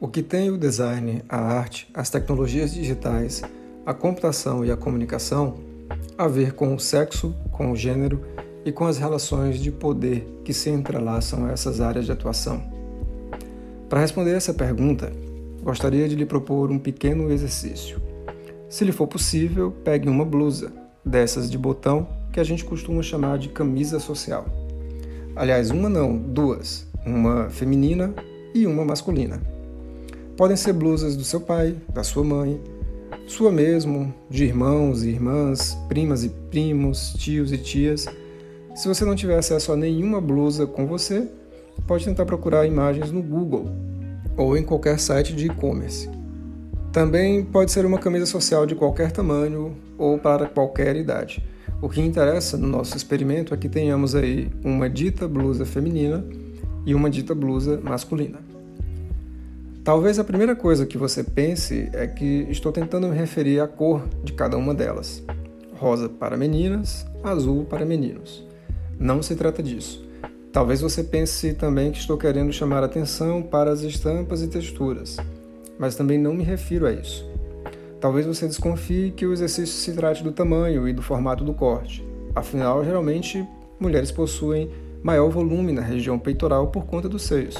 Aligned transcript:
O 0.00 0.06
que 0.06 0.22
tem 0.22 0.48
o 0.48 0.56
design, 0.56 1.24
a 1.28 1.38
arte, 1.38 1.90
as 1.92 2.08
tecnologias 2.08 2.72
digitais, 2.72 3.42
a 3.84 3.92
computação 3.92 4.64
e 4.64 4.70
a 4.70 4.76
comunicação 4.76 5.56
a 6.16 6.28
ver 6.28 6.52
com 6.52 6.72
o 6.72 6.78
sexo, 6.78 7.34
com 7.50 7.72
o 7.72 7.76
gênero 7.76 8.24
e 8.64 8.70
com 8.70 8.86
as 8.86 8.96
relações 8.96 9.58
de 9.58 9.72
poder 9.72 10.24
que 10.44 10.54
se 10.54 10.70
entrelaçam 10.70 11.46
a 11.46 11.50
essas 11.50 11.80
áreas 11.80 12.06
de 12.06 12.12
atuação? 12.12 12.62
Para 13.88 13.98
responder 13.98 14.36
essa 14.36 14.54
pergunta, 14.54 15.12
gostaria 15.64 16.08
de 16.08 16.14
lhe 16.14 16.26
propor 16.26 16.70
um 16.70 16.78
pequeno 16.78 17.32
exercício. 17.32 18.00
Se 18.68 18.84
lhe 18.84 18.92
for 18.92 19.08
possível, 19.08 19.72
pegue 19.82 20.08
uma 20.08 20.24
blusa, 20.24 20.72
dessas 21.04 21.50
de 21.50 21.58
botão 21.58 22.06
que 22.32 22.38
a 22.38 22.44
gente 22.44 22.64
costuma 22.64 23.02
chamar 23.02 23.36
de 23.36 23.48
camisa 23.48 23.98
social. 23.98 24.46
Aliás, 25.34 25.72
uma 25.72 25.88
não, 25.88 26.16
duas, 26.16 26.86
uma 27.04 27.50
feminina 27.50 28.14
e 28.54 28.64
uma 28.64 28.84
masculina. 28.84 29.57
Podem 30.38 30.56
ser 30.56 30.72
blusas 30.72 31.16
do 31.16 31.24
seu 31.24 31.40
pai, 31.40 31.74
da 31.92 32.04
sua 32.04 32.22
mãe, 32.22 32.60
sua 33.26 33.50
mesmo, 33.50 34.14
de 34.30 34.44
irmãos 34.44 35.02
e 35.02 35.08
irmãs, 35.08 35.76
primas 35.88 36.22
e 36.22 36.28
primos, 36.28 37.12
tios 37.14 37.50
e 37.50 37.58
tias. 37.58 38.06
Se 38.72 38.86
você 38.86 39.04
não 39.04 39.16
tiver 39.16 39.36
acesso 39.36 39.72
a 39.72 39.76
nenhuma 39.76 40.20
blusa 40.20 40.64
com 40.64 40.86
você, 40.86 41.28
pode 41.88 42.04
tentar 42.04 42.24
procurar 42.24 42.64
imagens 42.66 43.10
no 43.10 43.20
Google 43.20 43.68
ou 44.36 44.56
em 44.56 44.62
qualquer 44.62 45.00
site 45.00 45.34
de 45.34 45.46
e-commerce. 45.46 46.08
Também 46.92 47.44
pode 47.44 47.72
ser 47.72 47.84
uma 47.84 47.98
camisa 47.98 48.24
social 48.24 48.64
de 48.64 48.76
qualquer 48.76 49.10
tamanho 49.10 49.76
ou 49.98 50.18
para 50.18 50.46
qualquer 50.46 50.94
idade. 50.94 51.42
O 51.82 51.88
que 51.88 52.00
interessa 52.00 52.56
no 52.56 52.68
nosso 52.68 52.96
experimento 52.96 53.52
é 53.52 53.56
que 53.56 53.68
tenhamos 53.68 54.14
aí 54.14 54.48
uma 54.62 54.88
dita 54.88 55.26
blusa 55.26 55.66
feminina 55.66 56.24
e 56.86 56.94
uma 56.94 57.10
dita 57.10 57.34
blusa 57.34 57.80
masculina. 57.82 58.47
Talvez 59.88 60.18
a 60.18 60.22
primeira 60.22 60.54
coisa 60.54 60.84
que 60.84 60.98
você 60.98 61.24
pense 61.24 61.88
é 61.94 62.06
que 62.06 62.46
estou 62.50 62.70
tentando 62.70 63.08
me 63.08 63.16
referir 63.16 63.58
à 63.58 63.66
cor 63.66 64.06
de 64.22 64.34
cada 64.34 64.54
uma 64.54 64.74
delas. 64.74 65.24
Rosa 65.78 66.10
para 66.10 66.36
meninas, 66.36 67.06
azul 67.24 67.64
para 67.64 67.86
meninos. 67.86 68.46
Não 69.00 69.22
se 69.22 69.34
trata 69.34 69.62
disso. 69.62 70.06
Talvez 70.52 70.82
você 70.82 71.02
pense 71.02 71.54
também 71.54 71.90
que 71.90 72.00
estou 72.00 72.18
querendo 72.18 72.52
chamar 72.52 72.84
atenção 72.84 73.40
para 73.40 73.70
as 73.72 73.80
estampas 73.80 74.42
e 74.42 74.48
texturas, 74.48 75.16
mas 75.78 75.96
também 75.96 76.18
não 76.18 76.34
me 76.34 76.44
refiro 76.44 76.86
a 76.86 76.92
isso. 76.92 77.26
Talvez 77.98 78.26
você 78.26 78.46
desconfie 78.46 79.14
que 79.16 79.24
o 79.24 79.32
exercício 79.32 79.74
se 79.74 79.94
trate 79.94 80.22
do 80.22 80.32
tamanho 80.32 80.86
e 80.86 80.92
do 80.92 81.00
formato 81.00 81.42
do 81.42 81.54
corte. 81.54 82.06
Afinal, 82.34 82.84
geralmente, 82.84 83.42
mulheres 83.80 84.12
possuem 84.12 84.70
maior 85.02 85.30
volume 85.30 85.72
na 85.72 85.80
região 85.80 86.18
peitoral 86.18 86.66
por 86.66 86.84
conta 86.84 87.08
dos 87.08 87.22
seios 87.22 87.56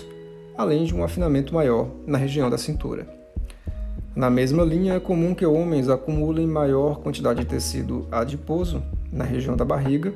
além 0.59 0.85
de 0.85 0.93
um 0.93 1.05
afinamento 1.05 1.55
maior 1.55 1.89
na 2.05 2.19
região 2.19 2.51
da 2.51 2.59
cintura. 2.59 3.07
Na 4.17 4.29
mesma 4.29 4.65
linha, 4.65 4.95
é 4.95 5.01
comum 5.01 5.33
que 5.33 5.47
homens 5.47 5.89
acumulem 5.89 6.49
maior 6.49 6.99
quantidade 6.99 7.41
de 7.41 7.47
tecido 7.47 8.09
adiposo 8.11 8.83
na 9.13 9.23
região 9.23 9.57
da 9.57 9.65
barriga, 9.65 10.13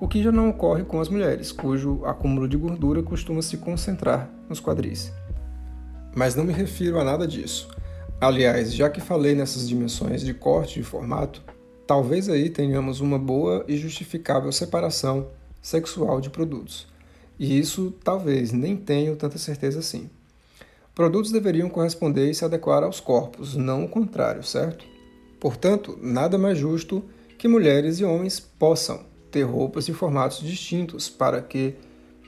o 0.00 0.08
que 0.08 0.22
já 0.22 0.32
não 0.32 0.48
ocorre 0.48 0.84
com 0.84 1.02
as 1.02 1.10
mulheres, 1.10 1.52
cujo 1.52 2.02
acúmulo 2.06 2.48
de 2.48 2.56
gordura 2.56 3.02
costuma 3.02 3.42
se 3.42 3.58
concentrar 3.58 4.30
nos 4.48 4.58
quadris. 4.58 5.12
Mas 6.14 6.34
não 6.34 6.44
me 6.44 6.52
refiro 6.54 6.98
a 6.98 7.04
nada 7.04 7.26
disso. 7.26 7.68
Aliás, 8.18 8.74
já 8.74 8.88
que 8.88 9.02
falei 9.02 9.34
nessas 9.34 9.68
dimensões 9.68 10.22
de 10.22 10.32
corte 10.32 10.80
e 10.80 10.82
formato, 10.82 11.42
talvez 11.86 12.30
aí 12.30 12.48
tenhamos 12.48 13.00
uma 13.00 13.18
boa 13.18 13.62
e 13.68 13.76
justificável 13.76 14.50
separação 14.50 15.26
sexual 15.60 16.22
de 16.22 16.30
produtos. 16.30 16.93
E 17.38 17.58
isso 17.58 17.92
talvez 18.02 18.52
nem 18.52 18.76
tenho 18.76 19.16
tanta 19.16 19.38
certeza 19.38 19.80
assim. 19.80 20.08
Produtos 20.94 21.32
deveriam 21.32 21.68
corresponder 21.68 22.30
e 22.30 22.34
se 22.34 22.44
adequar 22.44 22.84
aos 22.84 23.00
corpos, 23.00 23.56
não 23.56 23.84
o 23.84 23.88
contrário, 23.88 24.44
certo? 24.44 24.84
Portanto, 25.40 25.98
nada 26.00 26.38
mais 26.38 26.56
justo 26.56 27.04
que 27.36 27.48
mulheres 27.48 27.98
e 27.98 28.04
homens 28.04 28.38
possam 28.38 29.00
ter 29.30 29.42
roupas 29.42 29.86
de 29.86 29.92
formatos 29.92 30.38
distintos 30.38 31.08
para 31.08 31.42
que 31.42 31.74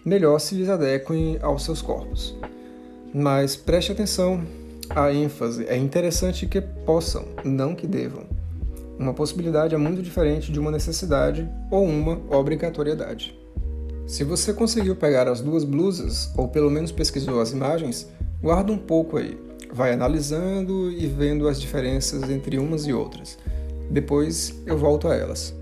melhor 0.04 0.40
se 0.40 0.56
lhes 0.56 0.68
adequem 0.68 1.38
aos 1.40 1.64
seus 1.64 1.80
corpos. 1.80 2.34
Mas 3.14 3.54
preste 3.54 3.92
atenção 3.92 4.44
à 4.90 5.12
ênfase, 5.12 5.64
é 5.66 5.76
interessante 5.76 6.46
que 6.46 6.60
possam, 6.60 7.24
não 7.44 7.74
que 7.74 7.86
devam. 7.86 8.26
Uma 8.98 9.14
possibilidade 9.14 9.74
é 9.74 9.78
muito 9.78 10.02
diferente 10.02 10.50
de 10.50 10.58
uma 10.58 10.70
necessidade 10.70 11.48
ou 11.70 11.84
uma 11.84 12.20
obrigatoriedade. 12.36 13.45
Se 14.06 14.22
você 14.22 14.52
conseguiu 14.52 14.94
pegar 14.94 15.26
as 15.26 15.40
duas 15.40 15.64
blusas, 15.64 16.30
ou 16.36 16.46
pelo 16.46 16.70
menos 16.70 16.92
pesquisou 16.92 17.40
as 17.40 17.50
imagens, 17.50 18.06
guarda 18.40 18.70
um 18.70 18.78
pouco 18.78 19.16
aí. 19.16 19.36
Vai 19.72 19.92
analisando 19.92 20.92
e 20.92 21.08
vendo 21.08 21.48
as 21.48 21.60
diferenças 21.60 22.22
entre 22.30 22.56
umas 22.56 22.86
e 22.86 22.92
outras. 22.92 23.36
Depois 23.90 24.54
eu 24.64 24.78
volto 24.78 25.08
a 25.08 25.14
elas. 25.16 25.52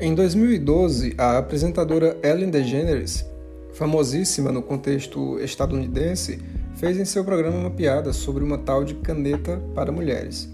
Em 0.00 0.14
2012, 0.16 1.14
a 1.16 1.38
apresentadora 1.38 2.18
Ellen 2.24 2.50
DeGeneres, 2.50 3.24
famosíssima 3.72 4.50
no 4.50 4.62
contexto 4.62 5.38
estadunidense, 5.38 6.40
fez 6.80 6.98
em 6.98 7.04
seu 7.04 7.22
programa 7.22 7.58
uma 7.58 7.70
piada 7.70 8.10
sobre 8.10 8.42
uma 8.42 8.56
tal 8.56 8.82
de 8.82 8.94
caneta 8.94 9.62
para 9.74 9.92
mulheres. 9.92 10.48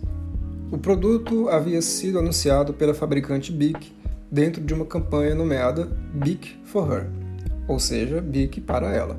O 0.73 0.77
produto 0.77 1.49
havia 1.49 1.81
sido 1.81 2.19
anunciado 2.19 2.75
pela 2.75 2.93
fabricante 2.93 3.53
Bic 3.53 3.93
dentro 4.29 4.61
de 4.61 4.75
uma 4.75 4.85
campanha 4.85 5.37
nomeada 5.37 5.87
Bic 6.13 6.59
for 6.65 6.93
Her, 6.93 7.07
ou 7.69 7.79
seja, 7.79 8.21
Bic 8.21 8.61
para 8.61 8.93
ela. 8.93 9.17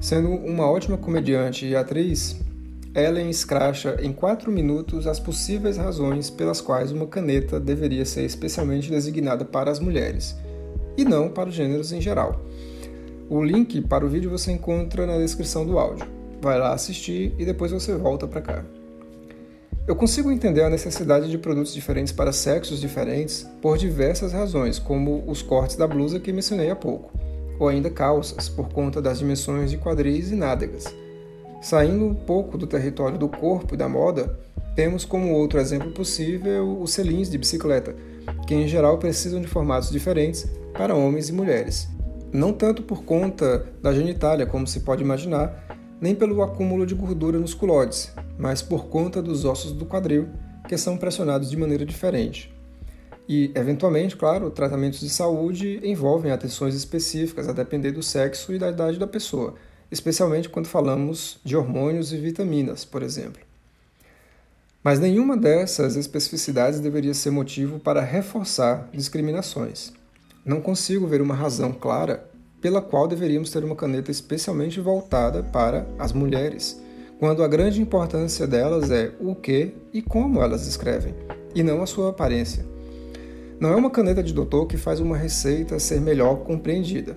Sendo 0.00 0.30
uma 0.30 0.68
ótima 0.68 0.98
comediante 0.98 1.64
e 1.64 1.76
atriz, 1.76 2.40
Ellen 2.92 3.30
escracha 3.30 3.96
em 4.02 4.12
quatro 4.12 4.50
minutos 4.50 5.06
as 5.06 5.20
possíveis 5.20 5.76
razões 5.76 6.28
pelas 6.28 6.60
quais 6.60 6.90
uma 6.90 7.06
caneta 7.06 7.60
deveria 7.60 8.04
ser 8.04 8.24
especialmente 8.24 8.90
designada 8.90 9.44
para 9.44 9.70
as 9.70 9.78
mulheres, 9.78 10.34
e 10.96 11.04
não 11.04 11.28
para 11.28 11.48
os 11.48 11.54
gêneros 11.54 11.92
em 11.92 12.00
geral. 12.00 12.44
O 13.28 13.44
link 13.44 13.80
para 13.82 14.04
o 14.04 14.08
vídeo 14.08 14.28
você 14.30 14.50
encontra 14.50 15.06
na 15.06 15.18
descrição 15.18 15.64
do 15.64 15.78
áudio 15.78 16.15
vai 16.40 16.58
lá 16.58 16.72
assistir 16.72 17.34
e 17.38 17.44
depois 17.44 17.72
você 17.72 17.94
volta 17.94 18.26
para 18.26 18.40
cá. 18.40 18.64
Eu 19.86 19.94
consigo 19.94 20.32
entender 20.32 20.62
a 20.62 20.70
necessidade 20.70 21.30
de 21.30 21.38
produtos 21.38 21.72
diferentes 21.72 22.12
para 22.12 22.32
sexos 22.32 22.80
diferentes 22.80 23.48
por 23.62 23.78
diversas 23.78 24.32
razões, 24.32 24.80
como 24.80 25.22
os 25.28 25.42
cortes 25.42 25.76
da 25.76 25.86
blusa 25.86 26.18
que 26.18 26.32
mencionei 26.32 26.70
há 26.70 26.74
pouco, 26.74 27.12
ou 27.60 27.68
ainda 27.68 27.88
calças, 27.88 28.48
por 28.48 28.68
conta 28.68 29.00
das 29.00 29.20
dimensões 29.20 29.70
de 29.70 29.78
quadris 29.78 30.32
e 30.32 30.34
nádegas. 30.34 30.92
Saindo 31.62 32.04
um 32.04 32.14
pouco 32.14 32.58
do 32.58 32.66
território 32.66 33.16
do 33.16 33.28
corpo 33.28 33.74
e 33.74 33.78
da 33.78 33.88
moda, 33.88 34.38
temos 34.74 35.04
como 35.04 35.32
outro 35.32 35.60
exemplo 35.60 35.92
possível 35.92 36.78
os 36.80 36.92
selins 36.92 37.30
de 37.30 37.38
bicicleta, 37.38 37.94
que 38.46 38.54
em 38.54 38.66
geral 38.66 38.98
precisam 38.98 39.40
de 39.40 39.46
formatos 39.46 39.90
diferentes 39.90 40.46
para 40.74 40.94
homens 40.94 41.28
e 41.28 41.32
mulheres. 41.32 41.88
Não 42.32 42.52
tanto 42.52 42.82
por 42.82 43.04
conta 43.04 43.64
da 43.80 43.94
genitália, 43.94 44.46
como 44.46 44.66
se 44.66 44.80
pode 44.80 45.02
imaginar, 45.02 45.65
nem 46.00 46.14
pelo 46.14 46.42
acúmulo 46.42 46.86
de 46.86 46.94
gordura 46.94 47.38
nos 47.38 47.54
culoides, 47.54 48.12
mas 48.38 48.62
por 48.62 48.86
conta 48.86 49.22
dos 49.22 49.44
ossos 49.44 49.72
do 49.72 49.86
quadril, 49.86 50.28
que 50.68 50.76
são 50.76 50.96
pressionados 50.96 51.50
de 51.50 51.56
maneira 51.56 51.86
diferente. 51.86 52.52
E, 53.28 53.50
eventualmente, 53.54 54.16
claro, 54.16 54.50
tratamentos 54.50 55.00
de 55.00 55.08
saúde 55.08 55.80
envolvem 55.82 56.30
atenções 56.30 56.74
específicas 56.74 57.48
a 57.48 57.52
depender 57.52 57.90
do 57.90 58.02
sexo 58.02 58.52
e 58.52 58.58
da 58.58 58.70
idade 58.70 58.98
da 58.98 59.06
pessoa, 59.06 59.54
especialmente 59.90 60.48
quando 60.48 60.66
falamos 60.66 61.38
de 61.44 61.56
hormônios 61.56 62.12
e 62.12 62.18
vitaminas, 62.18 62.84
por 62.84 63.02
exemplo. 63.02 63.42
Mas 64.82 65.00
nenhuma 65.00 65.36
dessas 65.36 65.96
especificidades 65.96 66.78
deveria 66.78 67.14
ser 67.14 67.32
motivo 67.32 67.80
para 67.80 68.00
reforçar 68.00 68.88
discriminações. 68.92 69.92
Não 70.44 70.60
consigo 70.60 71.08
ver 71.08 71.20
uma 71.20 71.34
razão 71.34 71.72
clara 71.72 72.30
pela 72.66 72.82
qual 72.82 73.06
deveríamos 73.06 73.48
ter 73.48 73.62
uma 73.62 73.76
caneta 73.76 74.10
especialmente 74.10 74.80
voltada 74.80 75.40
para 75.40 75.86
as 76.00 76.12
mulheres, 76.12 76.82
quando 77.16 77.44
a 77.44 77.46
grande 77.46 77.80
importância 77.80 78.44
delas 78.44 78.90
é 78.90 79.12
o 79.20 79.36
que 79.36 79.72
e 79.92 80.02
como 80.02 80.42
elas 80.42 80.66
escrevem, 80.66 81.14
e 81.54 81.62
não 81.62 81.80
a 81.80 81.86
sua 81.86 82.10
aparência. 82.10 82.66
Não 83.60 83.70
é 83.70 83.76
uma 83.76 83.88
caneta 83.88 84.20
de 84.20 84.34
doutor 84.34 84.66
que 84.66 84.76
faz 84.76 84.98
uma 84.98 85.16
receita 85.16 85.78
ser 85.78 86.00
melhor 86.00 86.38
compreendida. 86.38 87.16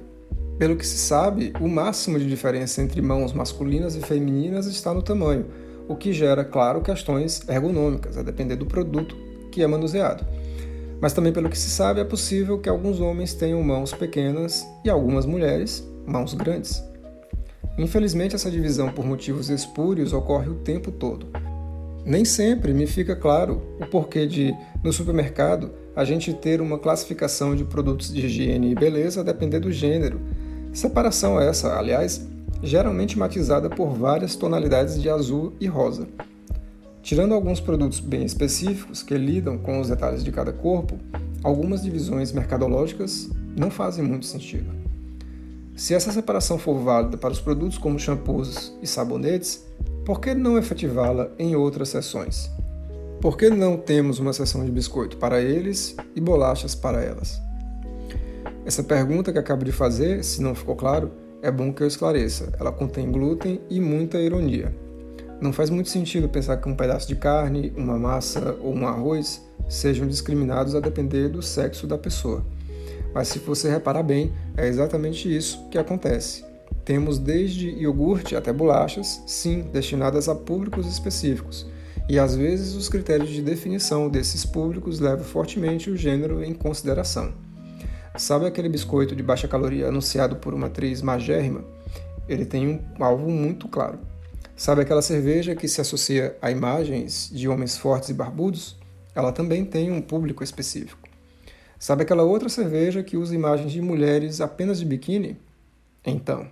Pelo 0.59 0.75
que 0.75 0.85
se 0.85 0.99
sabe, 0.99 1.51
o 1.59 1.67
máximo 1.67 2.19
de 2.19 2.29
diferença 2.29 2.83
entre 2.83 3.01
mãos 3.01 3.33
masculinas 3.33 3.95
e 3.95 4.01
femininas 4.01 4.67
está 4.67 4.93
no 4.93 5.01
tamanho, 5.01 5.47
o 5.87 5.95
que 5.95 6.13
gera, 6.13 6.45
claro, 6.45 6.79
questões 6.79 7.41
ergonômicas, 7.49 8.19
a 8.19 8.21
depender 8.21 8.55
do 8.55 8.67
produto 8.67 9.17
que 9.51 9.63
é 9.63 9.67
manuseado. 9.67 10.23
Mas 11.01 11.13
também, 11.13 11.31
pelo 11.31 11.49
que 11.49 11.57
se 11.57 11.69
sabe, 11.69 12.01
é 12.01 12.03
possível 12.03 12.59
que 12.59 12.67
alguns 12.67 12.99
homens 12.99 13.33
tenham 13.33 13.61
mãos 13.63 13.93
pequenas 13.93 14.67
e 14.83 14.89
algumas 14.89 15.25
mulheres 15.25 15.87
mãos 16.05 16.33
grandes. 16.33 16.83
Infelizmente, 17.77 18.35
essa 18.35 18.51
divisão 18.51 18.91
por 18.91 19.05
motivos 19.05 19.49
espúrios 19.49 20.11
ocorre 20.11 20.49
o 20.49 20.55
tempo 20.55 20.91
todo. 20.91 21.27
Nem 22.05 22.25
sempre 22.25 22.73
me 22.73 22.87
fica 22.87 23.15
claro 23.15 23.61
o 23.79 23.85
porquê 23.85 24.25
de, 24.25 24.53
no 24.83 24.91
supermercado, 24.91 25.71
a 25.95 26.03
gente 26.03 26.33
ter 26.33 26.59
uma 26.59 26.79
classificação 26.79 27.55
de 27.55 27.63
produtos 27.63 28.13
de 28.13 28.25
higiene 28.25 28.71
e 28.71 28.75
beleza 28.75 29.21
a 29.21 29.23
depender 29.23 29.59
do 29.59 29.71
gênero. 29.71 30.19
Separação 30.73 31.39
essa, 31.39 31.77
aliás, 31.77 32.27
geralmente 32.61 33.17
matizada 33.17 33.69
por 33.69 33.89
várias 33.89 34.35
tonalidades 34.35 35.01
de 35.01 35.09
azul 35.09 35.53
e 35.59 35.67
rosa. 35.67 36.07
Tirando 37.01 37.33
alguns 37.33 37.59
produtos 37.59 37.99
bem 37.99 38.25
específicos 38.25 39.01
que 39.01 39.17
lidam 39.17 39.57
com 39.57 39.79
os 39.79 39.87
detalhes 39.89 40.23
de 40.23 40.31
cada 40.31 40.51
corpo, 40.51 40.97
algumas 41.43 41.81
divisões 41.81 42.31
mercadológicas 42.31 43.29
não 43.57 43.71
fazem 43.71 44.03
muito 44.03 44.25
sentido. 44.25 44.69
Se 45.75 45.93
essa 45.93 46.11
separação 46.11 46.57
for 46.57 46.77
válida 46.77 47.17
para 47.17 47.31
os 47.31 47.39
produtos 47.39 47.77
como 47.77 47.97
shampoos 47.97 48.77
e 48.81 48.87
sabonetes, 48.87 49.65
por 50.05 50.19
que 50.19 50.33
não 50.33 50.57
efetivá-la 50.57 51.29
em 51.39 51.55
outras 51.55 51.89
seções? 51.89 52.51
Por 53.21 53.37
que 53.37 53.49
não 53.49 53.77
temos 53.77 54.19
uma 54.19 54.33
seção 54.33 54.63
de 54.65 54.71
biscoito 54.71 55.17
para 55.17 55.41
eles 55.41 55.95
e 56.15 56.19
bolachas 56.19 56.75
para 56.75 57.01
elas? 57.01 57.41
Essa 58.65 58.83
pergunta 58.83 59.31
que 59.31 59.39
acabo 59.39 59.63
de 59.63 59.71
fazer, 59.71 60.23
se 60.23 60.41
não 60.41 60.53
ficou 60.53 60.75
claro, 60.75 61.11
é 61.41 61.49
bom 61.49 61.71
que 61.73 61.81
eu 61.81 61.87
esclareça. 61.87 62.51
Ela 62.59 62.71
contém 62.71 63.11
glúten 63.11 63.61
e 63.69 63.79
muita 63.79 64.19
ironia. 64.19 64.75
Não 65.41 65.53
faz 65.53 65.69
muito 65.69 65.89
sentido 65.89 66.27
pensar 66.27 66.57
que 66.57 66.67
um 66.67 66.75
pedaço 66.75 67.07
de 67.07 67.15
carne, 67.15 67.73
uma 67.77 67.97
massa 67.97 68.57
ou 68.59 68.73
um 68.75 68.85
arroz 68.85 69.41
sejam 69.69 70.07
discriminados 70.07 70.75
a 70.75 70.81
depender 70.81 71.29
do 71.29 71.41
sexo 71.41 71.87
da 71.87 71.97
pessoa. 71.97 72.45
Mas 73.13 73.29
se 73.29 73.39
você 73.39 73.69
reparar 73.69 74.03
bem, 74.03 74.33
é 74.57 74.67
exatamente 74.67 75.33
isso 75.33 75.67
que 75.69 75.77
acontece. 75.77 76.43
Temos 76.83 77.17
desde 77.17 77.69
iogurte 77.69 78.35
até 78.35 78.51
bolachas, 78.51 79.23
sim, 79.25 79.61
destinadas 79.71 80.27
a 80.27 80.35
públicos 80.35 80.85
específicos. 80.87 81.65
E 82.09 82.19
às 82.19 82.35
vezes 82.35 82.73
os 82.73 82.89
critérios 82.89 83.29
de 83.29 83.41
definição 83.41 84.09
desses 84.09 84.45
públicos 84.45 84.99
levam 84.99 85.23
fortemente 85.23 85.89
o 85.89 85.95
gênero 85.95 86.43
em 86.43 86.53
consideração. 86.53 87.31
Sabe 88.17 88.45
aquele 88.45 88.67
biscoito 88.67 89.15
de 89.15 89.23
baixa 89.23 89.47
caloria 89.47 89.87
anunciado 89.87 90.35
por 90.35 90.53
uma 90.53 90.67
atriz 90.67 91.01
magérrima? 91.01 91.63
Ele 92.27 92.45
tem 92.45 92.67
um 92.99 93.03
alvo 93.03 93.29
muito 93.29 93.67
claro. 93.67 93.99
Sabe 94.59 94.81
aquela 94.81 95.01
cerveja 95.01 95.55
que 95.55 95.69
se 95.69 95.79
associa 95.79 96.37
a 96.41 96.51
imagens 96.51 97.29
de 97.31 97.47
homens 97.47 97.77
fortes 97.77 98.09
e 98.09 98.13
barbudos? 98.13 98.75
Ela 99.15 99.31
também 99.31 99.63
tem 99.63 99.89
um 99.89 100.01
público 100.01 100.43
específico. 100.43 101.07
Sabe 101.79 102.03
aquela 102.03 102.23
outra 102.23 102.49
cerveja 102.49 103.01
que 103.01 103.15
usa 103.15 103.33
imagens 103.33 103.71
de 103.71 103.81
mulheres 103.81 104.41
apenas 104.41 104.77
de 104.77 104.83
biquíni? 104.83 105.37
Então. 106.05 106.45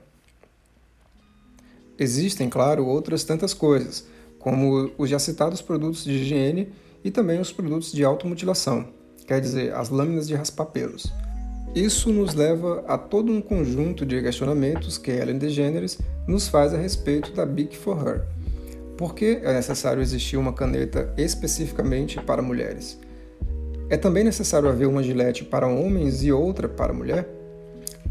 Existem, 1.99 2.47
claro, 2.47 2.85
outras 2.85 3.25
tantas 3.25 3.53
coisas, 3.53 4.07
como 4.39 4.89
os 4.97 5.09
já 5.09 5.19
citados 5.19 5.61
produtos 5.61 6.05
de 6.05 6.13
higiene 6.13 6.71
e 7.03 7.11
também 7.11 7.41
os 7.41 7.51
produtos 7.51 7.91
de 7.91 8.05
automutilação, 8.05 8.87
quer 9.27 9.41
dizer, 9.41 9.75
as 9.75 9.89
lâminas 9.89 10.29
de 10.29 10.33
raspar 10.33 10.67
pelos. 10.67 11.11
Isso 11.77 12.11
nos 12.11 12.33
leva 12.33 12.83
a 12.87 12.97
todo 12.97 13.31
um 13.31 13.39
conjunto 13.39 14.03
de 14.03 14.19
questionamentos 14.19 14.97
que 14.97 15.11
Ellen 15.11 15.37
DeGeneres 15.37 15.99
nos 16.27 16.47
faz 16.47 16.73
a 16.73 16.77
respeito 16.77 17.31
da 17.33 17.45
Bic 17.45 17.77
for 17.77 17.95
Her. 18.03 18.23
Por 18.97 19.13
que 19.13 19.39
é 19.43 19.53
necessário 19.53 20.01
existir 20.01 20.37
uma 20.37 20.51
caneta 20.51 21.13
especificamente 21.15 22.19
para 22.19 22.41
mulheres? 22.41 22.99
É 23.91 23.95
também 23.95 24.23
necessário 24.23 24.67
haver 24.67 24.87
uma 24.87 25.03
gilete 25.03 25.43
para 25.43 25.67
homens 25.67 26.23
e 26.23 26.31
outra 26.31 26.67
para 26.67 26.91
mulher? 26.91 27.29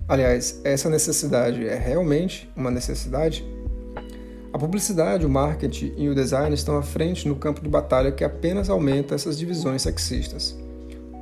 Aliás, 0.07 0.61
essa 0.63 0.89
necessidade 0.89 1.67
é 1.67 1.75
realmente 1.77 2.49
uma 2.55 2.71
necessidade? 2.71 3.45
A 4.53 4.59
publicidade, 4.61 5.27
o 5.27 5.29
marketing 5.29 5.93
e 5.97 6.09
o 6.09 6.15
design 6.15 6.55
estão 6.55 6.77
à 6.77 6.83
frente 6.85 7.27
no 7.27 7.35
campo 7.35 7.61
de 7.61 7.69
batalha 7.69 8.13
que 8.13 8.23
apenas 8.23 8.71
aumenta 8.71 9.17
essas 9.17 9.37
divisões 9.37 9.83
sexistas 9.83 10.57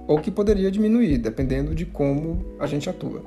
ou 0.06 0.18
que 0.18 0.30
poderia 0.30 0.70
diminuir, 0.70 1.18
dependendo 1.18 1.74
de 1.74 1.86
como 1.86 2.44
a 2.58 2.66
gente 2.66 2.88
atua. 2.88 3.22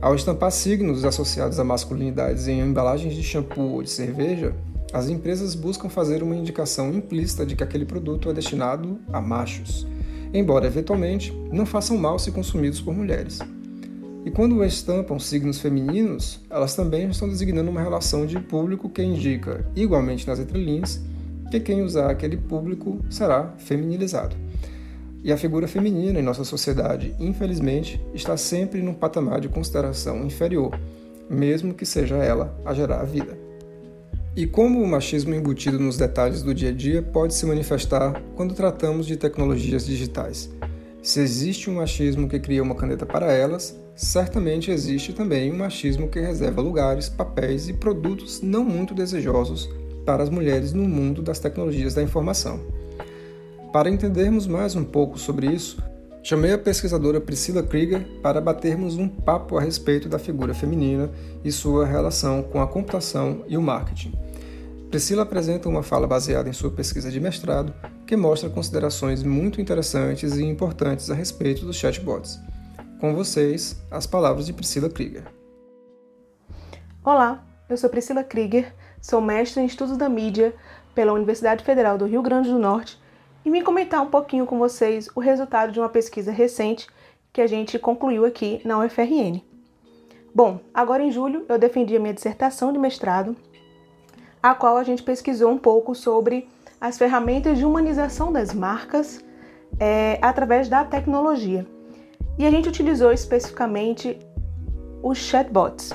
Ao 0.00 0.14
estampar 0.14 0.52
signos 0.52 1.04
associados 1.04 1.58
a 1.58 1.64
masculinidades 1.64 2.48
em 2.48 2.60
embalagens 2.60 3.14
de 3.14 3.22
shampoo 3.22 3.74
ou 3.74 3.82
de 3.82 3.90
cerveja, 3.90 4.54
as 4.92 5.08
empresas 5.08 5.54
buscam 5.54 5.88
fazer 5.88 6.22
uma 6.22 6.36
indicação 6.36 6.92
implícita 6.92 7.44
de 7.44 7.56
que 7.56 7.64
aquele 7.64 7.84
produto 7.84 8.30
é 8.30 8.32
destinado 8.32 8.98
a 9.12 9.20
machos, 9.20 9.86
embora 10.32 10.66
eventualmente 10.66 11.32
não 11.52 11.66
façam 11.66 11.96
mal 11.96 12.18
se 12.18 12.30
consumidos 12.30 12.80
por 12.80 12.94
mulheres. 12.94 13.38
E 14.24 14.30
quando 14.30 14.64
estampam 14.64 15.18
signos 15.18 15.60
femininos, 15.60 16.40
elas 16.50 16.74
também 16.74 17.08
estão 17.08 17.28
designando 17.28 17.70
uma 17.70 17.80
relação 17.80 18.26
de 18.26 18.38
público 18.40 18.88
que 18.88 19.02
indica, 19.02 19.64
igualmente 19.74 20.26
nas 20.26 20.38
entrelinhas, 20.40 21.00
que 21.50 21.60
quem 21.60 21.82
usar 21.82 22.10
aquele 22.10 22.36
público 22.36 22.98
será 23.08 23.54
feminilizado. 23.56 24.34
E 25.22 25.32
a 25.32 25.36
figura 25.36 25.66
feminina 25.66 26.20
em 26.20 26.22
nossa 26.22 26.44
sociedade, 26.44 27.14
infelizmente, 27.18 28.00
está 28.14 28.36
sempre 28.36 28.82
num 28.82 28.94
patamar 28.94 29.40
de 29.40 29.48
consideração 29.48 30.24
inferior, 30.24 30.78
mesmo 31.28 31.74
que 31.74 31.84
seja 31.84 32.16
ela 32.16 32.56
a 32.64 32.72
gerar 32.72 33.00
a 33.00 33.04
vida. 33.04 33.36
E 34.36 34.46
como 34.46 34.82
o 34.82 34.86
machismo 34.86 35.34
embutido 35.34 35.80
nos 35.80 35.96
detalhes 35.96 36.42
do 36.42 36.54
dia 36.54 36.68
a 36.68 36.72
dia 36.72 37.02
pode 37.02 37.32
se 37.32 37.46
manifestar 37.46 38.22
quando 38.34 38.54
tratamos 38.54 39.06
de 39.06 39.16
tecnologias 39.16 39.86
digitais? 39.86 40.50
Se 41.02 41.20
existe 41.20 41.70
um 41.70 41.76
machismo 41.76 42.28
que 42.28 42.38
cria 42.38 42.62
uma 42.62 42.74
caneta 42.74 43.06
para 43.06 43.32
elas, 43.32 43.74
certamente 43.94 44.70
existe 44.70 45.12
também 45.12 45.50
um 45.50 45.56
machismo 45.56 46.08
que 46.08 46.20
reserva 46.20 46.60
lugares, 46.60 47.08
papéis 47.08 47.68
e 47.68 47.72
produtos 47.72 48.42
não 48.42 48.62
muito 48.62 48.92
desejosos 48.92 49.70
para 50.04 50.22
as 50.22 50.28
mulheres 50.28 50.72
no 50.72 50.82
mundo 50.82 51.22
das 51.22 51.38
tecnologias 51.38 51.94
da 51.94 52.02
informação. 52.02 52.60
Para 53.76 53.90
entendermos 53.90 54.46
mais 54.46 54.74
um 54.74 54.82
pouco 54.82 55.18
sobre 55.18 55.48
isso, 55.48 55.84
chamei 56.22 56.50
a 56.50 56.56
pesquisadora 56.56 57.20
Priscila 57.20 57.62
Krieger 57.62 58.08
para 58.22 58.40
batermos 58.40 58.96
um 58.96 59.06
papo 59.06 59.58
a 59.58 59.60
respeito 59.60 60.08
da 60.08 60.18
figura 60.18 60.54
feminina 60.54 61.10
e 61.44 61.52
sua 61.52 61.84
relação 61.84 62.42
com 62.42 62.62
a 62.62 62.66
computação 62.66 63.44
e 63.46 63.54
o 63.54 63.60
marketing. 63.60 64.14
Priscila 64.88 65.24
apresenta 65.24 65.68
uma 65.68 65.82
fala 65.82 66.06
baseada 66.06 66.48
em 66.48 66.54
sua 66.54 66.70
pesquisa 66.70 67.10
de 67.10 67.20
mestrado 67.20 67.74
que 68.06 68.16
mostra 68.16 68.48
considerações 68.48 69.22
muito 69.22 69.60
interessantes 69.60 70.38
e 70.38 70.42
importantes 70.42 71.10
a 71.10 71.14
respeito 71.14 71.66
dos 71.66 71.76
chatbots. 71.76 72.40
Com 72.98 73.14
vocês, 73.14 73.78
as 73.90 74.06
palavras 74.06 74.46
de 74.46 74.54
Priscila 74.54 74.88
Krieger. 74.88 75.24
Olá, 77.04 77.44
eu 77.68 77.76
sou 77.76 77.90
Priscila 77.90 78.24
Krieger, 78.24 78.74
sou 79.02 79.20
mestre 79.20 79.60
em 79.60 79.66
Estudos 79.66 79.98
da 79.98 80.08
Mídia 80.08 80.54
pela 80.94 81.12
Universidade 81.12 81.62
Federal 81.62 81.98
do 81.98 82.06
Rio 82.06 82.22
Grande 82.22 82.48
do 82.48 82.58
Norte 82.58 83.04
e 83.46 83.50
vim 83.50 83.62
comentar 83.62 84.02
um 84.02 84.10
pouquinho 84.10 84.44
com 84.44 84.58
vocês 84.58 85.08
o 85.14 85.20
resultado 85.20 85.70
de 85.70 85.78
uma 85.78 85.88
pesquisa 85.88 86.32
recente 86.32 86.88
que 87.32 87.40
a 87.40 87.46
gente 87.46 87.78
concluiu 87.78 88.24
aqui 88.24 88.60
na 88.64 88.76
UFRN. 88.80 89.40
Bom, 90.34 90.58
agora 90.74 91.04
em 91.04 91.12
julho 91.12 91.46
eu 91.48 91.56
defendi 91.56 91.96
a 91.96 92.00
minha 92.00 92.12
dissertação 92.12 92.72
de 92.72 92.78
mestrado, 92.78 93.36
a 94.42 94.52
qual 94.52 94.76
a 94.76 94.82
gente 94.82 95.00
pesquisou 95.00 95.52
um 95.52 95.58
pouco 95.58 95.94
sobre 95.94 96.48
as 96.80 96.98
ferramentas 96.98 97.56
de 97.56 97.64
humanização 97.64 98.32
das 98.32 98.52
marcas 98.52 99.24
é, 99.78 100.18
através 100.20 100.68
da 100.68 100.84
tecnologia. 100.84 101.64
E 102.36 102.44
a 102.44 102.50
gente 102.50 102.68
utilizou 102.68 103.12
especificamente 103.12 104.18
os 105.04 105.18
chatbots. 105.18 105.92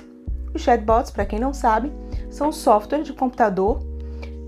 Os 0.54 0.62
chatbots, 0.62 1.12
para 1.12 1.26
quem 1.26 1.38
não 1.38 1.54
sabe, 1.54 1.92
são 2.30 2.50
softwares 2.50 3.06
de 3.06 3.12
computador 3.12 3.82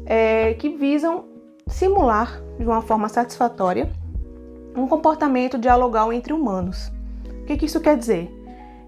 é, 0.06 0.54
que 0.54 0.70
visam 0.70 1.33
simular 1.68 2.42
de 2.58 2.66
uma 2.66 2.82
forma 2.82 3.10
satisfatória 3.10 3.90
um 4.76 4.88
comportamento 4.88 5.58
dialogal 5.58 6.12
entre 6.12 6.34
humanos. 6.34 6.92
O 7.42 7.46
que, 7.46 7.58
que 7.58 7.66
isso 7.66 7.80
quer 7.80 7.98
dizer? 7.98 8.32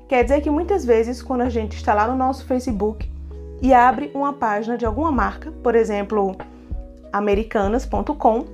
Quer 0.08 0.24
dizer 0.24 0.41
que 0.41 0.50
muitas 0.50 0.86
vezes, 0.86 1.22
quando 1.22 1.41
a 1.41 1.50
gente 1.50 1.75
está 1.75 1.94
lá 1.94 2.08
no 2.08 2.15
nosso 2.15 2.46
Facebook 2.46 3.10
e 3.62 3.74
abre 3.74 4.12
uma 4.13 4.34
página 4.34 4.77
de 4.77 4.86
alguma 4.86 5.12
marca, 5.12 5.51
por 5.63 5.75
exemplo, 5.75 6.36
americanas.com, 7.12 8.46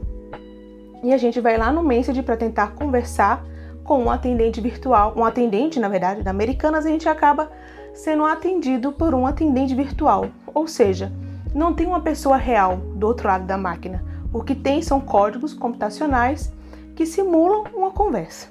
e 1.03 1.13
a 1.13 1.17
gente 1.17 1.39
vai 1.39 1.57
lá 1.57 1.71
no 1.71 1.83
Message 1.83 2.21
para 2.21 2.37
tentar 2.37 2.73
conversar 2.73 3.43
com 3.83 4.03
um 4.03 4.11
atendente 4.11 4.61
virtual, 4.61 5.13
um 5.17 5.25
atendente, 5.25 5.79
na 5.79 5.89
verdade, 5.89 6.21
da 6.21 6.31
Americanas, 6.31 6.85
a 6.85 6.89
gente 6.89 7.09
acaba 7.09 7.51
sendo 7.93 8.23
atendido 8.23 8.91
por 8.91 9.13
um 9.13 9.25
atendente 9.25 9.75
virtual, 9.75 10.27
ou 10.53 10.67
seja, 10.67 11.11
não 11.53 11.73
tem 11.73 11.87
uma 11.87 11.99
pessoa 11.99 12.37
real 12.37 12.77
do 12.77 13.07
outro 13.07 13.27
lado 13.27 13.45
da 13.45 13.57
máquina. 13.57 14.10
O 14.33 14.41
que 14.41 14.55
tem 14.55 14.81
são 14.81 14.99
códigos 14.99 15.53
computacionais 15.53 16.51
que 16.95 17.05
simulam 17.05 17.65
uma 17.73 17.91
conversa. 17.91 18.47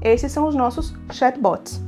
Esses 0.00 0.32
são 0.32 0.46
os 0.46 0.54
nossos 0.54 0.94
chatbots. 1.12 1.80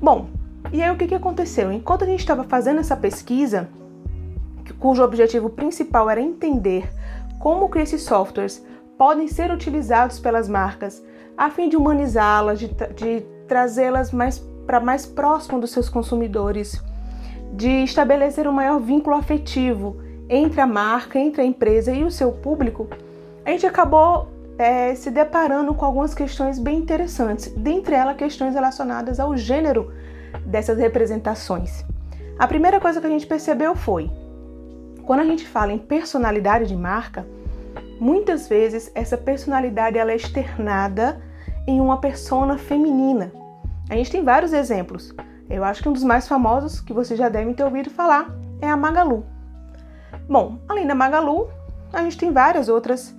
Bom, 0.00 0.28
e 0.72 0.82
aí 0.82 0.90
o 0.90 0.96
que, 0.96 1.14
aconteceu? 1.14 1.72
Enquanto 1.72 2.02
a 2.02 2.06
gente 2.06 2.20
estava 2.20 2.44
fazendo 2.44 2.80
essa 2.80 2.96
pesquisa, 2.96 3.68
cujo 4.78 5.02
objetivo 5.02 5.48
principal 5.48 6.10
era 6.10 6.20
entender 6.20 6.92
como 7.38 7.70
que 7.70 7.78
esses 7.78 8.02
softwares 8.02 8.64
podem 8.98 9.28
ser 9.28 9.50
utilizados 9.50 10.18
pelas 10.18 10.48
marcas 10.48 11.02
a 11.36 11.50
fim 11.50 11.68
de 11.68 11.76
humanizá-las, 11.76 12.58
de, 12.58 12.68
de 12.68 13.20
trazê-las 13.46 14.10
mais 14.10 14.38
para 14.66 14.80
mais 14.80 15.06
próximo 15.06 15.60
dos 15.60 15.70
seus 15.70 15.88
consumidores, 15.88 16.82
de 17.52 17.84
estabelecer 17.84 18.48
um 18.48 18.52
maior 18.52 18.80
vínculo 18.80 19.14
afetivo 19.14 19.96
entre 20.28 20.60
a 20.60 20.66
marca, 20.66 21.18
entre 21.18 21.42
a 21.42 21.44
empresa 21.44 21.92
e 21.92 22.04
o 22.04 22.10
seu 22.10 22.32
público, 22.32 22.88
a 23.44 23.50
gente 23.50 23.66
acabou 23.66 24.28
é, 24.58 24.94
se 24.94 25.10
deparando 25.10 25.74
com 25.74 25.84
algumas 25.84 26.14
questões 26.14 26.58
bem 26.58 26.78
interessantes, 26.78 27.52
dentre 27.56 27.94
elas 27.94 28.16
questões 28.16 28.54
relacionadas 28.54 29.20
ao 29.20 29.36
gênero 29.36 29.92
dessas 30.44 30.78
representações. 30.78 31.84
A 32.38 32.46
primeira 32.46 32.80
coisa 32.80 33.00
que 33.00 33.06
a 33.06 33.10
gente 33.10 33.26
percebeu 33.26 33.74
foi, 33.74 34.10
quando 35.04 35.20
a 35.20 35.24
gente 35.24 35.46
fala 35.46 35.72
em 35.72 35.78
personalidade 35.78 36.66
de 36.66 36.76
marca, 36.76 37.26
muitas 38.00 38.48
vezes 38.48 38.90
essa 38.94 39.16
personalidade 39.16 39.96
ela 39.96 40.12
é 40.12 40.16
externada 40.16 41.22
em 41.66 41.80
uma 41.80 42.00
persona 42.00 42.58
feminina. 42.58 43.32
A 43.88 43.94
gente 43.94 44.10
tem 44.10 44.24
vários 44.24 44.52
exemplos. 44.52 45.14
Eu 45.48 45.62
acho 45.62 45.82
que 45.82 45.88
um 45.88 45.92
dos 45.92 46.02
mais 46.02 46.26
famosos 46.26 46.80
que 46.80 46.92
vocês 46.92 47.18
já 47.18 47.28
devem 47.28 47.54
ter 47.54 47.64
ouvido 47.64 47.88
falar 47.88 48.28
é 48.60 48.68
a 48.68 48.76
Magalu. 48.76 49.35
Bom, 50.28 50.58
além 50.68 50.86
da 50.86 50.94
Magalu, 50.94 51.48
a 51.92 52.02
gente 52.02 52.18
tem 52.18 52.32
várias 52.32 52.68
outras 52.68 53.14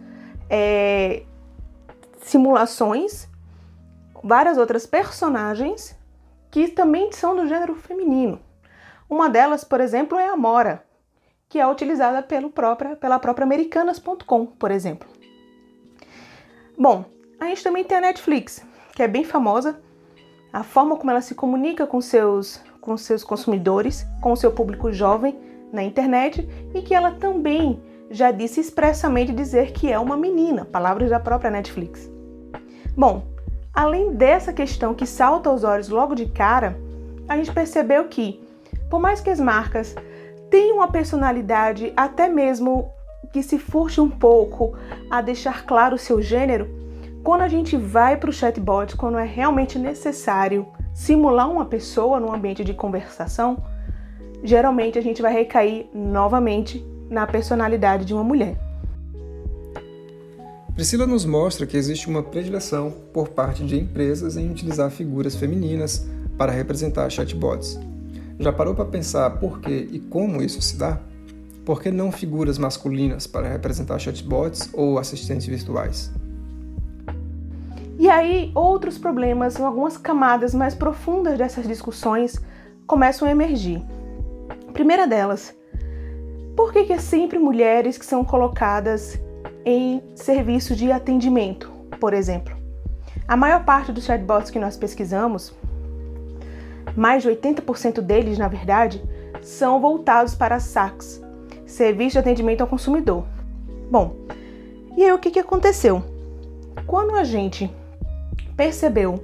é, 0.49 1.23
simulações, 2.21 3.29
várias 4.21 4.57
outras 4.57 4.85
personagens 4.85 5.97
que 6.51 6.67
também 6.67 7.11
são 7.11 7.35
do 7.35 7.47
gênero 7.47 7.75
feminino. 7.75 8.39
Uma 9.09 9.29
delas, 9.29 9.63
por 9.63 9.79
exemplo, 9.79 10.17
é 10.17 10.27
a 10.27 10.35
Mora, 10.35 10.83
que 11.47 11.59
é 11.59 11.67
utilizada 11.67 12.21
pelo 12.21 12.51
pela 12.99 13.19
própria 13.19 13.45
Americanas.com, 13.45 14.45
por 14.45 14.69
exemplo. 14.69 15.07
Bom, 16.77 17.05
a 17.39 17.45
gente 17.45 17.63
também 17.63 17.85
tem 17.85 17.97
a 17.97 18.01
Netflix, 18.01 18.65
que 18.93 19.01
é 19.01 19.07
bem 19.07 19.23
famosa. 19.23 19.79
A 20.51 20.63
forma 20.63 20.97
como 20.97 21.11
ela 21.11 21.21
se 21.21 21.35
comunica 21.35 21.87
com 21.87 22.01
seus, 22.01 22.61
com 22.81 22.97
seus 22.97 23.23
consumidores, 23.23 24.05
com 24.21 24.33
o 24.33 24.37
seu 24.37 24.51
público 24.51 24.91
jovem 24.91 25.46
na 25.71 25.83
internet 25.83 26.47
e 26.73 26.81
que 26.81 26.93
ela 26.93 27.11
também 27.11 27.81
já 28.09 28.31
disse 28.31 28.59
expressamente 28.59 29.33
dizer 29.33 29.71
que 29.71 29.91
é 29.91 29.99
uma 29.99 30.15
menina, 30.15 30.65
palavras 30.65 31.09
da 31.09 31.19
própria 31.19 31.51
Netflix. 31.51 32.09
Bom, 32.95 33.23
além 33.73 34.13
dessa 34.13 34.53
questão 34.53 34.93
que 34.93 35.05
salta 35.05 35.49
aos 35.49 35.63
olhos 35.63 35.89
logo 35.89 36.15
de 36.15 36.25
cara, 36.27 36.79
a 37.27 37.35
gente 37.35 37.51
percebeu 37.51 38.05
que, 38.05 38.41
por 38.89 38.99
mais 38.99 39.19
que 39.19 39.29
as 39.29 39.39
marcas 39.39 39.95
tenham 40.49 40.77
uma 40.77 40.87
personalidade 40.87 41.91
até 41.95 42.29
mesmo 42.29 42.89
que 43.33 43.43
se 43.43 43.59
furte 43.59 43.99
um 43.99 44.09
pouco 44.09 44.75
a 45.11 45.21
deixar 45.21 45.65
claro 45.65 45.95
o 45.95 45.99
seu 45.99 46.21
gênero, 46.21 46.69
quando 47.23 47.41
a 47.41 47.47
gente 47.47 47.75
vai 47.75 48.15
para 48.15 48.29
o 48.29 48.33
chatbot, 48.33 48.95
quando 48.95 49.17
é 49.17 49.25
realmente 49.25 49.77
necessário 49.77 50.65
simular 50.93 51.51
uma 51.51 51.65
pessoa 51.65 52.19
num 52.19 52.33
ambiente 52.33 52.63
de 52.63 52.73
conversação, 52.73 53.57
geralmente 54.43 54.97
a 54.97 55.01
gente 55.01 55.21
vai 55.21 55.33
recair 55.33 55.87
novamente 55.93 56.85
na 57.09 57.25
personalidade 57.25 58.05
de 58.05 58.13
uma 58.13 58.23
mulher. 58.23 58.57
Priscila 60.75 61.07
nos 61.07 61.25
mostra 61.25 61.65
que 61.65 61.75
existe 61.75 62.07
uma 62.07 62.21
predileção 62.21 62.93
por 63.11 63.29
parte 63.29 63.65
de 63.65 63.79
empresas 63.79 64.37
em 64.37 64.51
utilizar 64.51 64.91
figuras 64.91 65.35
femininas 65.35 66.05
para 66.37 66.51
representar 66.51 67.09
chatbots. 67.09 67.79
Já 68.39 68.53
parou 68.53 68.75
para 68.75 68.85
pensar 68.85 69.39
por 69.39 69.59
que 69.59 69.89
e 69.91 69.99
como 69.99 70.41
isso 70.43 70.61
se 70.61 70.77
dá? 70.77 70.99
Por 71.65 71.81
que 71.81 71.89
não 71.89 72.11
figuras 72.11 72.59
masculinas 72.59 73.25
para 73.25 73.49
representar 73.49 73.97
chatbots 73.97 74.69
ou 74.71 74.99
assistentes 74.99 75.47
virtuais? 75.47 76.11
E 77.97 78.07
aí, 78.07 78.51
outros 78.53 78.99
problemas, 78.99 79.59
algumas 79.59 79.97
camadas 79.97 80.53
mais 80.53 80.75
profundas 80.75 81.39
dessas 81.39 81.67
discussões 81.67 82.39
começam 82.85 83.27
a 83.27 83.31
emergir. 83.31 83.81
Primeira 84.73 85.07
delas, 85.07 85.55
por 86.55 86.73
que, 86.73 86.85
que 86.85 86.93
é 86.93 86.97
sempre 86.97 87.37
mulheres 87.37 87.97
que 87.97 88.05
são 88.05 88.23
colocadas 88.25 89.19
em 89.65 90.01
serviço 90.15 90.75
de 90.75 90.91
atendimento, 90.91 91.71
por 91.99 92.13
exemplo? 92.13 92.55
A 93.27 93.35
maior 93.35 93.63
parte 93.63 93.91
dos 93.91 94.05
chatbots 94.05 94.49
que 94.49 94.59
nós 94.59 94.77
pesquisamos, 94.77 95.53
mais 96.95 97.23
de 97.23 97.29
80% 97.29 98.01
deles, 98.01 98.37
na 98.37 98.47
verdade, 98.47 99.03
são 99.41 99.79
voltados 99.79 100.33
para 100.33 100.59
SACs, 100.59 101.21
Serviço 101.65 102.13
de 102.13 102.19
Atendimento 102.19 102.61
ao 102.61 102.67
Consumidor. 102.67 103.25
Bom, 103.91 104.15
e 104.95 105.03
aí 105.03 105.11
o 105.11 105.19
que, 105.19 105.29
que 105.29 105.39
aconteceu? 105.39 106.01
Quando 106.87 107.15
a 107.15 107.23
gente 107.23 107.69
percebeu 108.55 109.21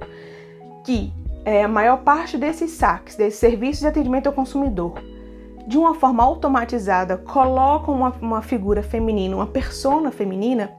que 0.84 1.12
é, 1.44 1.64
a 1.64 1.68
maior 1.68 1.98
parte 1.98 2.38
desses 2.38 2.70
saques, 2.72 3.16
desses 3.16 3.40
serviços 3.40 3.80
de 3.80 3.86
atendimento 3.86 4.26
ao 4.26 4.32
consumidor, 4.32 4.94
de 5.66 5.78
uma 5.78 5.94
forma 5.94 6.22
automatizada, 6.22 7.16
colocam 7.16 7.94
uma, 7.94 8.10
uma 8.20 8.42
figura 8.42 8.82
feminina, 8.82 9.36
uma 9.36 9.46
persona 9.46 10.10
feminina, 10.10 10.70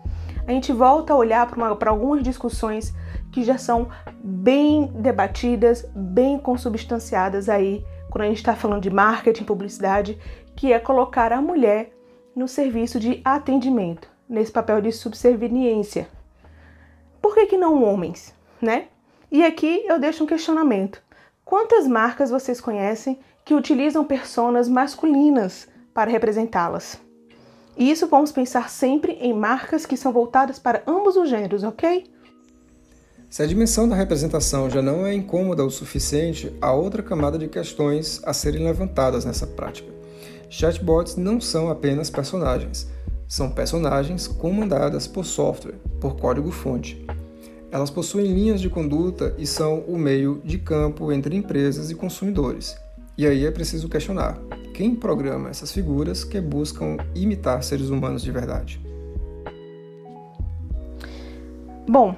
a 0.48 0.51
gente 0.51 0.72
volta 0.72 1.13
a 1.13 1.15
olhar 1.15 1.48
para 1.48 1.89
algumas 1.89 2.22
discussões 2.22 2.94
que 3.32 3.44
já 3.44 3.58
são 3.58 3.89
bem 4.24 4.88
debatidas, 4.94 5.86
bem 5.96 6.38
consubstanciadas 6.38 7.50
aí, 7.50 7.84
quando 8.12 8.24
a 8.24 8.27
gente 8.27 8.38
está 8.38 8.56
falando 8.56 8.84
de 8.84 8.92
marketing, 8.92 9.44
publicidade, 9.44 10.20
que 10.56 10.72
é 10.72 10.80
colocar 10.80 11.34
a 11.34 11.42
mulher 11.42 11.92
no 12.36 12.48
serviço 12.48 13.00
de 13.00 13.22
atendimento, 13.25 14.08
nesse 14.30 14.51
papel 14.51 14.82
de 14.82 14.92
subserviência. 14.92 16.08
Por 17.22 17.34
que, 17.34 17.48
que 17.48 17.58
não 17.58 17.84
homens, 17.84 18.36
né? 18.62 18.86
E 19.32 19.44
aqui 19.44 19.84
eu 19.88 20.00
deixo 20.00 20.24
um 20.24 20.27
questionamento. 20.27 21.01
Quantas 21.44 21.88
marcas 21.88 22.30
vocês 22.30 22.62
conhecem 22.62 23.20
que 23.46 23.54
utilizam 23.54 24.04
personas 24.04 24.68
masculinas 24.68 25.68
para 25.94 26.10
representá-las. 26.10 27.00
E 27.78 27.92
isso 27.92 28.08
vamos 28.08 28.32
pensar 28.32 28.70
sempre 28.70 29.14
em 29.14 29.34
marcas 29.34 29.86
que 29.86 29.96
são 29.96 30.12
voltadas 30.12 30.58
para 30.58 30.82
ambos 30.88 31.16
os 31.16 31.30
gêneros, 31.30 31.64
ok? 31.64 32.06
Se 33.30 33.44
a 33.44 33.46
dimensão 33.46 33.88
da 33.88 33.96
representação 33.96 34.70
já 34.70 34.82
não 34.82 35.06
é 35.06 35.14
incômoda 35.14 35.64
o 35.64 35.70
suficiente, 35.70 36.56
há 36.62 36.74
outra 36.74 37.04
camada 37.04 37.38
de 37.38 37.48
questões 37.48 38.22
a 38.25 38.34
serem 38.34 38.64
levantadas 38.64 39.25
nessa 39.25 39.46
prática. 39.46 39.94
Chatbots 40.50 41.16
não 41.16 41.40
são 41.40 41.70
apenas 41.70 42.10
personagens, 42.10 42.90
são 43.28 43.52
personagens 43.52 44.25
comandadas 44.25 45.06
por 45.06 45.25
software, 45.25 45.75
por 46.00 46.16
código-fonte. 46.16 47.06
Elas 47.72 47.90
possuem 47.90 48.34
linhas 48.34 48.62
de 48.62 48.70
conduta 48.70 49.36
e 49.38 49.46
são 49.46 49.80
o 49.82 49.98
meio 49.98 50.42
de 50.46 50.58
campo 50.58 51.12
entre 51.12 51.36
empresas 51.36 51.92
e 51.92 51.96
consumidores. 51.96 52.85
E 53.18 53.26
aí 53.26 53.46
é 53.46 53.52
preciso 53.52 53.88
questionar: 53.88 54.38
quem 54.74 54.94
programa 54.94 55.50
essas 55.50 55.72
figuras 55.72 56.24
que 56.24 56.40
buscam 56.42 56.98
imitar 57.16 57.64
seres 57.64 57.90
humanos 57.90 58.22
de 58.22 58.32
verdade? 58.32 58.82
Bom, 61.88 62.16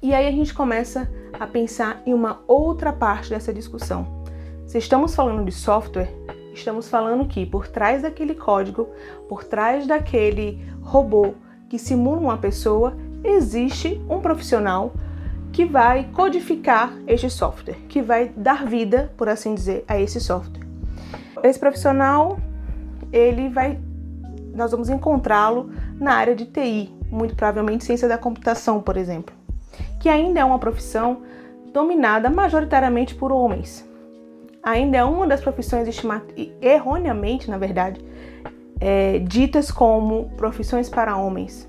e 0.00 0.14
aí 0.14 0.26
a 0.26 0.30
gente 0.30 0.54
começa 0.54 1.10
a 1.38 1.46
pensar 1.46 2.02
em 2.06 2.14
uma 2.14 2.42
outra 2.46 2.92
parte 2.92 3.30
dessa 3.30 3.52
discussão. 3.52 4.24
Se 4.66 4.78
estamos 4.78 5.14
falando 5.14 5.44
de 5.44 5.52
software, 5.52 6.10
estamos 6.54 6.88
falando 6.88 7.26
que 7.26 7.44
por 7.44 7.68
trás 7.68 8.02
daquele 8.02 8.34
código, 8.34 8.88
por 9.28 9.44
trás 9.44 9.86
daquele 9.86 10.64
robô 10.80 11.34
que 11.68 11.78
simula 11.78 12.18
uma 12.18 12.38
pessoa, 12.38 12.96
existe 13.22 14.00
um 14.08 14.20
profissional 14.20 14.92
que 15.58 15.64
vai 15.64 16.04
codificar 16.12 16.96
este 17.04 17.28
software, 17.28 17.74
que 17.88 18.00
vai 18.00 18.28
dar 18.36 18.64
vida, 18.64 19.12
por 19.16 19.28
assim 19.28 19.56
dizer, 19.56 19.84
a 19.88 20.00
esse 20.00 20.20
software. 20.20 20.64
Esse 21.42 21.58
profissional, 21.58 22.38
ele 23.12 23.48
vai 23.48 23.76
nós 24.54 24.70
vamos 24.70 24.88
encontrá-lo 24.88 25.68
na 25.98 26.14
área 26.14 26.36
de 26.36 26.46
TI, 26.46 26.94
muito 27.10 27.34
provavelmente 27.34 27.84
ciência 27.84 28.06
da 28.06 28.16
computação, 28.16 28.80
por 28.80 28.96
exemplo, 28.96 29.34
que 29.98 30.08
ainda 30.08 30.38
é 30.38 30.44
uma 30.44 30.60
profissão 30.60 31.22
dominada 31.72 32.30
majoritariamente 32.30 33.16
por 33.16 33.32
homens. 33.32 33.84
Ainda 34.62 34.98
é 34.98 35.02
uma 35.02 35.26
das 35.26 35.40
profissões 35.40 35.88
erroneamente, 36.62 37.50
na 37.50 37.58
verdade, 37.58 38.00
é, 38.80 39.18
ditas 39.18 39.72
como 39.72 40.30
profissões 40.36 40.88
para 40.88 41.16
homens. 41.16 41.68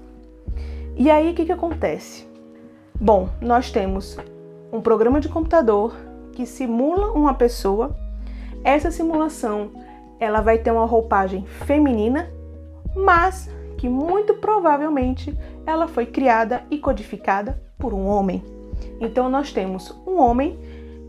E 0.95 1.09
aí 1.09 1.31
o 1.31 1.33
que, 1.33 1.45
que 1.45 1.51
acontece? 1.51 2.28
Bom, 3.01 3.29
nós 3.39 3.71
temos 3.71 4.17
um 4.73 4.81
programa 4.81 5.21
de 5.21 5.29
computador 5.29 5.95
que 6.33 6.45
simula 6.45 7.13
uma 7.13 7.33
pessoa. 7.33 7.95
Essa 8.61 8.91
simulação, 8.91 9.71
ela 10.19 10.41
vai 10.41 10.57
ter 10.57 10.69
uma 10.71 10.85
roupagem 10.85 11.45
feminina, 11.45 12.29
mas 12.93 13.49
que 13.77 13.87
muito 13.87 14.33
provavelmente 14.33 15.33
ela 15.65 15.87
foi 15.87 16.07
criada 16.07 16.63
e 16.69 16.77
codificada 16.77 17.63
por 17.77 17.93
um 17.93 18.05
homem. 18.05 18.43
Então 18.99 19.29
nós 19.29 19.53
temos 19.53 19.97
um 20.05 20.19
homem 20.19 20.59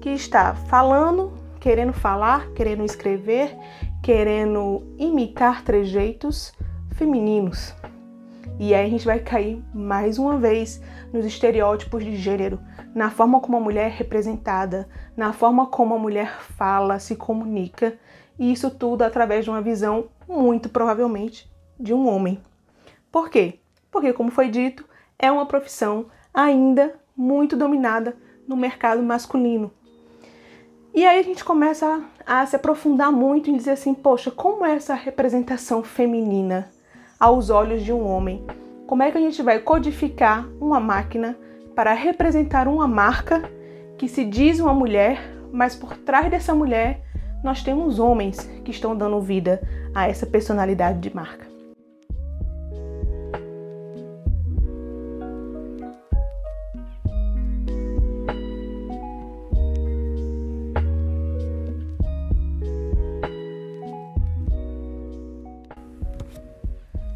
que 0.01 0.11
está 0.11 0.55
falando, 0.55 1.33
querendo 1.59 1.93
falar, 1.93 2.53
querendo 2.53 2.85
escrever, 2.85 3.51
querendo 4.01 4.85
imitar 4.97 5.65
trejeitos 5.65 6.53
femininos. 6.95 7.75
E 8.63 8.75
aí 8.75 8.85
a 8.85 8.91
gente 8.91 9.07
vai 9.07 9.19
cair 9.19 9.65
mais 9.73 10.19
uma 10.19 10.37
vez 10.37 10.83
nos 11.15 11.25
estereótipos 11.25 12.05
de 12.05 12.15
gênero, 12.15 12.61
na 12.95 13.11
forma 13.11 13.41
como 13.41 13.57
a 13.57 13.61
mulher 13.61 13.87
é 13.87 13.89
representada, 13.89 14.87
na 15.17 15.33
forma 15.33 15.67
como 15.67 15.95
a 15.95 15.99
mulher 15.99 16.43
fala, 16.59 16.99
se 16.99 17.17
comunica, 17.17 17.99
e 18.39 18.53
isso 18.53 18.71
tudo 18.71 19.01
através 19.01 19.47
de 19.47 19.51
uma 19.51 19.63
visão, 19.63 20.11
muito 20.29 20.69
provavelmente, 20.69 21.51
de 21.79 21.95
um 21.95 22.07
homem. 22.07 22.39
Por 23.11 23.31
quê? 23.31 23.61
Porque, 23.91 24.13
como 24.13 24.31
foi 24.31 24.51
dito, 24.51 24.85
é 25.19 25.33
uma 25.33 25.47
profissão 25.47 26.09
ainda 26.35 26.95
muito 27.17 27.57
dominada 27.57 28.15
no 28.47 28.59
mercado 28.59 29.03
masculino. 29.03 29.73
E 30.93 31.07
aí 31.07 31.19
a 31.19 31.23
gente 31.23 31.43
começa 31.43 32.05
a, 32.27 32.45
se 32.45 32.57
aprofundar 32.57 33.11
muito 33.11 33.49
em 33.49 33.57
dizer 33.57 33.71
assim, 33.71 33.95
poxa, 33.95 34.31
como 34.31 34.67
é 34.67 34.75
essa 34.75 34.93
representação 34.93 35.83
feminina 35.83 36.71
aos 37.21 37.51
olhos 37.51 37.85
de 37.85 37.93
um 37.93 38.09
homem? 38.09 38.43
Como 38.87 39.03
é 39.03 39.11
que 39.11 39.19
a 39.19 39.21
gente 39.21 39.43
vai 39.43 39.59
codificar 39.59 40.49
uma 40.59 40.81
máquina 40.81 41.37
para 41.77 41.93
representar 41.93 42.67
uma 42.67 42.89
marca 42.89 43.43
que 43.99 44.09
se 44.09 44.25
diz 44.25 44.59
uma 44.59 44.73
mulher, 44.73 45.21
mas 45.53 45.77
por 45.77 45.99
trás 45.99 46.31
dessa 46.31 46.55
mulher 46.55 47.03
nós 47.45 47.63
temos 47.63 47.99
homens 47.99 48.41
que 48.65 48.71
estão 48.71 48.97
dando 48.97 49.21
vida 49.21 49.61
a 49.95 50.09
essa 50.09 50.25
personalidade 50.25 50.99
de 50.99 51.15
marca? 51.15 51.50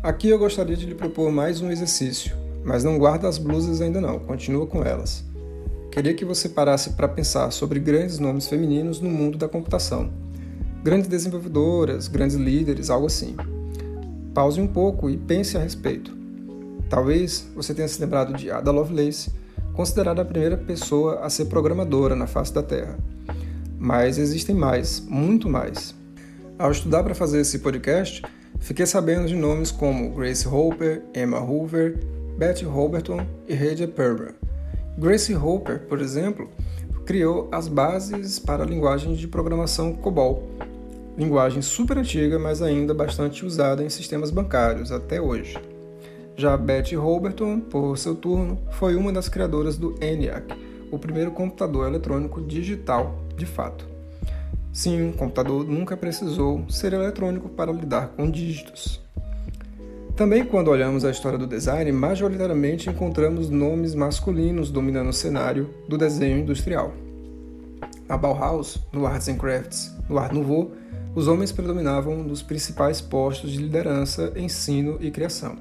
Aqui 0.04 0.28
eu 0.28 0.38
gostaria 0.38 0.76
de 0.76 0.84
lhe 0.84 0.94
propor 0.94 1.32
mais 1.32 1.62
um 1.62 1.70
exercício, 1.70 2.36
mas 2.62 2.84
não 2.84 2.98
guarda 2.98 3.26
as 3.26 3.38
blusas 3.38 3.80
ainda 3.80 4.02
não, 4.02 4.18
continua 4.18 4.66
com 4.66 4.84
elas. 4.84 5.24
Queria 5.90 6.12
que 6.12 6.26
você 6.26 6.46
parasse 6.46 6.90
para 6.90 7.08
pensar 7.08 7.50
sobre 7.50 7.80
grandes 7.80 8.18
nomes 8.18 8.46
femininos 8.46 9.00
no 9.00 9.08
mundo 9.08 9.38
da 9.38 9.48
computação. 9.48 10.12
Grandes 10.82 11.08
desenvolvedoras, 11.08 12.06
grandes 12.06 12.36
líderes, 12.36 12.90
algo 12.90 13.06
assim. 13.06 13.34
Pause 14.34 14.60
um 14.60 14.66
pouco 14.66 15.08
e 15.08 15.16
pense 15.16 15.56
a 15.56 15.60
respeito. 15.60 16.14
Talvez 16.90 17.48
você 17.56 17.72
tenha 17.72 17.88
se 17.88 17.98
lembrado 17.98 18.34
de 18.34 18.50
Ada 18.50 18.70
Lovelace, 18.70 19.32
considerada 19.72 20.20
a 20.20 20.26
primeira 20.26 20.58
pessoa 20.58 21.20
a 21.20 21.30
ser 21.30 21.46
programadora 21.46 22.14
na 22.14 22.26
face 22.26 22.52
da 22.52 22.62
Terra. 22.62 22.98
Mas 23.78 24.18
existem 24.18 24.54
mais, 24.54 25.00
muito 25.00 25.48
mais. 25.48 25.94
Ao 26.58 26.70
estudar 26.70 27.02
para 27.02 27.14
fazer 27.14 27.40
esse 27.40 27.60
podcast, 27.60 28.20
Fiquei 28.60 28.86
sabendo 28.86 29.28
de 29.28 29.34
nomes 29.34 29.70
como 29.70 30.10
Grace 30.10 30.48
Hopper, 30.48 31.02
Emma 31.14 31.38
Hoover, 31.38 31.98
Betty 32.36 32.64
Hoberton 32.66 33.26
e 33.46 33.54
Heidi 33.54 33.86
Perber. 33.86 34.34
Grace 34.98 35.34
Hopper, 35.34 35.80
por 35.80 36.00
exemplo, 36.00 36.48
criou 37.04 37.48
as 37.52 37.68
bases 37.68 38.38
para 38.38 38.64
a 38.64 38.66
linguagem 38.66 39.14
de 39.14 39.28
programação 39.28 39.92
COBOL, 39.92 40.48
linguagem 41.16 41.62
super 41.62 41.98
antiga, 41.98 42.38
mas 42.38 42.62
ainda 42.62 42.94
bastante 42.94 43.44
usada 43.44 43.84
em 43.84 43.90
sistemas 43.90 44.30
bancários 44.30 44.90
até 44.90 45.20
hoje. 45.20 45.56
Já 46.36 46.56
Betty 46.56 46.96
Hoberton, 46.96 47.60
por 47.60 47.96
seu 47.96 48.14
turno, 48.14 48.58
foi 48.72 48.96
uma 48.96 49.12
das 49.12 49.28
criadoras 49.28 49.76
do 49.76 49.94
ENIAC, 50.00 50.52
o 50.90 50.98
primeiro 50.98 51.30
computador 51.30 51.86
eletrônico 51.86 52.40
digital 52.40 53.14
de 53.36 53.46
fato. 53.46 53.93
Sim, 54.74 55.02
um 55.04 55.12
computador 55.12 55.64
nunca 55.64 55.96
precisou 55.96 56.68
ser 56.68 56.92
eletrônico 56.92 57.48
para 57.48 57.70
lidar 57.70 58.08
com 58.08 58.28
dígitos. 58.28 59.00
Também, 60.16 60.44
quando 60.44 60.66
olhamos 60.66 61.04
a 61.04 61.12
história 61.12 61.38
do 61.38 61.46
design, 61.46 61.92
majoritariamente 61.92 62.90
encontramos 62.90 63.48
nomes 63.48 63.94
masculinos 63.94 64.72
dominando 64.72 65.10
o 65.10 65.12
cenário 65.12 65.72
do 65.88 65.96
desenho 65.96 66.38
industrial. 66.38 66.92
Na 68.08 68.16
Bauhaus, 68.16 68.80
no 68.92 69.06
Arts 69.06 69.28
and 69.28 69.36
Crafts, 69.36 69.94
no 70.08 70.18
Art 70.18 70.32
Nouveau, 70.32 70.72
os 71.14 71.28
homens 71.28 71.52
predominavam 71.52 72.24
nos 72.24 72.42
principais 72.42 73.00
postos 73.00 73.52
de 73.52 73.58
liderança, 73.58 74.32
ensino 74.34 74.98
e 75.00 75.08
criação. 75.08 75.56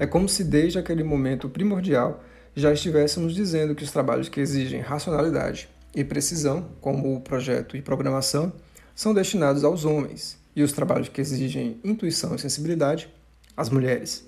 É 0.00 0.06
como 0.06 0.28
se 0.28 0.42
desde 0.42 0.80
aquele 0.80 1.04
momento 1.04 1.48
primordial 1.48 2.24
já 2.56 2.72
estivéssemos 2.72 3.36
dizendo 3.36 3.72
que 3.76 3.84
os 3.84 3.92
trabalhos 3.92 4.28
que 4.28 4.40
exigem 4.40 4.80
racionalidade, 4.80 5.68
e 5.94 6.02
precisão, 6.02 6.68
como 6.80 7.14
o 7.14 7.20
projeto 7.20 7.76
e 7.76 7.82
programação, 7.82 8.52
são 8.94 9.14
destinados 9.14 9.64
aos 9.64 9.84
homens, 9.84 10.38
e 10.54 10.62
os 10.62 10.72
trabalhos 10.72 11.08
que 11.08 11.20
exigem 11.20 11.80
intuição 11.82 12.34
e 12.34 12.38
sensibilidade, 12.38 13.08
às 13.56 13.68
mulheres. 13.68 14.24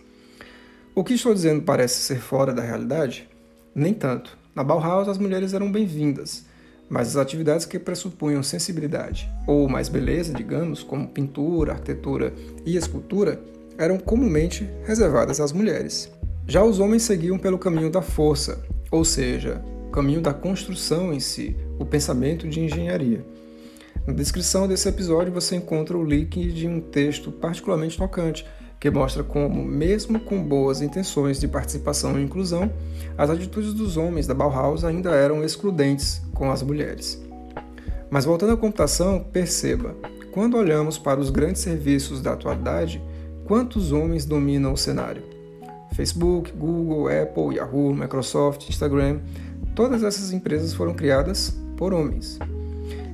O 0.95 1.03
que 1.03 1.15
estou 1.15 1.35
dizendo 1.35 1.63
parece 1.63 2.01
ser 2.01 2.21
fora 2.21 2.53
da 2.53 2.63
realidade? 2.63 3.29
Nem 3.75 3.93
tanto. 3.93 4.39
Na 4.55 4.63
Bauhaus, 4.63 5.09
as 5.09 5.19
mulheres 5.19 5.53
eram 5.53 5.73
bem-vindas, 5.73 6.45
mas 6.89 7.09
as 7.09 7.17
atividades 7.17 7.67
que 7.67 7.79
pressupunham 7.79 8.43
sensibilidade, 8.43 9.29
ou 9.47 9.69
mais 9.69 9.89
beleza, 9.89 10.33
digamos, 10.33 10.83
como 10.83 11.09
pintura, 11.09 11.73
arquitetura 11.73 12.33
e 12.65 12.77
escultura, 12.77 13.41
eram 13.77 13.99
comumente 13.99 14.69
reservadas 14.85 15.41
às 15.41 15.51
mulheres. 15.51 16.11
Já 16.47 16.63
os 16.63 16.79
homens 16.79 17.03
seguiam 17.03 17.39
pelo 17.39 17.59
caminho 17.59 17.91
da 17.91 18.03
força, 18.03 18.63
ou 18.91 19.05
seja, 19.05 19.61
caminho 19.95 20.21
da 20.21 20.35
construção 20.35 21.13
em 21.13 21.21
si, 21.21 21.57
o 21.79 21.85
pensamento 21.85 22.49
de 22.49 22.59
engenharia. 22.59 23.25
Na 24.05 24.13
descrição 24.13 24.67
desse 24.67 24.89
episódio 24.89 25.33
você 25.33 25.55
encontra 25.55 25.97
o 25.97 26.03
link 26.03 26.51
de 26.53 26.67
um 26.67 26.81
texto 26.81 27.31
particularmente 27.31 27.97
tocante 27.97 28.45
que 28.81 28.91
mostra 28.91 29.23
como, 29.23 29.65
mesmo 29.65 30.19
com 30.19 30.43
boas 30.43 30.83
intenções 30.83 31.39
de 31.39 31.47
participação 31.47 32.19
e 32.19 32.25
inclusão, 32.25 32.73
as 33.17 33.31
atitudes 33.31 33.73
dos 33.73 33.97
homens 33.97 34.27
da 34.27 34.35
Bauhaus 34.35 34.85
ainda 34.85 35.11
eram 35.11 35.45
excludentes 35.45 36.21
com 36.35 36.51
as 36.51 36.61
mulheres. 36.61 37.23
Mas 38.11 38.25
voltando 38.25 38.55
à 38.55 38.57
computação, 38.57 39.25
perceba, 39.33 39.95
quando 40.33 40.57
olhamos 40.57 40.99
para 40.99 41.21
os 41.21 41.31
grandes 41.31 41.63
serviços 41.63 42.21
da 42.21 42.33
atualidade, 42.33 43.01
quantos 43.45 43.93
homens 43.93 44.25
dominam 44.25 44.73
o 44.73 44.77
cenário? 44.77 45.23
Facebook, 45.95 46.51
Google, 46.51 47.07
Apple, 47.07 47.57
Yahoo, 47.57 47.95
Microsoft, 47.95 48.69
Instagram 48.69 49.21
Todas 49.75 50.03
essas 50.03 50.33
empresas 50.33 50.73
foram 50.73 50.95
criadas 50.95 51.57
por 51.77 51.93
homens. 51.93 52.39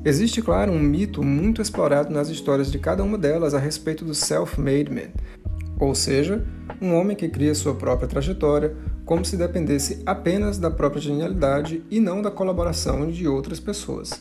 Existe, 0.05 0.43
claro, 0.43 0.73
um 0.73 0.79
mito 0.79 1.23
muito 1.23 1.61
explorado 1.61 2.13
nas 2.13 2.29
histórias 2.29 2.71
de 2.71 2.79
cada 2.79 3.03
uma 3.03 3.19
delas 3.19 3.55
a 3.55 3.59
respeito 3.59 4.05
do 4.05 4.15
self-made 4.15 4.91
man, 4.91 5.11
ou 5.79 5.95
seja, 5.95 6.47
um 6.81 6.95
homem 6.95 7.17
que 7.17 7.29
cria 7.29 7.55
sua 7.55 7.75
própria 7.75 8.09
trajetória 8.09 8.75
como 9.05 9.25
se 9.25 9.37
dependesse 9.37 10.03
apenas 10.07 10.57
da 10.57 10.71
própria 10.71 11.03
genialidade 11.03 11.83
e 11.91 11.99
não 11.99 12.23
da 12.23 12.31
colaboração 12.31 13.11
de 13.11 13.27
outras 13.27 13.59
pessoas. 13.59 14.13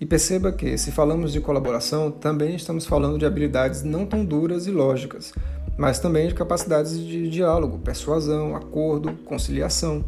E 0.00 0.06
perceba 0.06 0.52
que, 0.52 0.78
se 0.78 0.90
falamos 0.90 1.32
de 1.32 1.40
colaboração, 1.40 2.10
também 2.10 2.54
estamos 2.54 2.86
falando 2.86 3.18
de 3.18 3.26
habilidades 3.26 3.82
não 3.82 4.06
tão 4.06 4.24
duras 4.24 4.66
e 4.66 4.70
lógicas, 4.70 5.32
mas 5.76 5.98
também 5.98 6.28
de 6.28 6.34
capacidades 6.34 6.98
de 6.98 7.28
diálogo, 7.28 7.78
persuasão, 7.78 8.56
acordo, 8.56 9.12
conciliação. 9.24 10.04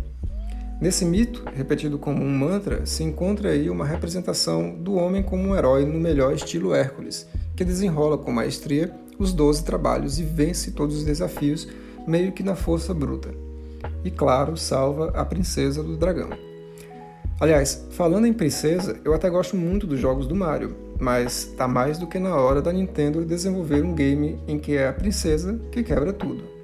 Nesse 0.80 1.04
mito, 1.04 1.42
repetido 1.54 1.98
como 1.98 2.22
um 2.22 2.30
mantra, 2.30 2.86
se 2.86 3.02
encontra 3.02 3.50
aí 3.50 3.68
uma 3.68 3.84
representação 3.84 4.76
do 4.76 4.94
homem 4.94 5.24
como 5.24 5.48
um 5.48 5.56
herói 5.56 5.84
no 5.84 5.98
melhor 5.98 6.32
estilo 6.32 6.72
Hércules, 6.72 7.26
que 7.56 7.64
desenrola 7.64 8.16
com 8.16 8.30
maestria 8.30 8.94
os 9.18 9.32
doze 9.32 9.64
trabalhos 9.64 10.20
e 10.20 10.22
vence 10.22 10.70
todos 10.70 10.98
os 10.98 11.04
desafios, 11.04 11.66
meio 12.06 12.30
que 12.30 12.44
na 12.44 12.54
força 12.54 12.94
bruta. 12.94 13.30
E 14.04 14.10
claro, 14.10 14.56
salva 14.56 15.10
a 15.16 15.24
princesa 15.24 15.82
do 15.82 15.96
dragão. 15.96 16.30
Aliás, 17.40 17.86
falando 17.90 18.26
em 18.26 18.32
princesa, 18.32 19.00
eu 19.04 19.12
até 19.12 19.28
gosto 19.28 19.56
muito 19.56 19.86
dos 19.86 19.98
jogos 19.98 20.28
do 20.28 20.34
Mario, 20.34 20.76
mas 21.00 21.52
tá 21.56 21.66
mais 21.66 21.98
do 21.98 22.06
que 22.06 22.20
na 22.20 22.36
hora 22.36 22.62
da 22.62 22.72
Nintendo 22.72 23.24
desenvolver 23.24 23.82
um 23.82 23.94
game 23.94 24.40
em 24.46 24.58
que 24.58 24.76
é 24.76 24.88
a 24.88 24.92
princesa 24.92 25.60
que 25.72 25.82
quebra 25.82 26.12
tudo. 26.12 26.58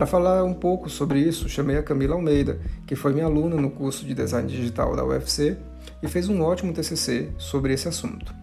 Para 0.00 0.06
falar 0.06 0.44
um 0.44 0.54
pouco 0.54 0.88
sobre 0.88 1.20
isso, 1.20 1.46
chamei 1.46 1.76
a 1.76 1.82
Camila 1.82 2.14
Almeida, 2.14 2.58
que 2.86 2.96
foi 2.96 3.12
minha 3.12 3.26
aluna 3.26 3.56
no 3.56 3.70
curso 3.70 4.02
de 4.02 4.14
Design 4.14 4.48
Digital 4.48 4.96
da 4.96 5.04
UFC 5.04 5.58
e 6.02 6.08
fez 6.08 6.26
um 6.26 6.40
ótimo 6.40 6.72
TCC 6.72 7.30
sobre 7.36 7.74
esse 7.74 7.86
assunto. 7.86 8.34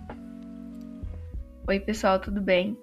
Oi, 1.67 1.79
pessoal, 1.79 2.19
tudo 2.19 2.39
bem? 2.41 2.77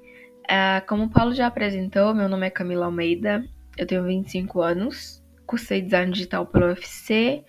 Uh, 0.51 0.85
como 0.89 1.05
o 1.05 1.09
Paulo 1.09 1.33
já 1.33 1.47
apresentou, 1.47 2.13
meu 2.17 2.29
nome 2.29 2.49
é 2.49 2.51
Camila 2.51 2.87
Almeida, 2.87 3.45
eu 3.79 3.87
tenho 3.87 4.03
25 4.03 4.61
anos, 4.61 5.23
cursei 5.47 5.81
Design 5.81 6.11
Digital 6.11 6.45
pela 6.45 6.67
UFC 6.67 7.45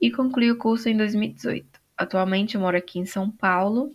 e 0.00 0.12
concluí 0.12 0.48
o 0.52 0.58
curso 0.58 0.88
em 0.88 0.96
2018. 0.96 1.66
Atualmente 1.96 2.54
eu 2.54 2.60
moro 2.60 2.76
aqui 2.76 3.00
em 3.00 3.04
São 3.04 3.28
Paulo 3.28 3.90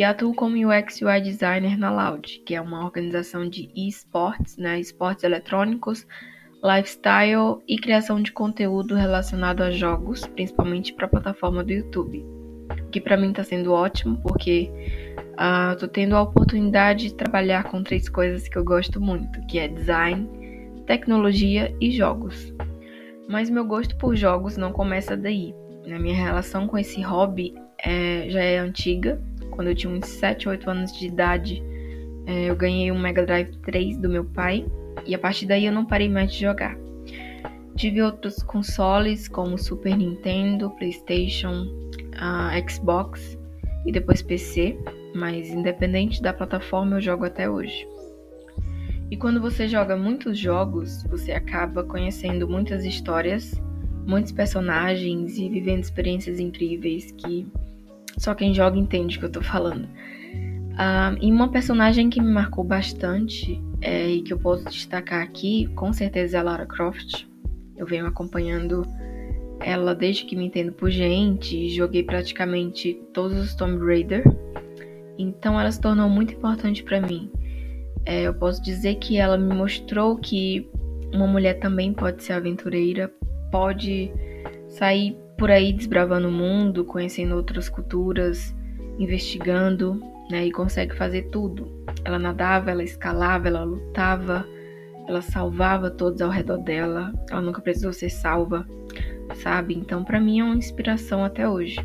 e 0.00 0.02
atuo 0.02 0.34
como 0.34 0.56
UX 0.56 1.02
UI 1.02 1.20
designer 1.20 1.78
na 1.78 1.90
Loud, 1.90 2.42
que 2.46 2.54
é 2.54 2.60
uma 2.60 2.86
organização 2.86 3.46
de 3.46 3.68
esportes, 3.76 4.56
né, 4.56 4.80
esportes 4.80 5.24
eletrônicos, 5.24 6.06
lifestyle 6.64 7.62
e 7.68 7.76
criação 7.76 8.22
de 8.22 8.32
conteúdo 8.32 8.94
relacionado 8.94 9.60
a 9.60 9.70
jogos, 9.70 10.26
principalmente 10.26 10.94
para 10.94 11.04
a 11.04 11.08
plataforma 11.10 11.62
do 11.62 11.70
YouTube. 11.70 12.24
Que 12.90 12.98
para 12.98 13.18
mim 13.18 13.28
está 13.28 13.44
sendo 13.44 13.74
ótimo 13.74 14.16
porque 14.22 14.70
uh, 15.34 15.76
tô 15.78 15.86
tendo 15.86 16.16
a 16.16 16.22
oportunidade 16.22 17.08
de 17.08 17.14
trabalhar 17.14 17.64
com 17.64 17.82
três 17.82 18.08
coisas 18.08 18.48
que 18.48 18.56
eu 18.56 18.64
gosto 18.64 19.02
muito, 19.02 19.38
que 19.48 19.58
é 19.58 19.68
design, 19.68 20.26
tecnologia 20.86 21.76
e 21.78 21.90
jogos. 21.90 22.54
Mas 23.28 23.50
meu 23.50 23.66
gosto 23.66 23.94
por 23.98 24.16
jogos 24.16 24.56
não 24.56 24.72
começa 24.72 25.14
daí. 25.14 25.54
A 25.94 25.98
minha 25.98 26.16
relação 26.16 26.66
com 26.66 26.78
esse 26.78 27.02
hobby 27.02 27.52
é, 27.84 28.30
já 28.30 28.42
é 28.42 28.56
antiga, 28.56 29.20
quando 29.50 29.68
eu 29.68 29.74
tinha 29.74 29.92
uns 29.92 30.06
7, 30.06 30.48
8 30.48 30.70
anos 30.70 30.98
de 30.98 31.06
idade, 31.06 31.62
é, 32.26 32.44
eu 32.44 32.56
ganhei 32.56 32.90
um 32.90 32.98
Mega 32.98 33.24
Drive 33.24 33.56
3 33.58 33.98
do 33.98 34.08
meu 34.08 34.24
pai 34.24 34.66
e 35.06 35.14
a 35.14 35.18
partir 35.18 35.46
daí 35.46 35.66
eu 35.66 35.72
não 35.72 35.84
parei 35.84 36.08
mais 36.08 36.32
de 36.32 36.40
jogar. 36.40 36.76
Tive 37.76 38.02
outros 38.02 38.42
consoles 38.42 39.26
como 39.28 39.56
Super 39.56 39.96
Nintendo, 39.96 40.70
PlayStation, 40.70 41.66
Xbox 42.68 43.38
e 43.86 43.92
depois 43.92 44.20
PC, 44.20 44.76
mas 45.14 45.48
independente 45.48 46.20
da 46.20 46.32
plataforma 46.32 46.96
eu 46.96 47.00
jogo 47.00 47.24
até 47.24 47.48
hoje. 47.48 47.88
E 49.10 49.16
quando 49.16 49.40
você 49.40 49.66
joga 49.66 49.96
muitos 49.96 50.38
jogos, 50.38 51.02
você 51.04 51.32
acaba 51.32 51.82
conhecendo 51.82 52.46
muitas 52.46 52.84
histórias, 52.84 53.60
muitos 54.06 54.30
personagens 54.30 55.36
e 55.36 55.48
vivendo 55.48 55.82
experiências 55.82 56.38
incríveis 56.38 57.10
que 57.12 57.46
só 58.16 58.34
quem 58.34 58.54
joga 58.54 58.78
entende 58.78 59.16
o 59.16 59.20
que 59.20 59.26
eu 59.26 59.32
tô 59.32 59.42
falando. 59.42 59.84
Uh, 59.84 61.16
e 61.20 61.30
uma 61.30 61.50
personagem 61.50 62.08
que 62.08 62.20
me 62.20 62.32
marcou 62.32 62.64
bastante 62.64 63.60
é, 63.82 64.08
e 64.08 64.22
que 64.22 64.32
eu 64.32 64.38
posso 64.38 64.64
destacar 64.64 65.22
aqui, 65.22 65.66
com 65.74 65.92
certeza 65.92 66.36
é 66.36 66.40
a 66.40 66.42
Lara 66.42 66.66
Croft. 66.66 67.26
Eu 67.76 67.86
venho 67.86 68.06
acompanhando 68.06 68.86
ela 69.60 69.94
desde 69.94 70.24
que 70.24 70.36
me 70.36 70.46
entendo 70.46 70.72
por 70.72 70.90
gente, 70.90 71.68
joguei 71.70 72.02
praticamente 72.02 72.94
todos 73.12 73.38
os 73.38 73.54
Tomb 73.54 73.84
Raider, 73.84 74.24
então 75.18 75.60
ela 75.60 75.70
se 75.70 75.80
tornou 75.80 76.08
muito 76.08 76.34
importante 76.34 76.82
para 76.82 77.00
mim. 77.00 77.30
É, 78.06 78.22
eu 78.22 78.34
posso 78.34 78.62
dizer 78.62 78.94
que 78.96 79.18
ela 79.18 79.36
me 79.36 79.54
mostrou 79.54 80.16
que 80.16 80.66
uma 81.12 81.26
mulher 81.26 81.58
também 81.58 81.92
pode 81.92 82.22
ser 82.22 82.32
aventureira, 82.32 83.12
pode 83.50 84.10
sair 84.68 85.16
por 85.40 85.50
aí 85.50 85.72
desbravando 85.72 86.28
o 86.28 86.30
mundo, 86.30 86.84
conhecendo 86.84 87.34
outras 87.34 87.66
culturas, 87.66 88.54
investigando, 88.98 89.98
né? 90.30 90.44
E 90.44 90.52
consegue 90.52 90.94
fazer 90.94 91.30
tudo. 91.30 91.66
Ela 92.04 92.18
nadava, 92.18 92.70
ela 92.70 92.84
escalava, 92.84 93.48
ela 93.48 93.64
lutava, 93.64 94.46
ela 95.08 95.22
salvava 95.22 95.90
todos 95.90 96.20
ao 96.20 96.28
redor 96.28 96.58
dela. 96.58 97.10
Ela 97.30 97.40
nunca 97.40 97.62
precisou 97.62 97.90
ser 97.90 98.10
salva, 98.10 98.66
sabe? 99.42 99.74
Então, 99.74 100.04
para 100.04 100.20
mim 100.20 100.40
é 100.40 100.44
uma 100.44 100.56
inspiração 100.56 101.24
até 101.24 101.48
hoje. 101.48 101.78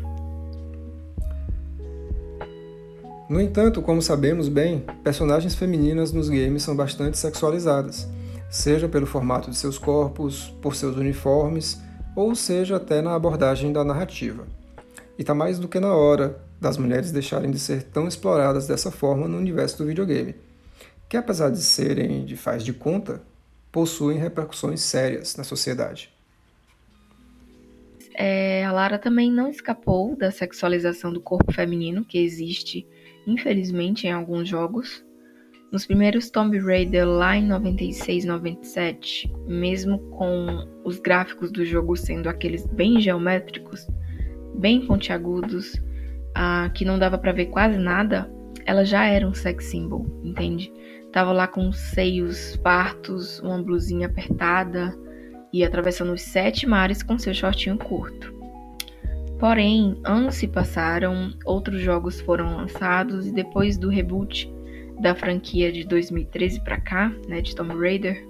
No 3.26 3.40
entanto, 3.40 3.80
como 3.80 4.02
sabemos 4.02 4.50
bem, 4.50 4.84
personagens 5.02 5.54
femininas 5.54 6.12
nos 6.12 6.28
games 6.28 6.62
são 6.62 6.76
bastante 6.76 7.16
sexualizadas, 7.16 8.06
seja 8.50 8.86
pelo 8.86 9.06
formato 9.06 9.50
de 9.50 9.56
seus 9.56 9.78
corpos, 9.78 10.54
por 10.60 10.74
seus 10.76 10.94
uniformes, 10.94 11.85
ou 12.16 12.34
seja 12.34 12.76
até 12.76 13.00
na 13.00 13.14
abordagem 13.14 13.72
da 13.72 13.84
narrativa. 13.84 14.48
E 15.16 15.22
está 15.22 15.34
mais 15.34 15.58
do 15.58 15.68
que 15.68 15.78
na 15.78 15.94
hora 15.94 16.40
das 16.60 16.76
mulheres 16.76 17.12
deixarem 17.12 17.50
de 17.50 17.58
ser 17.60 17.84
tão 17.84 18.08
exploradas 18.08 18.66
dessa 18.66 18.90
forma 18.90 19.28
no 19.28 19.38
universo 19.38 19.78
do 19.78 19.86
videogame, 19.86 20.34
que 21.08 21.16
apesar 21.16 21.50
de 21.50 21.62
serem 21.62 22.24
de 22.24 22.36
faz 22.36 22.64
de 22.64 22.72
conta, 22.72 23.22
possuem 23.70 24.18
repercussões 24.18 24.80
sérias 24.80 25.36
na 25.36 25.44
sociedade. 25.44 26.12
É, 28.14 28.64
a 28.64 28.72
Lara 28.72 28.98
também 28.98 29.30
não 29.30 29.48
escapou 29.48 30.16
da 30.16 30.30
sexualização 30.30 31.12
do 31.12 31.20
corpo 31.20 31.52
feminino 31.52 32.02
que 32.02 32.18
existe 32.18 32.88
infelizmente, 33.26 34.06
em 34.06 34.12
alguns 34.12 34.48
jogos. 34.48 35.04
Nos 35.76 35.84
primeiros 35.84 36.30
Tomb 36.30 36.58
Raider 36.58 37.06
lá 37.06 37.36
em 37.36 37.46
96, 37.46 38.24
97, 38.24 39.30
mesmo 39.46 39.98
com 40.12 40.66
os 40.82 40.98
gráficos 40.98 41.52
do 41.52 41.66
jogo 41.66 41.94
sendo 41.94 42.30
aqueles 42.30 42.66
bem 42.66 42.98
geométricos, 42.98 43.86
bem 44.54 44.86
pontiagudos, 44.86 45.78
ah, 46.34 46.70
que 46.72 46.82
não 46.82 46.98
dava 46.98 47.18
para 47.18 47.32
ver 47.32 47.48
quase 47.50 47.76
nada, 47.76 48.26
ela 48.64 48.86
já 48.86 49.04
era 49.04 49.28
um 49.28 49.34
sex 49.34 49.66
symbol, 49.66 50.06
entende? 50.24 50.72
Tava 51.12 51.30
lá 51.30 51.46
com 51.46 51.68
os 51.68 51.76
seios 51.76 52.58
fartos, 52.62 53.38
uma 53.40 53.62
blusinha 53.62 54.06
apertada 54.06 54.98
e 55.52 55.62
atravessando 55.62 56.14
os 56.14 56.22
sete 56.22 56.66
mares 56.66 57.02
com 57.02 57.18
seu 57.18 57.34
shortinho 57.34 57.76
curto. 57.76 58.34
Porém, 59.38 60.00
anos 60.04 60.36
se 60.36 60.48
passaram, 60.48 61.34
outros 61.44 61.82
jogos 61.82 62.18
foram 62.18 62.56
lançados 62.56 63.26
e 63.26 63.30
depois 63.30 63.76
do 63.76 63.90
reboot 63.90 64.55
da 65.00 65.14
franquia 65.14 65.70
de 65.72 65.84
2013 65.84 66.60
para 66.62 66.80
cá, 66.80 67.12
né, 67.28 67.40
de 67.40 67.54
Tomb 67.54 67.74
Raider, 67.74 68.26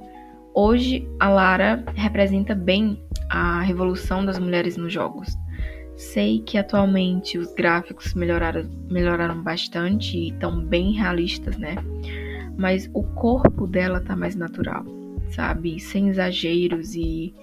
hoje 0.54 1.08
a 1.20 1.28
Lara 1.28 1.84
representa 1.94 2.54
bem 2.54 3.02
a 3.30 3.60
revolução 3.60 4.24
das 4.24 4.38
mulheres 4.38 4.76
nos 4.76 4.92
jogos. 4.92 5.36
Sei 5.96 6.40
que 6.40 6.58
atualmente 6.58 7.38
os 7.38 7.52
gráficos 7.54 8.12
melhoraram, 8.14 8.68
melhoraram 8.90 9.42
bastante 9.42 10.16
e 10.16 10.28
estão 10.28 10.60
bem 10.62 10.92
realistas, 10.92 11.56
né? 11.56 11.74
Mas 12.56 12.90
o 12.92 13.02
corpo 13.02 13.66
dela 13.66 14.00
tá 14.00 14.14
mais 14.14 14.34
natural, 14.34 14.84
sabe? 15.30 15.80
Sem 15.80 16.08
exageros 16.08 16.94
e 16.94 17.34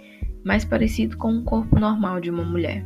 mais 0.43 0.65
parecido 0.65 1.17
com 1.17 1.31
um 1.31 1.43
corpo 1.43 1.79
normal 1.79 2.19
de 2.19 2.29
uma 2.29 2.43
mulher. 2.43 2.85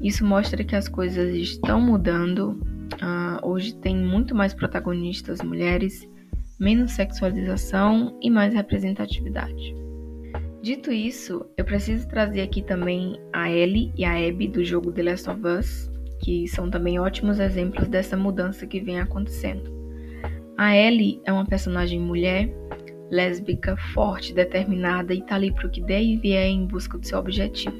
Isso 0.00 0.24
mostra 0.24 0.62
que 0.64 0.76
as 0.76 0.88
coisas 0.88 1.34
estão 1.34 1.80
mudando. 1.80 2.60
Uh, 3.02 3.46
hoje 3.46 3.74
tem 3.76 3.96
muito 3.96 4.34
mais 4.34 4.54
protagonistas 4.54 5.40
mulheres, 5.42 6.08
menos 6.60 6.92
sexualização 6.92 8.18
e 8.22 8.30
mais 8.30 8.54
representatividade. 8.54 9.74
Dito 10.62 10.90
isso, 10.90 11.44
eu 11.58 11.64
preciso 11.64 12.08
trazer 12.08 12.40
aqui 12.40 12.62
também 12.62 13.20
a 13.32 13.50
Ellie 13.50 13.92
e 13.96 14.04
a 14.04 14.12
Abby 14.12 14.48
do 14.48 14.64
jogo 14.64 14.92
The 14.92 15.02
Last 15.02 15.28
of 15.28 15.40
Us, 15.46 15.90
que 16.22 16.48
são 16.48 16.70
também 16.70 16.98
ótimos 16.98 17.38
exemplos 17.38 17.86
dessa 17.88 18.16
mudança 18.16 18.66
que 18.66 18.80
vem 18.80 18.98
acontecendo. 18.98 19.70
A 20.56 20.74
Ellie 20.74 21.20
é 21.24 21.32
uma 21.32 21.44
personagem 21.44 22.00
mulher, 22.00 22.48
lésbica, 23.10 23.76
forte, 23.92 24.32
determinada 24.32 25.12
e 25.12 25.20
tá 25.22 25.34
ali 25.34 25.52
pro 25.52 25.70
que 25.70 25.82
der 25.82 26.02
e 26.02 26.16
vier 26.16 26.46
em 26.46 26.66
busca 26.66 26.96
do 26.96 27.06
seu 27.06 27.18
objetivo, 27.18 27.76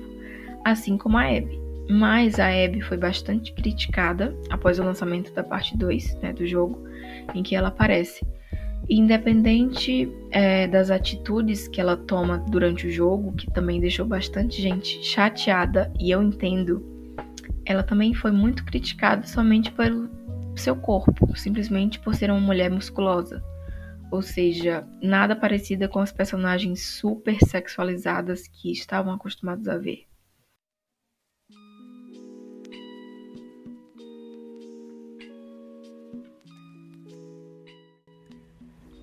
assim 0.64 0.98
como 0.98 1.16
a 1.16 1.22
Abby. 1.22 1.63
Mas 1.88 2.38
a 2.40 2.48
Abby 2.48 2.80
foi 2.80 2.96
bastante 2.96 3.52
criticada 3.52 4.34
após 4.50 4.78
o 4.78 4.84
lançamento 4.84 5.32
da 5.34 5.42
parte 5.42 5.76
2 5.76 6.16
né, 6.16 6.32
do 6.32 6.46
jogo, 6.46 6.82
em 7.34 7.42
que 7.42 7.54
ela 7.54 7.68
aparece. 7.68 8.26
Independente 8.88 10.10
é, 10.30 10.66
das 10.66 10.90
atitudes 10.90 11.68
que 11.68 11.80
ela 11.80 11.96
toma 11.96 12.38
durante 12.48 12.86
o 12.86 12.90
jogo, 12.90 13.32
que 13.32 13.50
também 13.50 13.80
deixou 13.80 14.06
bastante 14.06 14.60
gente 14.60 15.02
chateada, 15.02 15.92
e 15.98 16.10
eu 16.10 16.22
entendo, 16.22 16.84
ela 17.64 17.82
também 17.82 18.14
foi 18.14 18.30
muito 18.30 18.64
criticada 18.64 19.26
somente 19.26 19.70
pelo 19.72 20.10
seu 20.56 20.76
corpo, 20.76 21.36
simplesmente 21.36 21.98
por 21.98 22.14
ser 22.14 22.30
uma 22.30 22.40
mulher 22.40 22.70
musculosa. 22.70 23.42
Ou 24.10 24.22
seja, 24.22 24.86
nada 25.02 25.34
parecida 25.34 25.88
com 25.88 25.98
as 25.98 26.12
personagens 26.12 26.86
super 26.86 27.36
sexualizadas 27.40 28.46
que 28.46 28.70
estavam 28.70 29.12
acostumados 29.12 29.66
a 29.66 29.76
ver. 29.76 30.06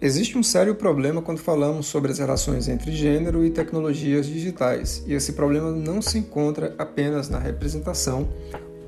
Existe 0.04 0.36
um 0.36 0.42
sério 0.42 0.74
problema 0.74 1.22
quando 1.22 1.38
falamos 1.38 1.86
sobre 1.86 2.12
as 2.12 2.18
relações 2.18 2.68
entre 2.68 2.92
gênero 2.92 3.46
e 3.46 3.52
tecnologias 3.52 4.26
digitais, 4.26 5.04
e 5.06 5.14
esse 5.14 5.34
problema 5.34 5.70
não 5.70 6.02
se 6.02 6.18
encontra 6.18 6.74
apenas 6.76 7.30
na 7.30 7.38
representação, 7.38 8.28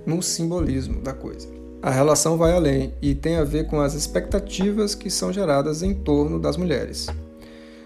no 0.08 0.24
simbolismo 0.24 1.02
da 1.02 1.14
coisa. 1.14 1.48
A 1.84 1.92
relação 1.92 2.36
vai 2.36 2.54
além 2.54 2.96
e 3.00 3.14
tem 3.14 3.36
a 3.36 3.44
ver 3.44 3.68
com 3.68 3.80
as 3.80 3.94
expectativas 3.94 4.96
que 4.96 5.12
são 5.12 5.32
geradas 5.32 5.84
em 5.84 5.94
torno 5.94 6.40
das 6.40 6.58
mulheres. 6.58 7.06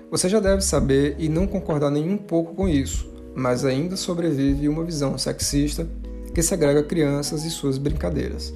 Você 0.10 0.30
já 0.30 0.40
deve 0.40 0.62
saber 0.62 1.18
e 1.20 1.28
não 1.28 1.46
concordar 1.46 1.92
nem 1.92 2.10
um 2.10 2.18
pouco 2.18 2.56
com 2.56 2.70
isso, 2.70 3.10
mas 3.36 3.66
ainda 3.66 3.98
sobrevive 3.98 4.70
uma 4.70 4.86
visão 4.86 5.18
sexista 5.18 5.86
que 6.34 6.42
segrega 6.42 6.82
crianças 6.82 7.44
e 7.44 7.50
suas 7.50 7.78
brincadeiras. 7.78 8.54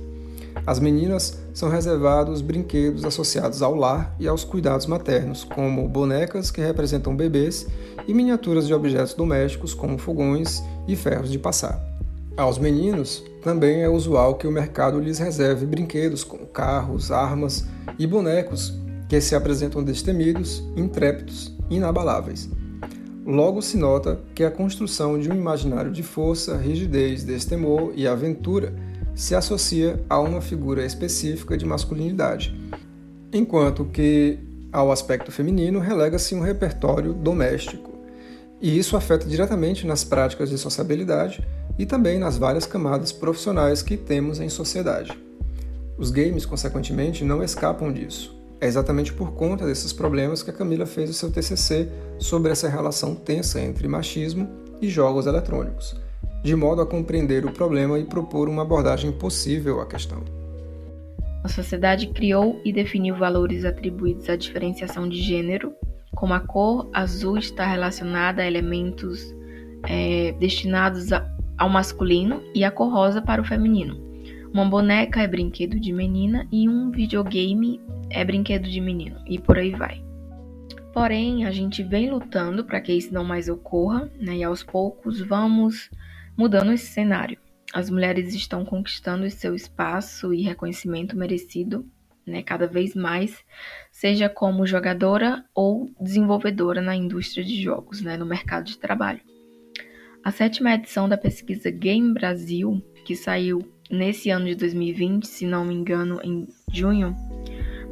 As 0.66 0.80
meninas 0.80 1.41
são 1.54 1.70
reservados 1.70 2.42
brinquedos 2.42 3.04
associados 3.04 3.62
ao 3.62 3.76
lar 3.76 4.16
e 4.20 4.28
aos 4.28 4.44
cuidados 4.44 4.86
maternos, 4.86 5.44
como 5.44 5.88
bonecas 5.88 6.52
que 6.52 6.62
representam 6.62 7.16
bebês 7.16 7.68
e 8.08 8.14
miniaturas 8.14 8.68
de 8.68 8.74
objetos 8.74 9.14
domésticos, 9.14 9.74
como 9.74 9.98
fogões 9.98 10.64
e 10.88 10.96
ferros 10.96 11.32
de 11.32 11.40
passar. 11.40 11.82
Aos 12.38 12.58
meninos, 12.58 13.24
também 13.44 13.82
é 13.82 13.90
usual 13.90 14.36
que 14.36 14.48
o 14.48 14.52
mercado 14.52 15.00
lhes 15.00 15.20
reserve 15.20 15.66
brinquedos 15.66 16.24
como 16.24 16.46
carros, 16.46 17.12
armas 17.12 17.66
e 18.00 18.08
bonecos 18.08 18.74
que 19.10 19.20
se 19.20 19.36
apresentam 19.36 19.84
destemidos, 19.84 20.64
intrépidos 20.76 21.54
e 21.70 21.76
inabaláveis. 21.76 22.50
Logo 23.26 23.62
se 23.62 23.78
nota 23.78 24.20
que 24.34 24.44
a 24.44 24.50
construção 24.50 25.20
de 25.20 25.30
um 25.30 25.36
imaginário 25.36 25.92
de 25.92 26.02
força, 26.02 26.58
rigidez, 26.58 27.24
destemor 27.24 27.92
e 27.96 28.08
aventura 28.08 28.74
se 29.16 29.36
associa 29.36 30.00
a 30.10 30.20
uma 30.20 30.42
figura 30.42 30.86
específica 30.86 31.58
de 31.58 31.66
masculinidade, 31.66 32.56
enquanto 33.32 33.86
que 33.86 34.40
ao 34.72 34.92
aspecto 34.92 35.32
feminino 35.32 35.80
relega-se 35.80 36.34
um 36.34 36.42
repertório 36.42 37.14
doméstico. 37.14 37.92
E 38.62 38.78
isso 38.78 38.96
afeta 38.96 39.28
diretamente 39.28 39.86
nas 39.86 40.04
práticas 40.04 40.50
de 40.50 40.58
sociabilidade 40.58 41.46
e 41.78 41.86
também 41.86 42.20
nas 42.20 42.38
várias 42.38 42.66
camadas 42.66 43.12
profissionais 43.12 43.82
que 43.82 43.98
temos 43.98 44.40
em 44.40 44.50
sociedade. 44.50 45.12
Os 45.98 46.12
games, 46.12 46.46
consequentemente, 46.46 47.24
não 47.24 47.44
escapam 47.44 47.92
disso. 47.92 48.40
É 48.60 48.68
exatamente 48.68 49.12
por 49.12 49.34
conta 49.34 49.66
desses 49.66 49.92
problemas 49.92 50.44
que 50.44 50.52
a 50.52 50.54
Camila 50.54 50.86
fez 50.86 51.10
o 51.10 51.14
seu 51.14 51.32
TCC 51.32 51.90
sobre 52.20 52.52
essa 52.52 52.70
relação 52.70 53.16
tensa 53.16 53.60
entre 53.60 53.88
machismo 53.88 54.48
e 54.80 54.88
jogos 54.88 55.26
eletrônicos, 55.26 55.96
de 56.44 56.56
modo 56.56 56.82
a 56.82 56.86
compreender 56.86 57.46
o 57.46 57.52
problema 57.52 58.00
e 58.00 58.04
propor 58.04 58.50
uma 58.50 58.64
abordagem 58.64 59.12
possível 59.12 59.80
à 59.80 59.86
questão. 59.86 60.24
A 61.44 61.48
sociedade 61.48 62.08
criou 62.08 62.62
e 62.64 62.72
definiu 62.72 63.16
valores 63.16 63.66
atribuídos 63.66 64.30
à 64.30 64.36
diferenciação 64.36 65.10
de 65.10 65.22
gênero, 65.22 65.74
como 66.16 66.34
a 66.34 66.40
cor 66.40 66.90
azul 66.94 67.38
está 67.38 67.66
relacionada 67.66 68.42
a 68.42 68.48
elementos 68.48 69.36
é, 69.88 70.34
destinados 70.40 71.12
a, 71.12 71.28
ao 71.58 71.70
masculino 71.70 72.44
e 72.54 72.64
a 72.64 72.72
cor 72.72 72.92
rosa 72.92 73.22
para 73.22 73.42
o 73.42 73.46
feminino. 73.46 74.00
Uma 74.54 74.66
boneca 74.66 75.22
é 75.22 75.28
brinquedo 75.28 75.80
de 75.80 75.94
menina 75.94 76.48
e 76.52 76.68
um 76.68 76.92
videogame 76.92 77.80
é 78.10 78.24
brinquedo 78.24 78.70
de 78.70 78.82
menino, 78.82 79.18
e 79.26 79.40
por 79.40 79.58
aí 79.58 79.72
vai. 79.72 80.04
Porém, 80.94 81.46
a 81.46 81.52
gente 81.52 81.82
vem 81.82 82.10
lutando 82.10 82.66
para 82.66 82.82
que 82.82 82.92
isso 82.92 83.14
não 83.14 83.24
mais 83.24 83.48
ocorra, 83.48 84.12
né, 84.20 84.38
e 84.38 84.44
aos 84.44 84.62
poucos 84.62 85.22
vamos 85.22 85.90
mudando 86.38 86.72
esse 86.72 86.88
cenário 86.88 87.38
as 87.74 87.90
mulheres 87.90 88.36
estão 88.36 88.66
conquistando 88.66 89.30
seu 89.30 89.56
espaço 89.56 90.34
e 90.34 90.42
reconhecimento 90.42 91.16
merecido, 91.16 91.86
né, 92.28 92.44
cada 92.44 92.68
vez 92.68 92.94
mais, 92.94 93.46
seja 93.92 94.28
como 94.28 94.68
jogadora 94.68 95.46
ou 95.56 95.90
desenvolvedora 96.00 96.82
na 96.82 96.96
indústria 96.96 97.44
de 97.44 97.60
jogos, 97.62 98.02
né, 98.02 98.18
no 98.18 98.26
mercado 98.26 98.66
de 98.66 98.78
trabalho. 98.78 99.22
A 100.24 100.32
sétima 100.32 100.74
edição 100.74 101.10
da 101.10 101.18
pesquisa 101.18 101.72
Game 101.72 102.14
Brasil, 102.14 102.80
que 103.06 103.16
saiu 103.16 103.60
nesse 103.90 104.30
ano 104.30 104.46
de 104.46 104.54
2020, 104.56 105.26
se 105.26 105.48
não 105.48 105.66
me 105.66 105.74
engano, 105.74 106.20
em 106.24 106.48
junho, 106.72 107.16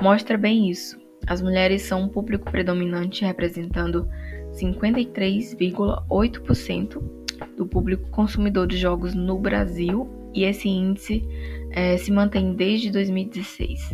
mostra 0.02 0.38
bem 0.38 0.70
isso. 0.70 1.00
As 1.26 1.42
mulheres 1.42 1.82
são 1.84 2.04
um 2.04 2.10
público 2.10 2.52
predominante 2.52 3.26
representando 3.26 4.08
53,8% 4.52 7.19
do 7.58 7.66
público 7.66 8.10
consumidor 8.10 8.68
de 8.68 8.78
jogos 8.78 9.14
no 9.14 9.38
Brasil 9.38 10.10
e 10.34 10.44
esse 10.44 10.68
índice 10.68 11.24
é, 11.72 11.98
se 11.98 12.12
mantém 12.12 12.54
desde 12.54 12.92
2016. 12.92 13.94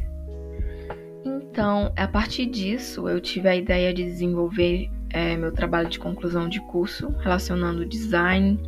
Então, 1.26 1.92
a 1.96 2.08
partir 2.08 2.48
disso, 2.48 3.08
eu 3.08 3.22
tive 3.22 3.48
a 3.48 3.56
ideia 3.56 3.94
de 3.94 4.04
desenvolver 4.04 4.90
é, 5.12 5.38
meu 5.38 5.52
trabalho 5.52 5.90
de 5.90 5.98
conclusão 5.98 6.50
de 6.50 6.60
curso 6.68 7.10
relacionando 7.20 7.86
design, 7.86 8.60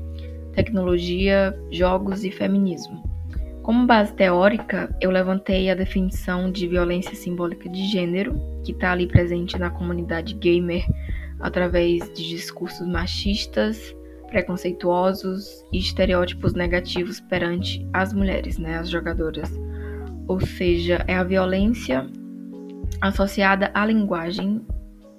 tecnologia, 0.54 1.58
jogos 1.70 2.24
e 2.24 2.32
feminismo. 2.32 3.04
Como 3.62 3.86
base 3.86 4.14
teórica, 4.14 4.96
eu 5.02 5.12
levantei 5.12 5.70
a 5.70 5.76
definição 5.76 6.50
de 6.50 6.66
violência 6.70 7.14
simbólica 7.14 7.68
de 7.68 7.86
gênero, 7.88 8.40
que 8.64 8.72
está 8.72 8.94
ali 8.94 9.06
presente 9.06 9.60
na 9.60 9.70
comunidade 9.70 10.34
gamer 10.36 10.86
através 11.42 12.10
de 12.14 12.30
discursos 12.30 12.88
machistas, 12.88 13.94
preconceituosos 14.28 15.64
e 15.72 15.80
estereótipos 15.80 16.54
negativos 16.54 17.20
perante 17.20 17.88
as 17.94 18.14
mulheres, 18.14 18.58
né, 18.58 18.78
as 18.78 18.90
jogadoras. 18.90 19.52
Ou 20.28 20.40
seja, 20.40 21.04
é 21.08 21.16
a 21.16 21.24
violência 21.24 22.08
associada 23.02 23.72
à 23.74 23.86
linguagem 23.86 24.62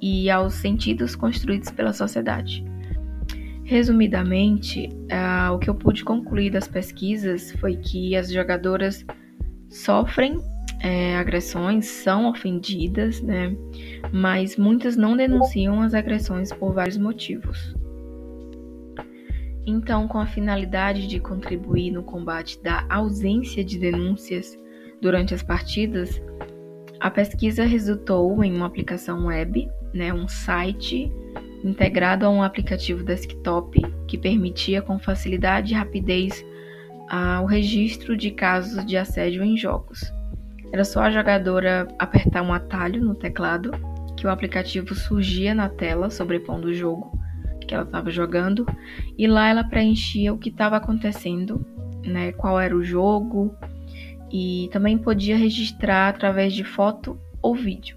e 0.01 0.31
aos 0.31 0.55
sentidos 0.55 1.17
construídos 1.17 1.71
pela 1.71 1.93
sociedade. 1.93 2.65
Resumidamente, 3.65 4.89
uh, 5.13 5.53
o 5.53 5.59
que 5.59 5.69
eu 5.69 5.75
pude 5.75 6.05
concluir 6.05 6.51
das 6.51 6.67
pesquisas 6.67 7.53
foi 7.53 7.77
que 7.77 8.17
as 8.17 8.33
jogadoras 8.33 9.05
sofrem 9.69 10.39
é, 10.81 11.17
agressões, 11.17 11.87
são 11.87 12.31
ofendidas, 12.31 13.21
né? 13.21 13.55
Mas 14.13 14.57
muitas 14.57 14.97
não 14.97 15.17
denunciam 15.17 15.83
as 15.83 15.93
agressões 15.95 16.53
por 16.53 16.73
vários 16.73 16.97
motivos. 16.97 17.75
Então, 19.69 20.09
com 20.09 20.17
a 20.17 20.25
finalidade 20.25 21.07
de 21.07 21.21
contribuir 21.21 21.91
no 21.91 22.03
combate 22.03 22.59
da 22.63 22.87
ausência 22.89 23.63
de 23.63 23.79
denúncias 23.79 24.59
durante 24.99 25.35
as 25.35 25.43
partidas, 25.43 26.23
a 26.99 27.11
pesquisa 27.11 27.67
resultou 27.67 28.43
em 28.43 28.57
uma 28.57 28.65
aplicação 28.65 29.27
web, 29.27 29.69
né, 29.93 30.11
um 30.11 30.27
site 30.27 31.13
integrado 31.63 32.25
a 32.25 32.31
um 32.31 32.43
aplicativo 32.43 33.05
desktop 33.05 33.79
que 34.07 34.17
permitia 34.17 34.81
com 34.81 34.99
facilidade 34.99 35.75
e 35.75 35.77
rapidez 35.77 36.43
ah, 37.11 37.43
o 37.43 37.45
registro 37.45 38.17
de 38.17 38.31
casos 38.31 38.87
de 38.87 38.97
assédio 38.97 39.45
em 39.45 39.55
jogos. 39.55 40.01
Era 40.73 40.83
só 40.83 41.03
a 41.03 41.11
jogadora 41.11 41.87
apertar 41.99 42.41
um 42.41 42.55
atalho 42.55 43.05
no 43.05 43.15
teclado 43.15 43.73
que 44.17 44.27
o 44.27 44.31
aplicativo 44.31 44.95
surgia 44.95 45.55
na 45.55 45.69
tela 45.69 46.09
sobrepondo 46.09 46.69
o 46.69 46.75
jogo 46.75 47.18
que 47.69 47.75
ela 47.75 47.85
estava 47.85 48.11
jogando, 48.11 48.67
e 49.17 49.27
lá 49.29 49.49
ela 49.49 49.63
preenchia 49.63 50.33
o 50.33 50.39
que 50.39 50.49
estava 50.49 50.77
acontecendo, 50.77 51.65
né, 52.05 52.33
qual 52.33 52.59
era 52.59 52.75
o 52.75 52.83
jogo, 52.83 53.55
e 54.33 54.69
também 54.73 54.97
podia 54.97 55.37
registrar 55.37 56.09
através 56.09 56.55
de 56.55 56.65
foto 56.65 57.21
ou 57.43 57.55
vídeo. 57.55 57.97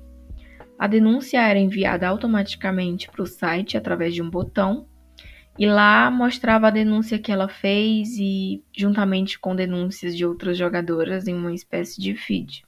A 0.77 0.87
denúncia 0.87 1.39
era 1.39 1.57
enviada 1.57 2.07
automaticamente 2.07 3.09
para 3.09 3.23
o 3.23 3.27
site 3.27 3.77
através 3.77 4.13
de 4.13 4.21
um 4.21 4.29
botão, 4.29 4.85
e 5.57 5.65
lá 5.65 6.09
mostrava 6.11 6.67
a 6.67 6.71
denúncia 6.71 7.19
que 7.19 7.31
ela 7.31 7.47
fez 7.47 8.17
e 8.17 8.63
juntamente 8.75 9.39
com 9.39 9.55
denúncias 9.55 10.15
de 10.15 10.25
outras 10.25 10.57
jogadoras 10.57 11.27
em 11.27 11.33
uma 11.33 11.53
espécie 11.53 12.01
de 12.01 12.15
feed. 12.15 12.63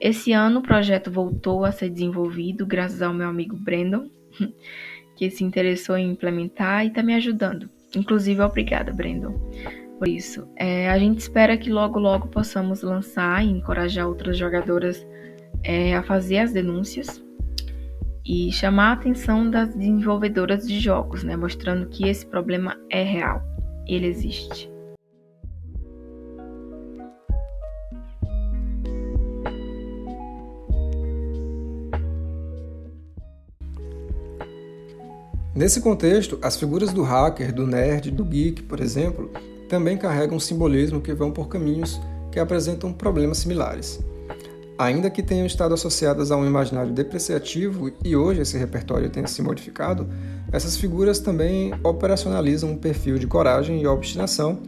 Esse 0.00 0.32
ano 0.32 0.60
o 0.60 0.62
projeto 0.62 1.10
voltou 1.10 1.64
a 1.64 1.72
ser 1.72 1.88
desenvolvido 1.88 2.66
graças 2.66 3.00
ao 3.00 3.14
meu 3.14 3.28
amigo 3.28 3.56
Brandon, 3.56 4.08
que 5.16 5.30
se 5.30 5.44
interessou 5.44 5.96
em 5.96 6.10
implementar 6.10 6.84
e 6.84 6.88
está 6.88 7.02
me 7.02 7.14
ajudando. 7.14 7.68
Inclusive, 7.96 8.40
obrigada, 8.40 8.92
Brandon, 8.92 9.32
por 9.98 10.08
isso. 10.08 10.48
É, 10.56 10.90
a 10.90 10.98
gente 10.98 11.20
espera 11.20 11.56
que 11.56 11.70
logo, 11.70 11.98
logo 11.98 12.28
possamos 12.28 12.82
lançar 12.82 13.44
e 13.44 13.50
encorajar 13.50 14.08
outras 14.08 14.36
jogadoras 14.36 15.06
é, 15.62 15.94
a 15.94 16.02
fazer 16.02 16.38
as 16.38 16.52
denúncias 16.52 17.22
e 18.26 18.50
chamar 18.52 18.90
a 18.90 18.92
atenção 18.94 19.50
das 19.50 19.74
desenvolvedoras 19.74 20.66
de 20.66 20.80
jogos, 20.80 21.22
né, 21.22 21.36
mostrando 21.36 21.86
que 21.88 22.08
esse 22.08 22.26
problema 22.26 22.76
é 22.90 23.02
real, 23.02 23.42
ele 23.86 24.06
existe. 24.06 24.73
Nesse 35.54 35.80
contexto, 35.80 36.36
as 36.42 36.56
figuras 36.56 36.92
do 36.92 37.04
hacker, 37.04 37.54
do 37.54 37.64
nerd, 37.64 38.10
do 38.10 38.24
geek, 38.24 38.64
por 38.64 38.80
exemplo, 38.80 39.30
também 39.68 39.96
carregam 39.96 40.36
um 40.36 40.40
simbolismo 40.40 41.00
que 41.00 41.14
vão 41.14 41.30
por 41.30 41.46
caminhos 41.46 42.00
que 42.32 42.40
apresentam 42.40 42.92
problemas 42.92 43.38
similares. 43.38 44.00
Ainda 44.76 45.08
que 45.08 45.22
tenham 45.22 45.46
estado 45.46 45.72
associadas 45.72 46.32
a 46.32 46.36
um 46.36 46.44
imaginário 46.44 46.92
depreciativo 46.92 47.92
e 48.04 48.16
hoje 48.16 48.40
esse 48.40 48.58
repertório 48.58 49.08
tenha 49.08 49.28
se 49.28 49.40
modificado, 49.42 50.08
essas 50.50 50.76
figuras 50.76 51.20
também 51.20 51.72
operacionalizam 51.84 52.72
um 52.72 52.76
perfil 52.76 53.16
de 53.16 53.28
coragem 53.28 53.80
e 53.80 53.86
obstinação 53.86 54.58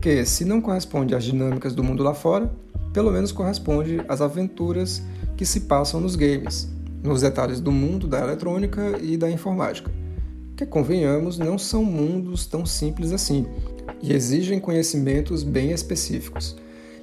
que, 0.00 0.24
se 0.24 0.44
não 0.44 0.60
corresponde 0.60 1.16
às 1.16 1.24
dinâmicas 1.24 1.74
do 1.74 1.82
mundo 1.82 2.04
lá 2.04 2.14
fora, 2.14 2.48
pelo 2.92 3.10
menos 3.10 3.32
corresponde 3.32 4.00
às 4.06 4.20
aventuras 4.20 5.02
que 5.36 5.44
se 5.44 5.62
passam 5.62 6.00
nos 6.00 6.14
games, 6.14 6.68
nos 7.02 7.22
detalhes 7.22 7.58
do 7.58 7.72
mundo 7.72 8.06
da 8.06 8.20
eletrônica 8.20 8.96
e 9.02 9.16
da 9.16 9.28
informática 9.28 9.90
que, 10.58 10.66
convenhamos, 10.66 11.38
não 11.38 11.56
são 11.56 11.84
mundos 11.84 12.44
tão 12.44 12.66
simples 12.66 13.12
assim 13.12 13.46
e 14.02 14.12
exigem 14.12 14.58
conhecimentos 14.58 15.44
bem 15.44 15.70
específicos. 15.70 16.56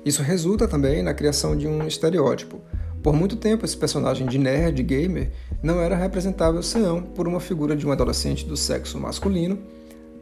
Isso 0.04 0.22
resulta 0.22 0.68
também 0.68 1.02
na 1.02 1.13
criação 1.13 1.56
de 1.56 1.65
um 1.65 1.88
estereótipo. 1.88 2.60
Por 3.02 3.13
muito 3.13 3.38
tempo, 3.38 3.63
esse 3.63 3.78
personagem 3.78 4.28
de 4.28 4.38
nerd 4.38 4.84
gamer 4.84 5.32
não 5.63 5.80
era 5.80 5.96
representável 5.96 6.62
senão 6.62 7.02
por 7.02 7.30
uma 7.30 7.39
figura 7.39 7.78
de 7.78 7.88
um 7.88 7.94
adolescente 7.94 8.46
do 8.46 8.58
sexo 8.58 9.00
masculino, 9.00 9.58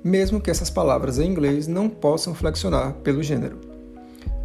mesmo 0.04 0.40
que 0.40 0.52
essas 0.52 0.70
palavras 0.70 1.18
em 1.18 1.28
inglês 1.28 1.68
não 1.68 1.90
possam 1.90 2.36
flexionar 2.36 2.94
pelo 3.04 3.24
gênero. 3.24 3.58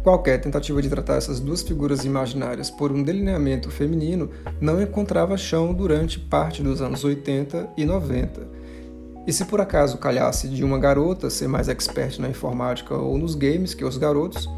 Qualquer 0.01 0.41
tentativa 0.41 0.81
de 0.81 0.89
tratar 0.89 1.17
essas 1.17 1.39
duas 1.39 1.61
figuras 1.61 2.05
imaginárias 2.05 2.71
por 2.71 2.91
um 2.91 3.03
delineamento 3.03 3.69
feminino 3.69 4.31
não 4.59 4.81
encontrava 4.81 5.37
chão 5.37 5.75
durante 5.75 6.19
parte 6.19 6.63
dos 6.63 6.81
anos 6.81 7.03
80 7.03 7.69
e 7.77 7.85
90 7.85 8.57
e 9.27 9.33
se 9.33 9.45
por 9.45 9.61
acaso 9.61 9.97
calhasse 9.97 10.47
de 10.47 10.63
uma 10.63 10.79
garota 10.79 11.29
ser 11.29 11.47
mais 11.47 11.67
expert 11.67 12.19
na 12.19 12.29
informática 12.29 12.95
ou 12.95 13.17
nos 13.17 13.35
games 13.35 13.73
que 13.73 13.85
os 13.85 13.97
garotos, 13.97 14.49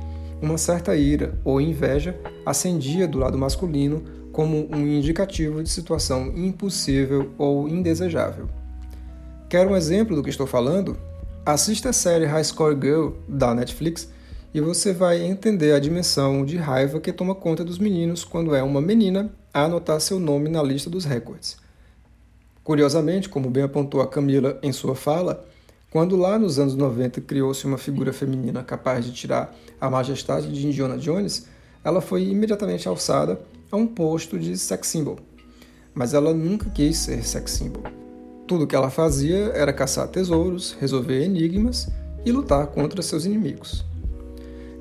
uma 0.41 0.57
certa 0.57 0.95
ira 0.95 1.39
ou 1.43 1.61
inveja 1.61 2.19
acendia 2.45 3.07
do 3.07 3.17
lado 3.17 3.37
masculino 3.37 4.03
como 4.31 4.67
um 4.73 4.87
indicativo 4.87 5.61
de 5.61 5.69
situação 5.69 6.27
impossível 6.35 7.31
ou 7.37 7.67
indesejável. 7.67 8.47
Quer 9.49 9.67
um 9.67 9.75
exemplo 9.75 10.15
do 10.15 10.23
que 10.23 10.29
estou 10.29 10.47
falando? 10.47 10.97
Assista 11.45 11.89
a 11.89 11.93
série 11.93 12.25
High 12.25 12.43
Score 12.43 12.77
Girl 12.79 13.09
da 13.27 13.53
Netflix 13.53 14.09
e 14.53 14.61
você 14.61 14.93
vai 14.93 15.21
entender 15.21 15.73
a 15.73 15.79
dimensão 15.79 16.45
de 16.45 16.57
raiva 16.57 16.99
que 16.99 17.11
toma 17.11 17.35
conta 17.35 17.63
dos 17.63 17.77
meninos 17.77 18.23
quando 18.23 18.55
é 18.55 18.63
uma 18.63 18.81
menina 18.81 19.29
a 19.53 19.63
anotar 19.63 19.99
seu 19.99 20.19
nome 20.19 20.49
na 20.49 20.63
lista 20.63 20.89
dos 20.89 21.03
recordes. 21.03 21.60
Curiosamente, 22.63 23.27
como 23.27 23.49
bem 23.49 23.63
apontou 23.63 24.01
a 24.01 24.07
Camila 24.07 24.59
em 24.61 24.71
sua 24.71 24.95
fala, 24.95 25.45
quando 25.89 26.15
lá 26.15 26.37
nos 26.37 26.59
anos 26.59 26.75
90 26.75 27.19
criou-se 27.21 27.65
uma 27.65 27.77
figura 27.77 28.13
feminina 28.13 28.63
capaz 28.63 29.03
de 29.03 29.11
tirar 29.11 29.53
a 29.79 29.89
majestade 29.89 30.51
de 30.51 30.67
Indiana 30.67 30.97
Jones, 30.97 31.47
ela 31.83 31.99
foi 31.99 32.23
imediatamente 32.23 32.87
alçada 32.87 33.41
a 33.71 33.75
um 33.75 33.87
posto 33.87 34.37
de 34.37 34.57
sex 34.57 34.87
symbol. 34.87 35.17
Mas 35.93 36.13
ela 36.13 36.33
nunca 36.33 36.69
quis 36.69 36.97
ser 36.97 37.25
sex 37.25 37.51
symbol. 37.51 37.83
Tudo 38.47 38.67
que 38.67 38.75
ela 38.75 38.89
fazia 38.89 39.51
era 39.55 39.73
caçar 39.73 40.07
tesouros, 40.07 40.77
resolver 40.79 41.23
enigmas 41.23 41.89
e 42.23 42.31
lutar 42.31 42.67
contra 42.67 43.01
seus 43.01 43.25
inimigos. 43.25 43.83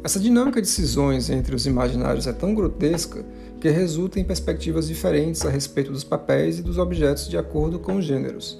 Essa 0.04 0.20
dinâmica 0.20 0.60
de 0.60 0.68
cisões 0.68 1.30
entre 1.30 1.54
os 1.54 1.66
imaginários 1.66 2.26
é 2.26 2.32
tão 2.32 2.54
grotesca 2.54 3.24
que 3.60 3.68
resulta 3.68 4.18
em 4.18 4.24
perspectivas 4.24 4.88
diferentes 4.88 5.44
a 5.44 5.50
respeito 5.50 5.92
dos 5.92 6.02
papéis 6.02 6.58
e 6.58 6.62
dos 6.62 6.78
objetos 6.78 7.28
de 7.28 7.36
acordo 7.36 7.78
com 7.78 7.96
os 7.96 8.04
gêneros. 8.04 8.58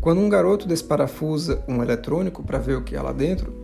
Quando 0.00 0.20
um 0.20 0.28
garoto 0.28 0.68
desparafusa 0.68 1.64
um 1.66 1.82
eletrônico 1.82 2.42
para 2.42 2.58
ver 2.58 2.76
o 2.76 2.82
que 2.82 2.94
há 2.94 3.02
lá 3.02 3.12
dentro, 3.12 3.54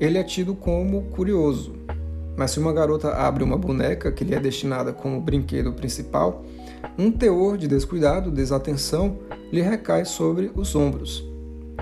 ele 0.00 0.18
é 0.18 0.24
tido 0.24 0.54
como 0.56 1.02
curioso. 1.02 1.76
Mas 2.36 2.50
se 2.50 2.58
uma 2.58 2.72
garota 2.72 3.14
abre 3.14 3.44
uma 3.44 3.56
boneca 3.56 4.10
que 4.10 4.24
lhe 4.24 4.34
é 4.34 4.40
destinada 4.40 4.92
como 4.92 5.20
brinquedo 5.20 5.72
principal, 5.72 6.44
um 6.98 7.12
teor 7.12 7.56
de 7.56 7.68
descuidado, 7.68 8.30
desatenção, 8.30 9.18
lhe 9.52 9.62
recai 9.62 10.04
sobre 10.04 10.50
os 10.54 10.74
ombros, 10.74 11.24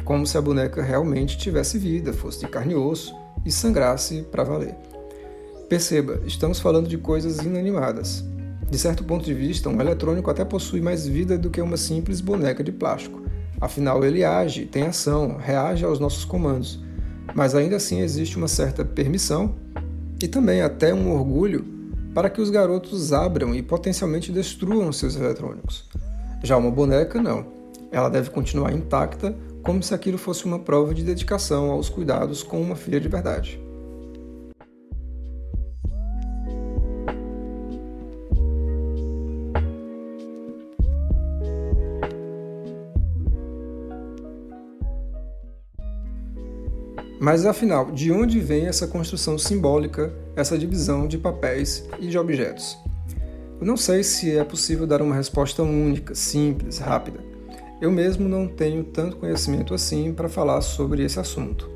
como 0.04 0.26
se 0.26 0.36
a 0.36 0.42
boneca 0.42 0.82
realmente 0.82 1.38
tivesse 1.38 1.78
vida, 1.78 2.12
fosse 2.12 2.40
de 2.40 2.48
carne 2.48 2.74
e 2.74 2.76
osso 2.76 3.14
e 3.44 3.50
sangrasse 3.50 4.22
para 4.30 4.44
valer. 4.44 4.74
Perceba, 5.68 6.20
estamos 6.24 6.60
falando 6.60 6.88
de 6.88 6.96
coisas 6.96 7.38
inanimadas. 7.38 8.24
De 8.70 8.78
certo 8.78 9.02
ponto 9.02 9.24
de 9.24 9.34
vista, 9.34 9.68
um 9.68 9.80
eletrônico 9.80 10.30
até 10.30 10.44
possui 10.44 10.80
mais 10.80 11.08
vida 11.08 11.36
do 11.36 11.50
que 11.50 11.60
uma 11.60 11.76
simples 11.76 12.20
boneca 12.20 12.62
de 12.62 12.70
plástico. 12.70 13.22
Afinal, 13.60 14.04
ele 14.04 14.22
age, 14.22 14.66
tem 14.66 14.84
ação, 14.84 15.36
reage 15.36 15.84
aos 15.84 15.98
nossos 15.98 16.24
comandos. 16.24 16.80
Mas 17.34 17.56
ainda 17.56 17.76
assim 17.76 18.00
existe 18.00 18.36
uma 18.36 18.46
certa 18.46 18.84
permissão 18.84 19.56
e 20.22 20.28
também 20.28 20.62
até 20.62 20.94
um 20.94 21.12
orgulho 21.12 21.64
para 22.14 22.30
que 22.30 22.40
os 22.40 22.48
garotos 22.48 23.12
abram 23.12 23.52
e 23.52 23.60
potencialmente 23.60 24.30
destruam 24.30 24.92
seus 24.92 25.16
eletrônicos. 25.16 25.84
Já 26.44 26.56
uma 26.56 26.70
boneca, 26.70 27.20
não. 27.20 27.44
Ela 27.90 28.08
deve 28.08 28.30
continuar 28.30 28.72
intacta 28.72 29.36
como 29.64 29.82
se 29.82 29.92
aquilo 29.92 30.16
fosse 30.16 30.44
uma 30.44 30.60
prova 30.60 30.94
de 30.94 31.02
dedicação 31.02 31.72
aos 31.72 31.88
cuidados 31.88 32.44
com 32.44 32.60
uma 32.60 32.76
filha 32.76 33.00
de 33.00 33.08
verdade. 33.08 33.65
Mas 47.26 47.44
afinal, 47.44 47.90
de 47.90 48.12
onde 48.12 48.38
vem 48.38 48.66
essa 48.66 48.86
construção 48.86 49.36
simbólica, 49.36 50.14
essa 50.36 50.56
divisão 50.56 51.08
de 51.08 51.18
papéis 51.18 51.84
e 51.98 52.06
de 52.06 52.16
objetos? 52.16 52.78
Eu 53.60 53.66
não 53.66 53.76
sei 53.76 54.04
se 54.04 54.38
é 54.38 54.44
possível 54.44 54.86
dar 54.86 55.02
uma 55.02 55.16
resposta 55.16 55.60
única, 55.60 56.14
simples, 56.14 56.78
rápida. 56.78 57.18
Eu 57.80 57.90
mesmo 57.90 58.28
não 58.28 58.46
tenho 58.46 58.84
tanto 58.84 59.16
conhecimento 59.16 59.74
assim 59.74 60.14
para 60.14 60.28
falar 60.28 60.60
sobre 60.60 61.02
esse 61.02 61.18
assunto. 61.18 61.68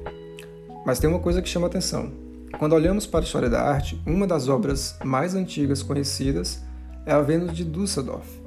Mas 0.87 1.01
tem 1.01 1.11
uma 1.11 1.19
coisa 1.19 1.43
que 1.43 1.49
chama 1.49 1.67
atenção. 1.67 2.13
Quando 2.57 2.75
olhamos 2.75 3.05
para 3.05 3.19
a 3.19 3.25
história 3.25 3.51
da 3.51 3.61
arte, 3.61 4.01
uma 4.07 4.29
das 4.29 4.49
obras 4.49 4.97
mais 5.05 5.35
antigas 5.35 5.83
conhecidas 5.83 6.63
é 7.05 7.11
a 7.11 7.21
Vênus 7.21 7.53
de 7.53 7.65
Düsseldorf. 7.65 8.40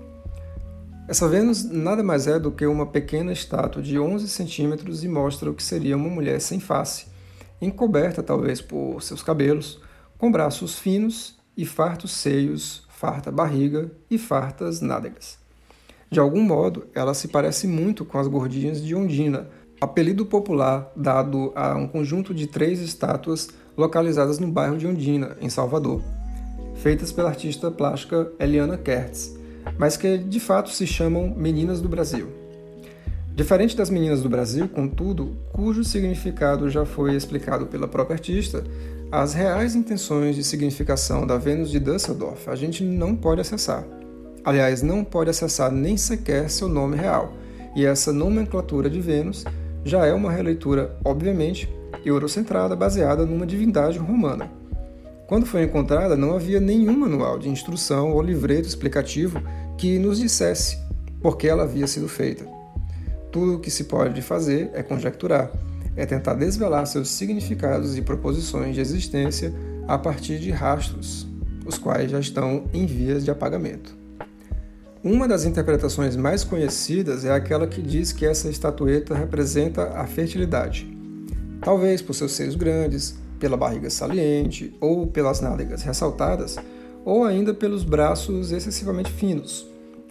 Essa 1.06 1.28
Vênus 1.28 1.66
nada 1.66 2.02
mais 2.02 2.28
é 2.28 2.40
do 2.40 2.50
que 2.50 2.66
uma 2.66 2.86
pequena 2.86 3.34
estátua 3.34 3.82
de 3.82 4.00
11 4.00 4.26
centímetros 4.30 5.04
e 5.04 5.10
mostra 5.10 5.52
o 5.52 5.54
que 5.54 5.62
seria 5.62 5.98
uma 5.98 6.10
mulher 6.10 6.40
sem 6.40 6.62
face, 6.62 7.08
encoberta 7.62 8.24
talvez 8.24 8.62
por 8.62 9.02
seus 9.04 9.22
cabelos, 9.22 9.82
com 10.18 10.32
braços 10.32 10.80
finos 10.80 11.38
e 11.58 11.66
fartos 11.66 12.12
seios, 12.12 12.88
farta 12.88 13.30
barriga 13.30 13.92
e 14.10 14.18
fartas 14.18 14.80
nádegas. 14.80 15.38
De 16.10 16.22
algum 16.22 16.42
modo, 16.42 16.88
ela 16.96 17.14
se 17.14 17.28
parece 17.28 17.68
muito 17.68 18.06
com 18.06 18.18
as 18.18 18.28
gordinhas 18.28 18.82
de 18.82 18.96
Ondina, 18.96 19.50
apelido 19.82 20.26
popular 20.26 20.90
dado 20.96 21.52
a 21.54 21.76
um 21.76 21.86
conjunto 21.86 22.34
de 22.34 22.48
três 22.48 22.80
estátuas 22.80 23.50
localizadas 23.76 24.40
no 24.40 24.48
bairro 24.48 24.78
de 24.78 24.88
Ondina, 24.88 25.36
em 25.42 25.50
Salvador, 25.50 26.02
feitas 26.76 27.12
pela 27.12 27.28
artista 27.28 27.70
plástica 27.70 28.32
Eliana 28.40 28.78
Kertz, 28.78 29.43
mas 29.78 29.98
que 29.98 30.18
de 30.18 30.40
fato 30.40 30.70
se 30.70 30.86
chamam 30.86 31.34
Meninas 31.36 31.82
do 31.82 31.90
Brasil. 31.90 32.28
Diferente 33.36 33.76
das 33.76 33.90
Meninas 33.90 34.22
do 34.22 34.30
Brasil, 34.30 34.70
contudo, 34.70 35.36
cujo 35.52 35.84
significado 35.84 36.70
já 36.70 36.86
foi 36.86 37.16
explicado 37.16 37.66
pela 37.66 37.88
própria 37.88 38.14
artista, 38.14 38.64
as 39.12 39.34
reais 39.34 39.76
intenções 39.76 40.36
de 40.36 40.44
significação 40.44 41.26
da 41.26 41.38
Vênus 41.38 41.72
de 41.72 41.80
Düsseldorf 41.80 42.48
a 42.48 42.56
gente 42.56 42.84
não 42.84 43.16
pode 43.16 43.42
acessar. 43.42 43.84
Aliás, 44.46 44.84
não 44.84 45.04
pode 45.04 45.30
acessar 45.30 45.72
nem 45.72 45.98
sequer 45.98 46.50
seu 46.50 46.68
nome 46.68 46.96
real, 46.96 47.34
e 47.76 47.86
essa 47.86 48.14
nomenclatura 48.14 48.90
de 48.90 49.00
Vênus 49.00 49.46
já 49.84 50.06
é 50.06 50.14
uma 50.14 50.32
releitura, 50.32 50.96
obviamente, 51.04 51.68
eurocentrada 52.06 52.76
baseada 52.76 53.26
numa 53.26 53.46
divindade 53.46 53.98
romana. 53.98 54.52
Quando 55.28 55.46
foi 55.46 55.64
encontrada, 55.64 56.18
não 56.18 56.36
havia 56.36 56.60
nenhum 56.60 56.98
manual 56.98 57.40
de 57.40 57.50
instrução 57.50 58.12
ou 58.12 58.22
livreto 58.22 58.68
explicativo 58.68 59.42
que 59.78 59.98
nos 59.98 60.20
dissesse 60.20 60.78
por 61.22 61.38
que 61.38 61.48
ela 61.48 61.64
havia 61.64 61.88
sido 61.88 62.08
feita. 62.08 62.46
Tudo 63.32 63.56
o 63.56 63.60
que 63.60 63.72
se 63.72 63.86
pode 63.86 64.22
fazer 64.22 64.70
é 64.74 64.84
conjecturar, 64.84 65.52
é 65.96 66.06
tentar 66.06 66.34
desvelar 66.34 66.86
seus 66.86 67.10
significados 67.10 67.98
e 67.98 68.02
proposições 68.02 68.76
de 68.76 68.82
existência 68.82 69.54
a 69.88 69.98
partir 69.98 70.40
de 70.40 70.52
rastros, 70.52 71.28
os 71.66 71.78
quais 71.78 72.12
já 72.12 72.20
estão 72.20 72.66
em 72.74 72.86
vias 72.86 73.24
de 73.24 73.32
apagamento. 73.32 73.96
Uma 75.04 75.28
das 75.28 75.46
interpretações 75.46 76.16
mais 76.16 76.44
conhecidas 76.44 77.26
é 77.26 77.32
aquela 77.32 77.68
que 77.68 77.82
diz 77.82 78.12
que 78.12 78.26
essa 78.26 78.50
estatueta 78.50 79.16
representa 79.16 79.90
a 79.96 80.06
fertilidade. 80.06 80.88
Talvez 81.62 82.02
por 82.02 82.14
seus 82.14 82.34
seios 82.34 82.56
grandes, 82.56 83.16
pela 83.44 83.58
barriga 83.58 83.90
saliente 83.90 84.74
ou 84.80 85.06
pelas 85.06 85.42
nádegas 85.42 85.82
ressaltadas, 85.82 86.58
ou 87.04 87.26
ainda 87.26 87.54
pelos 87.54 87.84
braços 87.84 88.54
excessivamente 88.54 89.12
finos, 89.12 89.68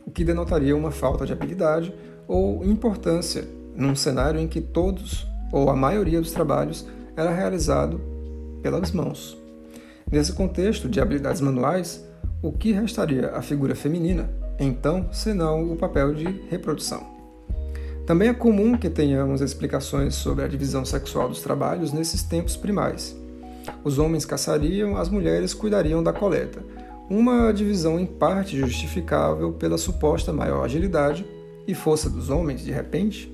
o 0.06 0.10
que 0.10 0.22
denotaria 0.22 0.76
uma 0.76 0.90
falta 0.90 1.24
de 1.24 1.32
habilidade 1.32 1.94
ou 2.28 2.62
importância 2.62 3.48
num 3.74 3.96
cenário 3.96 4.38
em 4.38 4.46
que 4.46 4.60
todos 4.60 5.26
ou 5.50 5.70
a 5.70 5.74
maioria 5.74 6.20
dos 6.20 6.30
trabalhos 6.30 6.86
era 7.16 7.32
realizado 7.32 7.98
pelas 8.60 8.92
mãos. 8.92 9.34
Nesse 10.10 10.34
contexto 10.34 10.86
de 10.86 11.00
habilidades 11.00 11.40
manuais, 11.40 12.06
o 12.42 12.52
que 12.52 12.72
restaria 12.72 13.30
à 13.30 13.40
figura 13.40 13.74
feminina 13.74 14.28
então, 14.60 15.08
senão 15.10 15.72
o 15.72 15.76
papel 15.76 16.12
de 16.12 16.26
reprodução. 16.50 17.06
Também 18.06 18.28
é 18.28 18.34
comum 18.34 18.76
que 18.76 18.90
tenhamos 18.90 19.40
explicações 19.40 20.16
sobre 20.16 20.44
a 20.44 20.48
divisão 20.48 20.84
sexual 20.84 21.30
dos 21.30 21.40
trabalhos 21.40 21.94
nesses 21.94 22.22
tempos 22.22 22.58
primais. 22.58 23.21
Os 23.84 23.98
homens 23.98 24.24
caçariam, 24.24 24.96
as 24.96 25.08
mulheres 25.08 25.54
cuidariam 25.54 26.02
da 26.02 26.12
coleta, 26.12 26.62
uma 27.10 27.52
divisão 27.52 27.98
em 27.98 28.06
parte 28.06 28.56
justificável 28.58 29.52
pela 29.52 29.78
suposta 29.78 30.32
maior 30.32 30.64
agilidade 30.64 31.26
e 31.66 31.74
força 31.74 32.08
dos 32.08 32.30
homens, 32.30 32.62
de 32.62 32.72
repente. 32.72 33.32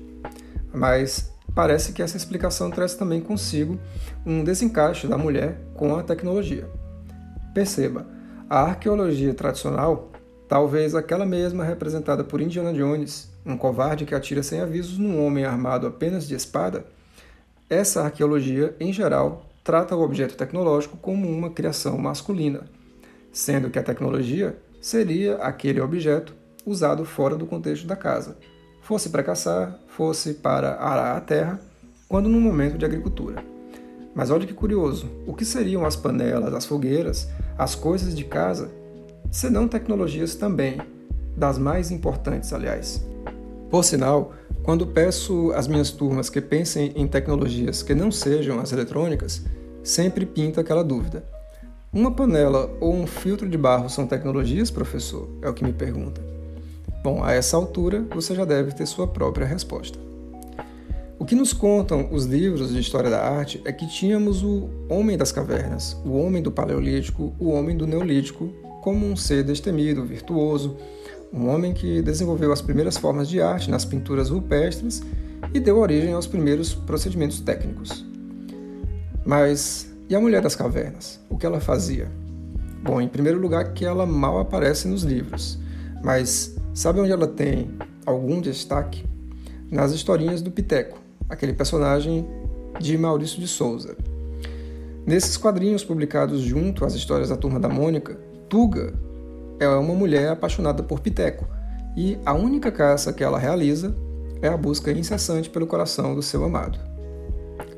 Mas 0.73 1.31
parece 1.55 1.93
que 1.93 2.01
essa 2.01 2.17
explicação 2.17 2.69
traz 2.69 2.95
também 2.95 3.21
consigo 3.21 3.79
um 4.25 4.43
desencaixe 4.43 5.07
da 5.07 5.17
mulher 5.17 5.59
com 5.75 5.95
a 5.95 6.03
tecnologia. 6.03 6.69
Perceba, 7.53 8.07
a 8.49 8.61
arqueologia 8.61 9.33
tradicional 9.33 10.09
Talvez 10.49 10.95
aquela 10.95 11.27
mesma 11.27 11.63
representada 11.63 12.23
por 12.23 12.41
Indiana 12.41 12.73
Jones, 12.73 13.31
um 13.45 13.55
covarde 13.55 14.03
que 14.03 14.15
atira 14.15 14.41
sem 14.41 14.59
avisos 14.59 14.97
num 14.97 15.23
homem 15.23 15.45
armado 15.45 15.85
apenas 15.85 16.27
de 16.27 16.33
espada. 16.33 16.85
Essa 17.69 18.01
arqueologia, 18.01 18.75
em 18.79 18.91
geral, 18.91 19.45
trata 19.63 19.95
o 19.95 20.01
objeto 20.01 20.35
tecnológico 20.35 20.97
como 20.97 21.29
uma 21.29 21.49
criação 21.49 21.97
masculina, 21.97 22.61
sendo 23.31 23.69
que 23.69 23.79
a 23.79 23.83
tecnologia 23.83 24.57
seria 24.81 25.35
aquele 25.35 25.81
objeto 25.81 26.33
usado 26.65 27.05
fora 27.05 27.35
do 27.35 27.45
contexto 27.45 27.87
da 27.87 27.95
casa, 27.95 28.37
fosse 28.81 29.09
para 29.09 29.23
caçar, 29.23 29.79
fosse 29.87 30.35
para 30.35 30.75
arar 30.75 31.17
a 31.17 31.21
terra, 31.21 31.59
quando 32.07 32.29
no 32.29 32.39
momento 32.39 32.77
de 32.77 32.85
agricultura. 32.85 33.43
Mas 34.15 34.31
olha 34.31 34.47
que 34.47 34.53
curioso, 34.53 35.07
o 35.27 35.33
que 35.33 35.45
seriam 35.45 35.85
as 35.85 35.95
panelas, 35.95 36.53
as 36.53 36.65
fogueiras, 36.65 37.29
as 37.57 37.75
coisas 37.75 38.15
de 38.15 38.23
casa 38.23 38.71
senão 39.31 39.67
tecnologias 39.67 40.35
também, 40.35 40.81
das 41.35 41.57
mais 41.57 41.91
importantes, 41.91 42.51
aliás. 42.51 43.05
Por 43.69 43.83
sinal, 43.83 44.33
quando 44.63 44.85
peço 44.85 45.51
às 45.53 45.67
minhas 45.67 45.91
turmas 45.91 46.29
que 46.29 46.41
pensem 46.41 46.91
em 46.95 47.07
tecnologias 47.07 47.81
que 47.81 47.95
não 47.95 48.11
sejam 48.11 48.59
as 48.59 48.71
eletrônicas, 48.71 49.43
sempre 49.83 50.25
pinta 50.25 50.61
aquela 50.61 50.83
dúvida. 50.83 51.23
Uma 51.91 52.11
panela 52.11 52.69
ou 52.79 52.93
um 52.93 53.07
filtro 53.07 53.49
de 53.49 53.57
barro 53.57 53.89
são 53.89 54.05
tecnologias, 54.05 54.69
professor? 54.69 55.27
É 55.41 55.49
o 55.49 55.53
que 55.53 55.63
me 55.63 55.73
pergunta. 55.73 56.21
Bom, 57.03 57.23
a 57.23 57.31
essa 57.31 57.57
altura 57.57 58.05
você 58.13 58.35
já 58.35 58.45
deve 58.45 58.73
ter 58.73 58.85
sua 58.85 59.07
própria 59.07 59.47
resposta. 59.47 59.97
O 61.17 61.25
que 61.25 61.35
nos 61.35 61.51
contam 61.51 62.07
os 62.11 62.25
livros 62.25 62.71
de 62.71 62.79
história 62.79 63.09
da 63.09 63.21
arte 63.21 63.61
é 63.65 63.73
que 63.73 63.87
tínhamos 63.87 64.43
o 64.43 64.69
homem 64.87 65.17
das 65.17 65.31
cavernas, 65.31 65.97
o 66.05 66.11
homem 66.11 66.41
do 66.41 66.51
paleolítico, 66.51 67.33
o 67.39 67.49
homem 67.49 67.75
do 67.75 67.87
neolítico, 67.87 68.53
como 68.81 69.05
um 69.05 69.15
ser 69.15 69.43
destemido, 69.43 70.05
virtuoso, 70.05 70.77
um 71.31 71.47
homem 71.47 71.73
que 71.73 72.01
desenvolveu 72.01 72.51
as 72.51 72.61
primeiras 72.61 72.97
formas 72.97 73.29
de 73.29 73.41
arte 73.41 73.69
nas 73.69 73.85
pinturas 73.85 74.29
rupestres 74.29 75.01
e 75.53 75.59
deu 75.59 75.77
origem 75.77 76.13
aos 76.13 76.27
primeiros 76.27 76.73
procedimentos 76.73 77.39
técnicos. 77.39 78.05
Mas 79.25 79.89
e 80.09 80.15
a 80.15 80.19
mulher 80.19 80.41
das 80.41 80.55
cavernas? 80.55 81.19
O 81.29 81.37
que 81.37 81.45
ela 81.45 81.59
fazia? 81.59 82.09
Bom, 82.81 82.99
em 82.99 83.07
primeiro 83.07 83.39
lugar, 83.39 83.73
que 83.73 83.85
ela 83.85 84.05
mal 84.05 84.39
aparece 84.39 84.87
nos 84.87 85.03
livros, 85.03 85.59
mas 86.03 86.55
sabe 86.73 86.99
onde 86.99 87.11
ela 87.11 87.27
tem 87.27 87.69
algum 88.05 88.41
destaque? 88.41 89.05
Nas 89.69 89.91
historinhas 89.91 90.41
do 90.41 90.49
Piteco, 90.49 90.97
aquele 91.29 91.53
personagem 91.53 92.27
de 92.79 92.97
Maurício 92.97 93.39
de 93.39 93.47
Souza. 93.47 93.95
Nesses 95.05 95.37
quadrinhos 95.37 95.83
publicados 95.83 96.41
junto 96.41 96.85
às 96.85 96.95
histórias 96.95 97.29
da 97.29 97.37
Turma 97.37 97.59
da 97.59 97.69
Mônica, 97.69 98.17
Tuga 98.47 98.93
é 99.59 99.67
uma 99.67 99.93
mulher 99.93 100.29
apaixonada 100.29 100.81
por 100.81 100.99
Piteco 100.99 101.47
e 101.95 102.17
a 102.25 102.33
única 102.33 102.71
caça 102.71 103.11
que 103.11 103.23
ela 103.23 103.37
realiza 103.37 103.95
é 104.41 104.47
a 104.47 104.55
busca 104.55 104.91
incessante 104.91 105.49
pelo 105.49 105.67
coração 105.67 106.15
do 106.15 106.21
seu 106.21 106.43
amado. 106.43 106.79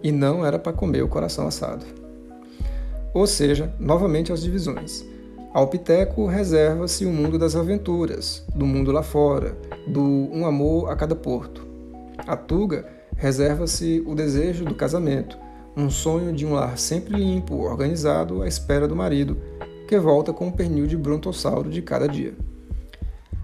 E 0.04 0.12
não 0.12 0.46
era 0.46 0.60
para 0.60 0.74
comer 0.74 1.02
o 1.02 1.08
coração 1.08 1.48
assado. 1.48 1.86
Ou 3.14 3.26
seja, 3.26 3.74
novamente 3.80 4.32
as 4.32 4.42
divisões. 4.42 5.04
Ao 5.54 5.68
Piteco 5.68 6.28
reserva-se 6.28 7.06
o 7.06 7.12
mundo 7.12 7.38
das 7.38 7.56
aventuras, 7.56 8.46
do 8.56 8.66
mundo 8.66 8.92
lá 8.92 9.04
fora, 9.04 9.58
do 9.88 10.02
um 10.02 10.46
amor 10.46 10.90
a 10.90 10.96
cada 10.96 11.16
porto. 11.16 11.68
A 12.26 12.38
Tuga 12.38 12.86
reserva-se 13.18 14.04
o 14.06 14.16
desejo 14.16 14.64
do 14.64 14.76
casamento, 14.76 15.38
um 15.76 15.90
sonho 15.90 16.34
de 16.34 16.46
um 16.46 16.54
lar 16.54 16.78
sempre 16.78 17.18
limpo, 17.18 17.56
organizado 17.56 18.42
à 18.42 18.48
espera 18.48 18.88
do 18.88 18.96
marido, 18.96 19.38
que 19.92 20.00
volta 20.00 20.32
com 20.32 20.48
o 20.48 20.52
pernil 20.54 20.88
de 20.88 20.96
brontossauro 20.96 21.70
de 21.70 21.82
cada 21.82 22.08
dia. 22.08 22.34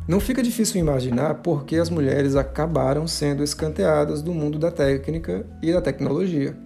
Não 0.08 0.18
fica 0.18 0.42
difícil 0.42 0.80
imaginar 0.80 1.42
por 1.42 1.66
que 1.66 1.76
as 1.76 1.90
mulheres 1.90 2.38
acabaram 2.38 3.06
sendo 3.06 3.44
escanteadas 3.44 4.22
do 4.22 4.34
mundo 4.34 4.58
da 4.58 4.72
técnica 4.72 5.46
e 5.62 5.74
da 5.74 5.82
tecnologia. 5.82 6.58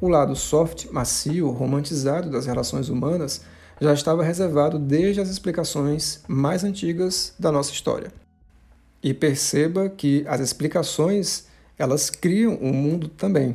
O 0.00 0.08
lado 0.08 0.34
soft, 0.34 0.86
macio, 0.90 1.50
romantizado 1.50 2.30
das 2.30 2.46
relações 2.46 2.88
humanas 2.88 3.42
já 3.80 3.94
estava 3.94 4.24
reservado 4.24 4.76
desde 4.76 5.20
as 5.20 5.28
explicações 5.28 6.24
mais 6.26 6.64
antigas 6.64 7.32
da 7.38 7.52
nossa 7.52 7.70
história. 7.70 8.12
E 9.00 9.14
perceba 9.14 9.88
que 9.88 10.24
as 10.26 10.40
explicações, 10.40 11.46
elas 11.78 12.10
criam 12.10 12.58
um 12.60 12.72
mundo 12.72 13.06
também. 13.06 13.54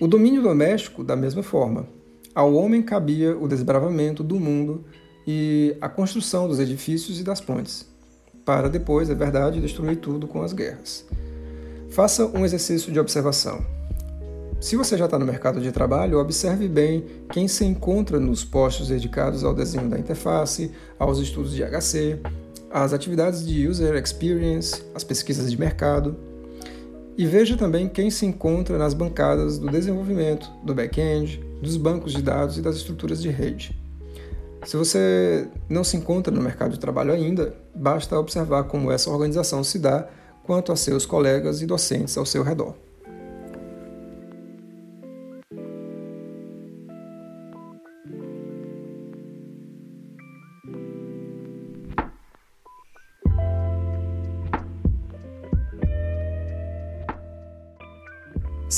O 0.00 0.08
domínio 0.08 0.42
doméstico, 0.42 1.04
da 1.04 1.14
mesma 1.14 1.44
forma. 1.44 1.96
Ao 2.38 2.54
homem 2.54 2.80
cabia 2.80 3.36
o 3.36 3.48
desbravamento 3.48 4.22
do 4.22 4.38
mundo 4.38 4.84
e 5.26 5.76
a 5.80 5.88
construção 5.88 6.46
dos 6.46 6.60
edifícios 6.60 7.18
e 7.18 7.24
das 7.24 7.40
pontes 7.40 7.84
para 8.44 8.68
depois, 8.68 9.10
é 9.10 9.14
verdade, 9.14 9.60
destruir 9.60 9.96
tudo 9.96 10.28
com 10.28 10.40
as 10.40 10.52
guerras. 10.52 11.04
Faça 11.90 12.24
um 12.26 12.44
exercício 12.44 12.92
de 12.92 13.00
observação. 13.00 13.66
Se 14.60 14.76
você 14.76 14.96
já 14.96 15.06
está 15.06 15.18
no 15.18 15.26
mercado 15.26 15.60
de 15.60 15.72
trabalho, 15.72 16.20
observe 16.20 16.68
bem 16.68 17.04
quem 17.32 17.48
se 17.48 17.64
encontra 17.64 18.20
nos 18.20 18.44
postos 18.44 18.86
dedicados 18.86 19.42
ao 19.42 19.52
desenho 19.52 19.88
da 19.88 19.98
interface, 19.98 20.70
aos 20.96 21.18
estudos 21.18 21.52
de 21.52 21.64
HC, 21.64 22.20
às 22.70 22.92
atividades 22.92 23.44
de 23.44 23.66
User 23.66 23.96
Experience, 23.96 24.80
as 24.94 25.02
pesquisas 25.02 25.50
de 25.50 25.58
mercado. 25.58 26.16
E 27.18 27.26
veja 27.26 27.56
também 27.56 27.88
quem 27.88 28.12
se 28.12 28.24
encontra 28.24 28.78
nas 28.78 28.94
bancadas 28.94 29.58
do 29.58 29.68
desenvolvimento, 29.68 30.48
do 30.62 30.72
back-end, 30.72 31.44
dos 31.60 31.76
bancos 31.76 32.12
de 32.12 32.22
dados 32.22 32.56
e 32.56 32.62
das 32.62 32.76
estruturas 32.76 33.20
de 33.20 33.28
rede. 33.28 33.76
Se 34.64 34.76
você 34.76 35.48
não 35.68 35.82
se 35.82 35.96
encontra 35.96 36.32
no 36.32 36.40
mercado 36.40 36.74
de 36.74 36.78
trabalho 36.78 37.12
ainda, 37.12 37.56
basta 37.74 38.16
observar 38.16 38.64
como 38.64 38.92
essa 38.92 39.10
organização 39.10 39.64
se 39.64 39.80
dá 39.80 40.08
quanto 40.44 40.70
a 40.70 40.76
seus 40.76 41.04
colegas 41.04 41.60
e 41.60 41.66
docentes 41.66 42.16
ao 42.16 42.24
seu 42.24 42.44
redor. 42.44 42.76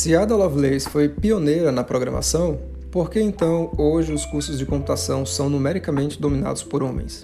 Se 0.01 0.17
Ada 0.17 0.35
Lovelace 0.35 0.89
foi 0.89 1.11
pioneira 1.11 1.71
na 1.71 1.85
programação, 1.85 2.59
por 2.91 3.11
que 3.11 3.21
então 3.21 3.71
hoje 3.77 4.15
os 4.15 4.25
cursos 4.25 4.59
de 4.59 4.65
computação 4.65 5.27
são 5.27 5.51
numericamente 5.51 6.19
dominados 6.19 6.63
por 6.63 6.83
homens? 6.83 7.23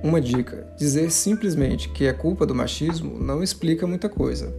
Uma 0.00 0.20
dica: 0.20 0.64
dizer 0.78 1.10
simplesmente 1.10 1.88
que 1.88 2.06
é 2.06 2.12
culpa 2.12 2.46
do 2.46 2.54
machismo 2.54 3.18
não 3.18 3.42
explica 3.42 3.84
muita 3.84 4.08
coisa. 4.08 4.54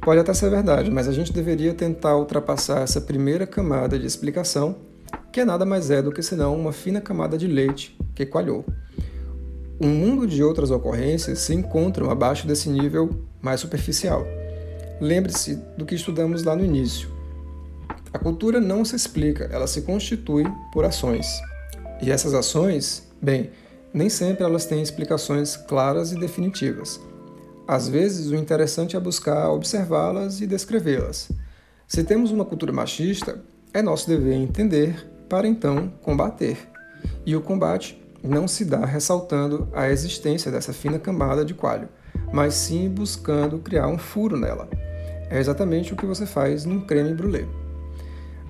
Pode 0.00 0.18
até 0.18 0.32
ser 0.32 0.48
verdade, 0.48 0.90
mas 0.90 1.06
a 1.06 1.12
gente 1.12 1.30
deveria 1.30 1.74
tentar 1.74 2.16
ultrapassar 2.16 2.80
essa 2.80 3.02
primeira 3.02 3.46
camada 3.46 3.98
de 3.98 4.06
explicação, 4.06 4.76
que 5.30 5.40
é 5.40 5.44
nada 5.44 5.66
mais 5.66 5.90
é 5.90 6.00
do 6.00 6.10
que 6.10 6.22
senão 6.22 6.58
uma 6.58 6.72
fina 6.72 7.02
camada 7.02 7.36
de 7.36 7.46
leite 7.46 7.98
que 8.14 8.24
coalhou. 8.24 8.64
Um 9.78 9.90
mundo 9.90 10.26
de 10.26 10.42
outras 10.42 10.70
ocorrências 10.70 11.40
se 11.40 11.52
encontram 11.52 12.10
abaixo 12.10 12.46
desse 12.46 12.70
nível 12.70 13.10
mais 13.42 13.60
superficial. 13.60 14.39
Lembre-se 15.00 15.54
do 15.78 15.86
que 15.86 15.94
estudamos 15.94 16.44
lá 16.44 16.54
no 16.54 16.64
início. 16.64 17.08
A 18.12 18.18
cultura 18.18 18.60
não 18.60 18.84
se 18.84 18.96
explica, 18.96 19.44
ela 19.44 19.66
se 19.66 19.82
constitui 19.82 20.44
por 20.72 20.84
ações. 20.84 21.26
E 22.02 22.10
essas 22.10 22.34
ações, 22.34 23.08
bem, 23.22 23.50
nem 23.94 24.08
sempre 24.08 24.44
elas 24.44 24.66
têm 24.66 24.82
explicações 24.82 25.56
claras 25.56 26.12
e 26.12 26.18
definitivas. 26.18 27.00
Às 27.66 27.88
vezes, 27.88 28.30
o 28.30 28.34
interessante 28.34 28.96
é 28.96 29.00
buscar 29.00 29.48
observá-las 29.50 30.40
e 30.40 30.46
descrevê-las. 30.46 31.30
Se 31.86 32.02
temos 32.04 32.30
uma 32.30 32.44
cultura 32.44 32.72
machista, 32.72 33.40
é 33.72 33.80
nosso 33.80 34.08
dever 34.08 34.34
entender 34.34 35.08
para 35.28 35.46
então 35.46 35.92
combater. 36.02 36.58
E 37.24 37.36
o 37.36 37.40
combate 37.40 38.00
não 38.22 38.48
se 38.48 38.64
dá 38.64 38.84
ressaltando 38.84 39.68
a 39.72 39.88
existência 39.88 40.50
dessa 40.50 40.72
fina 40.72 40.98
camada 40.98 41.44
de 41.44 41.54
coalho, 41.54 41.88
mas 42.32 42.54
sim 42.54 42.88
buscando 42.88 43.58
criar 43.60 43.86
um 43.86 43.98
furo 43.98 44.36
nela. 44.36 44.68
É 45.30 45.38
exatamente 45.38 45.92
o 45.92 45.96
que 45.96 46.04
você 46.04 46.26
faz 46.26 46.64
num 46.64 46.80
creme 46.80 47.14
brulee. 47.14 47.46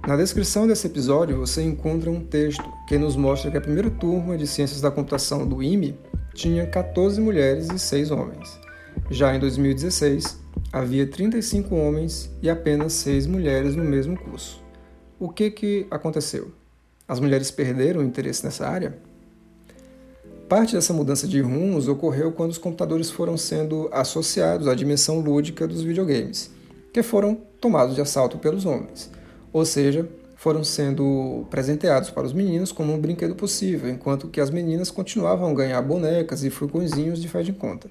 Na 0.08 0.16
descrição 0.16 0.66
desse 0.66 0.86
episódio 0.86 1.36
você 1.36 1.62
encontra 1.62 2.10
um 2.10 2.24
texto 2.24 2.64
que 2.88 2.96
nos 2.96 3.16
mostra 3.16 3.50
que 3.50 3.58
a 3.58 3.60
primeira 3.60 3.90
turma 3.90 4.38
de 4.38 4.46
Ciências 4.46 4.80
da 4.80 4.90
Computação 4.90 5.46
do 5.46 5.62
IME 5.62 5.94
tinha 6.32 6.66
14 6.66 7.20
mulheres 7.20 7.68
e 7.68 7.78
6 7.78 8.10
homens. 8.10 8.58
Já 9.10 9.34
em 9.36 9.38
2016, 9.38 10.38
havia 10.72 11.06
35 11.06 11.74
homens 11.74 12.30
e 12.40 12.48
apenas 12.48 12.94
6 12.94 13.26
mulheres 13.26 13.76
no 13.76 13.84
mesmo 13.84 14.18
curso. 14.18 14.64
O 15.18 15.28
que, 15.28 15.50
que 15.50 15.86
aconteceu? 15.90 16.50
As 17.06 17.20
mulheres 17.20 17.50
perderam 17.50 18.00
o 18.00 18.04
interesse 18.04 18.42
nessa 18.42 18.66
área? 18.66 18.96
Parte 20.48 20.74
dessa 20.74 20.94
mudança 20.94 21.28
de 21.28 21.42
rumos 21.42 21.88
ocorreu 21.88 22.32
quando 22.32 22.52
os 22.52 22.58
computadores 22.58 23.10
foram 23.10 23.36
sendo 23.36 23.90
associados 23.92 24.66
à 24.66 24.74
dimensão 24.74 25.20
lúdica 25.20 25.68
dos 25.68 25.82
videogames, 25.82 26.50
que 26.92 27.02
foram 27.02 27.34
tomados 27.60 27.94
de 27.94 28.00
assalto 28.00 28.38
pelos 28.38 28.66
homens 28.66 29.10
ou 29.52 29.64
seja, 29.64 30.08
foram 30.36 30.64
sendo 30.64 31.46
presenteados 31.50 32.10
para 32.10 32.24
os 32.24 32.32
meninos 32.32 32.72
como 32.72 32.92
um 32.92 33.00
brinquedo 33.00 33.34
possível, 33.34 33.90
enquanto 33.90 34.28
que 34.28 34.40
as 34.40 34.50
meninas 34.50 34.90
continuavam 34.90 35.50
a 35.50 35.54
ganhar 35.54 35.82
bonecas 35.82 36.44
e 36.44 36.50
furgõezinhos 36.50 37.20
de 37.20 37.28
faz 37.28 37.44
de 37.44 37.52
conta. 37.52 37.90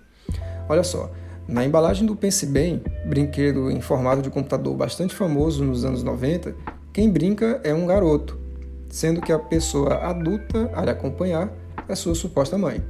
Olha 0.67 0.83
só, 0.83 1.11
na 1.47 1.65
embalagem 1.65 2.05
do 2.05 2.15
Pense 2.15 2.45
Bem, 2.45 2.81
brinquedo 3.05 3.69
em 3.69 3.81
formato 3.81 4.21
de 4.21 4.29
computador 4.29 4.75
bastante 4.75 5.13
famoso 5.13 5.63
nos 5.63 5.83
anos 5.83 6.01
90, 6.01 6.55
quem 6.93 7.09
brinca 7.09 7.59
é 7.63 7.73
um 7.73 7.85
garoto, 7.85 8.39
sendo 8.87 9.21
que 9.21 9.31
a 9.31 9.39
pessoa 9.39 9.95
adulta 9.95 10.71
a 10.73 10.83
lhe 10.83 10.89
acompanhar 10.89 11.53
é 11.87 11.95
sua 11.95 12.15
suposta 12.15 12.57
mãe. 12.57 12.83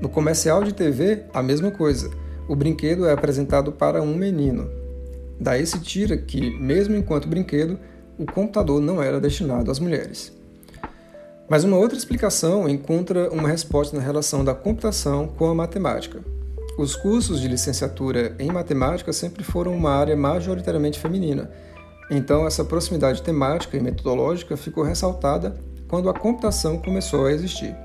No 0.00 0.08
comercial 0.08 0.62
de 0.62 0.72
TV, 0.72 1.24
a 1.32 1.42
mesma 1.42 1.70
coisa. 1.70 2.10
O 2.48 2.54
brinquedo 2.54 3.06
é 3.06 3.12
apresentado 3.12 3.72
para 3.72 4.00
um 4.00 4.14
menino, 4.14 4.70
Daí 5.40 5.64
se 5.66 5.80
tira 5.80 6.16
que, 6.16 6.50
mesmo 6.58 6.96
enquanto 6.96 7.28
brinquedo, 7.28 7.78
o 8.18 8.26
computador 8.26 8.80
não 8.80 9.02
era 9.02 9.20
destinado 9.20 9.70
às 9.70 9.78
mulheres. 9.78 10.32
Mas 11.48 11.64
uma 11.64 11.76
outra 11.76 11.96
explicação 11.96 12.68
encontra 12.68 13.30
uma 13.30 13.48
resposta 13.48 13.96
na 13.96 14.02
relação 14.02 14.44
da 14.44 14.54
computação 14.54 15.28
com 15.28 15.48
a 15.48 15.54
matemática. 15.54 16.20
Os 16.78 16.94
cursos 16.94 17.40
de 17.40 17.48
licenciatura 17.48 18.36
em 18.38 18.52
matemática 18.52 19.12
sempre 19.12 19.42
foram 19.42 19.74
uma 19.74 19.90
área 19.90 20.16
majoritariamente 20.16 20.98
feminina, 20.98 21.50
Então, 22.10 22.46
essa 22.46 22.64
proximidade 22.64 23.22
temática 23.22 23.76
e 23.76 23.82
metodológica 23.82 24.56
ficou 24.56 24.82
ressaltada 24.82 25.56
quando 25.88 26.08
a 26.08 26.14
computação 26.14 26.78
começou 26.78 27.26
a 27.26 27.32
existir. 27.32 27.76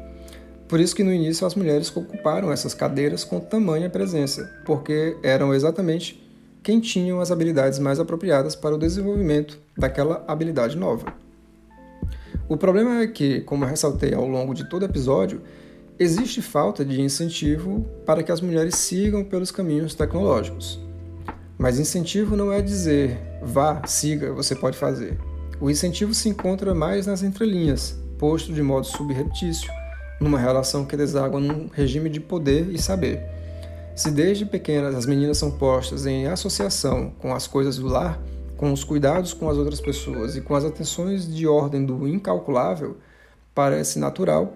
Por 0.67 0.79
isso 0.79 0.95
que 0.95 1.03
no 1.03 1.13
início 1.13 1.45
as 1.45 1.55
mulheres 1.55 1.95
ocuparam 1.95 2.51
essas 2.51 2.73
cadeiras 2.73 3.23
com 3.25 3.39
tamanha 3.39 3.89
presença, 3.89 4.49
porque 4.65 5.17
eram 5.21 5.53
exatamente 5.53 6.22
quem 6.63 6.79
tinham 6.79 7.19
as 7.19 7.29
habilidades 7.29 7.77
mais 7.77 7.99
apropriadas 7.99 8.55
para 8.55 8.73
o 8.73 8.77
desenvolvimento 8.77 9.59
daquela 9.77 10.23
habilidade 10.25 10.77
nova. 10.77 11.13
O 12.47 12.55
problema 12.55 13.01
é 13.01 13.07
que, 13.07 13.41
como 13.41 13.65
ressaltei 13.65 14.13
ao 14.13 14.27
longo 14.27 14.53
de 14.53 14.69
todo 14.69 14.85
episódio, 14.85 15.41
existe 15.99 16.41
falta 16.41 16.85
de 16.85 17.01
incentivo 17.01 17.85
para 18.05 18.23
que 18.23 18.31
as 18.31 18.39
mulheres 18.39 18.75
sigam 18.75 19.23
pelos 19.25 19.51
caminhos 19.51 19.93
tecnológicos. 19.93 20.79
Mas 21.57 21.79
incentivo 21.79 22.35
não 22.35 22.51
é 22.51 22.61
dizer 22.61 23.19
vá, 23.41 23.81
siga, 23.85 24.31
você 24.31 24.55
pode 24.55 24.77
fazer. 24.77 25.17
O 25.59 25.69
incentivo 25.69 26.13
se 26.13 26.29
encontra 26.29 26.73
mais 26.73 27.05
nas 27.05 27.23
entrelinhas, 27.23 27.97
posto 28.17 28.53
de 28.53 28.61
modo 28.61 28.87
subreptício, 28.87 29.69
numa 30.19 30.39
relação 30.39 30.85
que 30.85 30.95
deságua 30.95 31.39
num 31.39 31.67
regime 31.67 32.09
de 32.09 32.19
poder 32.19 32.69
e 32.69 32.81
saber. 32.81 33.32
Se 33.95 34.09
desde 34.09 34.43
pequenas 34.43 34.95
as 34.95 35.05
meninas 35.05 35.37
são 35.37 35.51
postas 35.51 36.07
em 36.07 36.25
associação 36.25 37.13
com 37.19 37.33
as 37.33 37.45
coisas 37.45 37.77
do 37.77 37.87
lar, 37.87 38.19
com 38.57 38.73
os 38.73 38.83
cuidados 38.83 39.33
com 39.33 39.47
as 39.47 39.57
outras 39.57 39.79
pessoas 39.79 40.35
e 40.35 40.41
com 40.41 40.55
as 40.55 40.65
atenções 40.65 41.31
de 41.31 41.45
ordem 41.45 41.85
do 41.85 42.07
incalculável, 42.07 42.97
parece 43.53 43.99
natural 43.99 44.53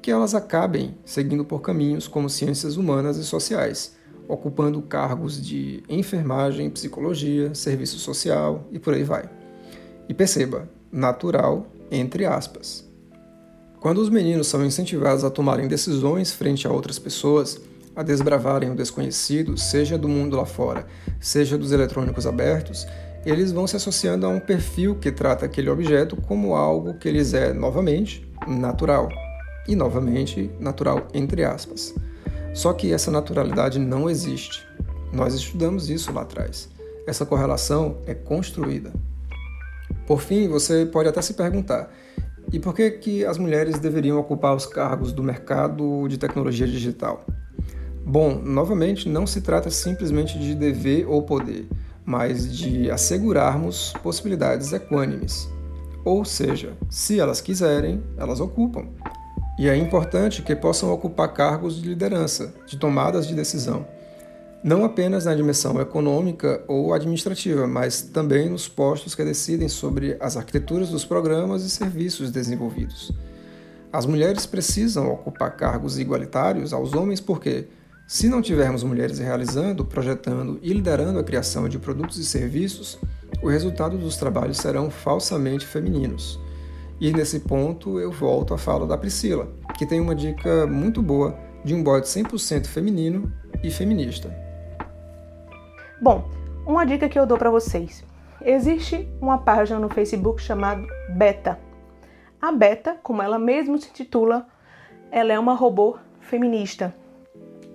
que 0.00 0.10
elas 0.10 0.36
acabem 0.36 0.94
seguindo 1.04 1.44
por 1.44 1.60
caminhos 1.62 2.06
como 2.06 2.30
ciências 2.30 2.76
humanas 2.76 3.16
e 3.16 3.24
sociais, 3.24 3.96
ocupando 4.28 4.80
cargos 4.82 5.44
de 5.44 5.82
enfermagem, 5.88 6.70
psicologia, 6.70 7.52
serviço 7.56 7.98
social 7.98 8.68
e 8.70 8.78
por 8.78 8.94
aí 8.94 9.02
vai. 9.02 9.28
E 10.08 10.14
perceba, 10.14 10.68
natural 10.92 11.66
entre 11.90 12.24
aspas. 12.24 12.86
Quando 13.80 13.98
os 13.98 14.08
meninos 14.08 14.46
são 14.46 14.64
incentivados 14.64 15.24
a 15.24 15.30
tomarem 15.30 15.66
decisões 15.66 16.32
frente 16.32 16.68
a 16.68 16.72
outras 16.72 17.00
pessoas, 17.00 17.60
a 17.96 18.02
desbravarem 18.02 18.70
o 18.70 18.76
desconhecido, 18.76 19.56
seja 19.56 19.96
do 19.96 20.06
mundo 20.06 20.36
lá 20.36 20.44
fora, 20.44 20.86
seja 21.18 21.56
dos 21.56 21.72
eletrônicos 21.72 22.26
abertos, 22.26 22.86
eles 23.24 23.50
vão 23.50 23.66
se 23.66 23.74
associando 23.74 24.26
a 24.26 24.28
um 24.28 24.38
perfil 24.38 24.94
que 24.94 25.10
trata 25.10 25.46
aquele 25.46 25.70
objeto 25.70 26.14
como 26.14 26.54
algo 26.54 26.98
que 26.98 27.10
lhes 27.10 27.32
é, 27.32 27.52
novamente, 27.52 28.30
natural. 28.46 29.08
E, 29.66 29.74
novamente, 29.74 30.50
natural 30.60 31.08
entre 31.12 31.42
aspas. 31.42 31.94
Só 32.54 32.72
que 32.72 32.92
essa 32.92 33.10
naturalidade 33.10 33.78
não 33.78 34.08
existe. 34.08 34.64
Nós 35.12 35.34
estudamos 35.34 35.90
isso 35.90 36.12
lá 36.12 36.22
atrás. 36.22 36.68
Essa 37.06 37.26
correlação 37.26 37.98
é 38.06 38.14
construída. 38.14 38.92
Por 40.06 40.20
fim, 40.20 40.48
você 40.48 40.86
pode 40.86 41.08
até 41.08 41.20
se 41.20 41.34
perguntar: 41.34 41.90
e 42.52 42.60
por 42.60 42.74
que, 42.74 42.90
que 42.92 43.24
as 43.24 43.38
mulheres 43.38 43.78
deveriam 43.78 44.18
ocupar 44.18 44.54
os 44.54 44.66
cargos 44.66 45.12
do 45.12 45.22
mercado 45.22 46.06
de 46.08 46.16
tecnologia 46.16 46.66
digital? 46.66 47.26
Bom, 48.06 48.40
novamente, 48.42 49.08
não 49.08 49.26
se 49.26 49.40
trata 49.40 49.68
simplesmente 49.68 50.38
de 50.38 50.54
dever 50.54 51.06
ou 51.08 51.22
poder, 51.22 51.68
mas 52.04 52.56
de 52.56 52.90
assegurarmos 52.90 53.92
possibilidades 54.02 54.72
equânimes. 54.72 55.48
Ou 56.04 56.24
seja, 56.24 56.74
se 56.88 57.18
elas 57.18 57.40
quiserem, 57.40 58.02
elas 58.16 58.38
ocupam. 58.38 58.86
E 59.58 59.68
é 59.68 59.76
importante 59.76 60.42
que 60.42 60.54
possam 60.54 60.92
ocupar 60.92 61.34
cargos 61.34 61.82
de 61.82 61.88
liderança, 61.88 62.54
de 62.66 62.78
tomadas 62.78 63.26
de 63.26 63.34
decisão 63.34 63.84
não 64.66 64.84
apenas 64.84 65.26
na 65.26 65.34
dimensão 65.34 65.80
econômica 65.80 66.60
ou 66.66 66.92
administrativa, 66.92 67.68
mas 67.68 68.02
também 68.02 68.50
nos 68.50 68.66
postos 68.66 69.14
que 69.14 69.24
decidem 69.24 69.68
sobre 69.68 70.16
as 70.18 70.36
arquiteturas 70.36 70.88
dos 70.88 71.04
programas 71.04 71.62
e 71.62 71.70
serviços 71.70 72.32
desenvolvidos. 72.32 73.12
As 73.92 74.06
mulheres 74.06 74.44
precisam 74.44 75.08
ocupar 75.08 75.56
cargos 75.56 76.00
igualitários 76.00 76.72
aos 76.72 76.94
homens 76.94 77.20
porque, 77.20 77.68
se 78.06 78.28
não 78.28 78.40
tivermos 78.40 78.84
mulheres 78.84 79.18
realizando, 79.18 79.84
projetando 79.84 80.60
e 80.62 80.72
liderando 80.72 81.18
a 81.18 81.24
criação 81.24 81.68
de 81.68 81.76
produtos 81.76 82.18
e 82.18 82.24
serviços, 82.24 83.00
o 83.42 83.48
resultado 83.48 83.98
dos 83.98 84.16
trabalhos 84.16 84.58
serão 84.58 84.90
falsamente 84.90 85.66
femininos. 85.66 86.38
E 87.00 87.12
nesse 87.12 87.40
ponto 87.40 87.98
eu 87.98 88.12
volto 88.12 88.54
à 88.54 88.58
fala 88.58 88.86
da 88.86 88.96
Priscila, 88.96 89.48
que 89.76 89.84
tem 89.84 90.00
uma 90.00 90.14
dica 90.14 90.68
muito 90.68 91.02
boa 91.02 91.36
de 91.64 91.74
um 91.74 91.82
bode 91.82 92.06
100% 92.06 92.66
feminino 92.66 93.32
e 93.60 93.72
feminista. 93.72 94.32
Bom, 96.00 96.30
uma 96.64 96.86
dica 96.86 97.08
que 97.08 97.18
eu 97.18 97.26
dou 97.26 97.36
para 97.36 97.50
vocês. 97.50 98.04
Existe 98.40 99.08
uma 99.20 99.38
página 99.38 99.80
no 99.80 99.88
Facebook 99.88 100.40
chamada 100.40 100.86
Beta. 101.10 101.58
A 102.40 102.52
Beta, 102.52 102.96
como 103.02 103.20
ela 103.20 103.38
mesma 103.38 103.76
se 103.78 103.88
intitula, 103.88 104.46
ela 105.10 105.32
é 105.32 105.38
uma 105.38 105.54
robô 105.54 105.98
feminista. 106.20 106.94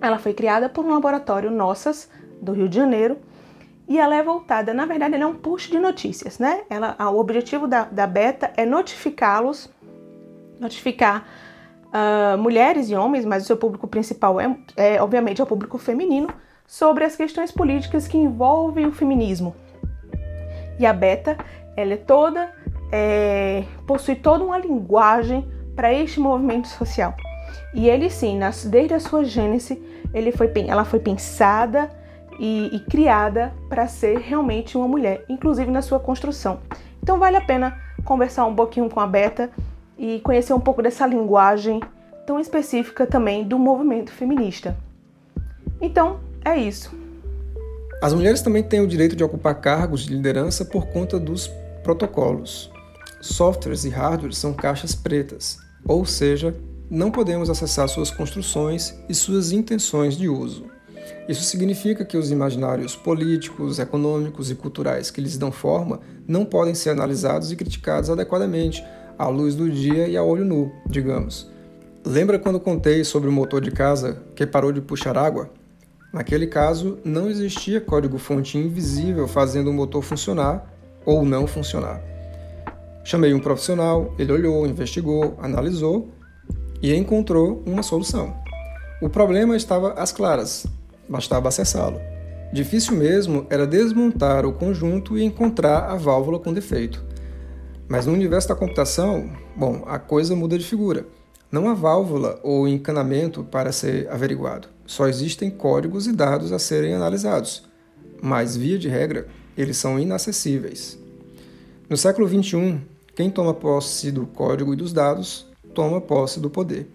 Ela 0.02 0.18
foi 0.18 0.34
criada 0.34 0.68
por 0.68 0.84
um 0.84 0.90
laboratório 0.90 1.50
Nossas, 1.50 2.10
do 2.40 2.52
Rio 2.52 2.68
de 2.68 2.76
Janeiro, 2.76 3.18
e 3.88 3.98
ela 3.98 4.16
é 4.16 4.22
voltada, 4.22 4.74
na 4.74 4.84
verdade, 4.84 5.14
ela 5.14 5.24
é 5.24 5.26
um 5.26 5.34
push 5.34 5.68
de 5.68 5.78
notícias, 5.78 6.38
né? 6.38 6.62
Ela, 6.68 6.96
o 7.10 7.18
objetivo 7.18 7.68
da, 7.68 7.84
da 7.84 8.06
Beta 8.06 8.52
é 8.56 8.64
notificá-los, 8.64 9.70
notificar 10.58 11.26
uh, 11.88 12.38
mulheres 12.38 12.90
e 12.90 12.94
homens, 12.94 13.24
mas 13.24 13.44
o 13.44 13.46
seu 13.46 13.56
público 13.56 13.86
principal 13.86 14.40
é, 14.40 14.56
é 14.76 15.02
obviamente, 15.02 15.40
é 15.40 15.44
o 15.44 15.46
público 15.46 15.78
feminino, 15.78 16.28
sobre 16.66 17.04
as 17.04 17.14
questões 17.14 17.52
políticas 17.52 18.08
que 18.08 18.16
envolvem 18.16 18.86
o 18.86 18.92
feminismo. 18.92 19.54
E 20.78 20.86
a 20.86 20.92
Beta, 20.92 21.36
ela 21.76 21.92
é 21.92 21.96
toda, 21.96 22.52
é, 22.90 23.64
possui 23.86 24.16
toda 24.16 24.42
uma 24.42 24.58
linguagem 24.58 25.46
para 25.76 25.92
este 25.92 26.18
movimento 26.18 26.68
social. 26.68 27.14
E 27.74 27.88
ele 27.88 28.08
sim, 28.10 28.38
nas, 28.38 28.64
desde 28.64 28.94
a 28.94 29.00
sua 29.00 29.24
gênese, 29.24 29.82
ele 30.12 30.32
foi, 30.32 30.50
ela 30.66 30.84
foi 30.84 31.00
pensada 31.00 31.90
e, 32.38 32.74
e 32.74 32.80
criada 32.80 33.52
para 33.68 33.86
ser 33.86 34.18
realmente 34.18 34.76
uma 34.76 34.88
mulher, 34.88 35.24
inclusive 35.28 35.70
na 35.70 35.82
sua 35.82 36.00
construção. 36.00 36.60
Então 37.02 37.18
vale 37.18 37.36
a 37.36 37.40
pena 37.40 37.78
conversar 38.04 38.46
um 38.46 38.54
pouquinho 38.54 38.88
com 38.88 39.00
a 39.00 39.06
Beta 39.06 39.50
e 39.98 40.20
conhecer 40.20 40.52
um 40.52 40.60
pouco 40.60 40.82
dessa 40.82 41.06
linguagem 41.06 41.80
tão 42.26 42.38
específica 42.40 43.06
também 43.06 43.44
do 43.44 43.58
movimento 43.58 44.12
feminista. 44.12 44.76
Então, 45.80 46.20
é 46.44 46.56
isso. 46.56 46.92
As 48.02 48.12
mulheres 48.12 48.42
também 48.42 48.62
têm 48.62 48.80
o 48.80 48.86
direito 48.86 49.14
de 49.14 49.22
ocupar 49.22 49.60
cargos 49.60 50.06
de 50.06 50.14
liderança 50.14 50.64
por 50.64 50.86
conta 50.86 51.18
dos 51.18 51.48
protocolos. 51.82 52.70
Softwares 53.20 53.84
e 53.84 53.88
hardwares 53.88 54.38
são 54.38 54.52
caixas 54.52 54.94
pretas, 54.94 55.58
ou 55.86 56.04
seja, 56.04 56.54
não 56.92 57.10
podemos 57.10 57.48
acessar 57.48 57.88
suas 57.88 58.10
construções 58.10 58.94
e 59.08 59.14
suas 59.14 59.50
intenções 59.50 60.14
de 60.14 60.28
uso. 60.28 60.66
Isso 61.26 61.42
significa 61.42 62.04
que 62.04 62.18
os 62.18 62.30
imaginários 62.30 62.94
políticos, 62.94 63.78
econômicos 63.78 64.50
e 64.50 64.54
culturais 64.54 65.10
que 65.10 65.18
lhes 65.18 65.38
dão 65.38 65.50
forma 65.50 66.00
não 66.28 66.44
podem 66.44 66.74
ser 66.74 66.90
analisados 66.90 67.50
e 67.50 67.56
criticados 67.56 68.10
adequadamente, 68.10 68.84
à 69.18 69.26
luz 69.26 69.54
do 69.54 69.70
dia 69.70 70.06
e 70.06 70.18
a 70.18 70.22
olho 70.22 70.44
nu, 70.44 70.70
digamos. 70.86 71.50
Lembra 72.04 72.38
quando 72.38 72.60
contei 72.60 73.04
sobre 73.04 73.30
o 73.30 73.32
motor 73.32 73.62
de 73.62 73.70
casa 73.70 74.22
que 74.36 74.46
parou 74.46 74.70
de 74.70 74.82
puxar 74.82 75.16
água? 75.16 75.48
Naquele 76.12 76.46
caso, 76.46 76.98
não 77.02 77.30
existia 77.30 77.80
código-fonte 77.80 78.58
invisível 78.58 79.26
fazendo 79.26 79.70
o 79.70 79.72
motor 79.72 80.02
funcionar 80.02 80.70
ou 81.06 81.24
não 81.24 81.46
funcionar. 81.46 82.02
Chamei 83.02 83.32
um 83.32 83.40
profissional, 83.40 84.14
ele 84.18 84.30
olhou, 84.30 84.66
investigou, 84.66 85.38
analisou 85.40 86.12
e 86.82 86.94
encontrou 86.94 87.62
uma 87.64 87.82
solução. 87.82 88.36
O 89.00 89.08
problema 89.08 89.56
estava 89.56 89.92
às 89.92 90.10
claras, 90.12 90.66
bastava 91.08 91.48
acessá-lo. 91.48 92.00
Difícil 92.52 92.96
mesmo 92.96 93.46
era 93.48 93.66
desmontar 93.66 94.44
o 94.44 94.52
conjunto 94.52 95.16
e 95.16 95.24
encontrar 95.24 95.90
a 95.90 95.94
válvula 95.94 96.38
com 96.38 96.52
defeito. 96.52 97.02
Mas 97.88 98.06
no 98.06 98.12
universo 98.12 98.48
da 98.48 98.54
computação, 98.54 99.30
bom, 99.56 99.84
a 99.86 99.98
coisa 99.98 100.36
muda 100.36 100.58
de 100.58 100.64
figura. 100.64 101.06
Não 101.50 101.68
há 101.68 101.74
válvula 101.74 102.40
ou 102.42 102.66
encanamento 102.66 103.44
para 103.44 103.72
ser 103.72 104.08
averiguado. 104.10 104.68
Só 104.86 105.06
existem 105.06 105.50
códigos 105.50 106.06
e 106.06 106.12
dados 106.12 106.52
a 106.52 106.58
serem 106.58 106.94
analisados, 106.94 107.64
mas, 108.20 108.56
via 108.56 108.78
de 108.78 108.88
regra, 108.88 109.26
eles 109.56 109.76
são 109.76 109.98
inacessíveis. 109.98 110.98
No 111.88 111.96
século 111.96 112.28
XXI, 112.28 112.80
quem 113.14 113.30
toma 113.30 113.52
posse 113.52 114.10
do 114.10 114.26
código 114.26 114.72
e 114.72 114.76
dos 114.76 114.92
dados 114.92 115.51
toma 115.72 116.00
posse 116.00 116.40
do 116.40 116.50
poder. 116.50 116.90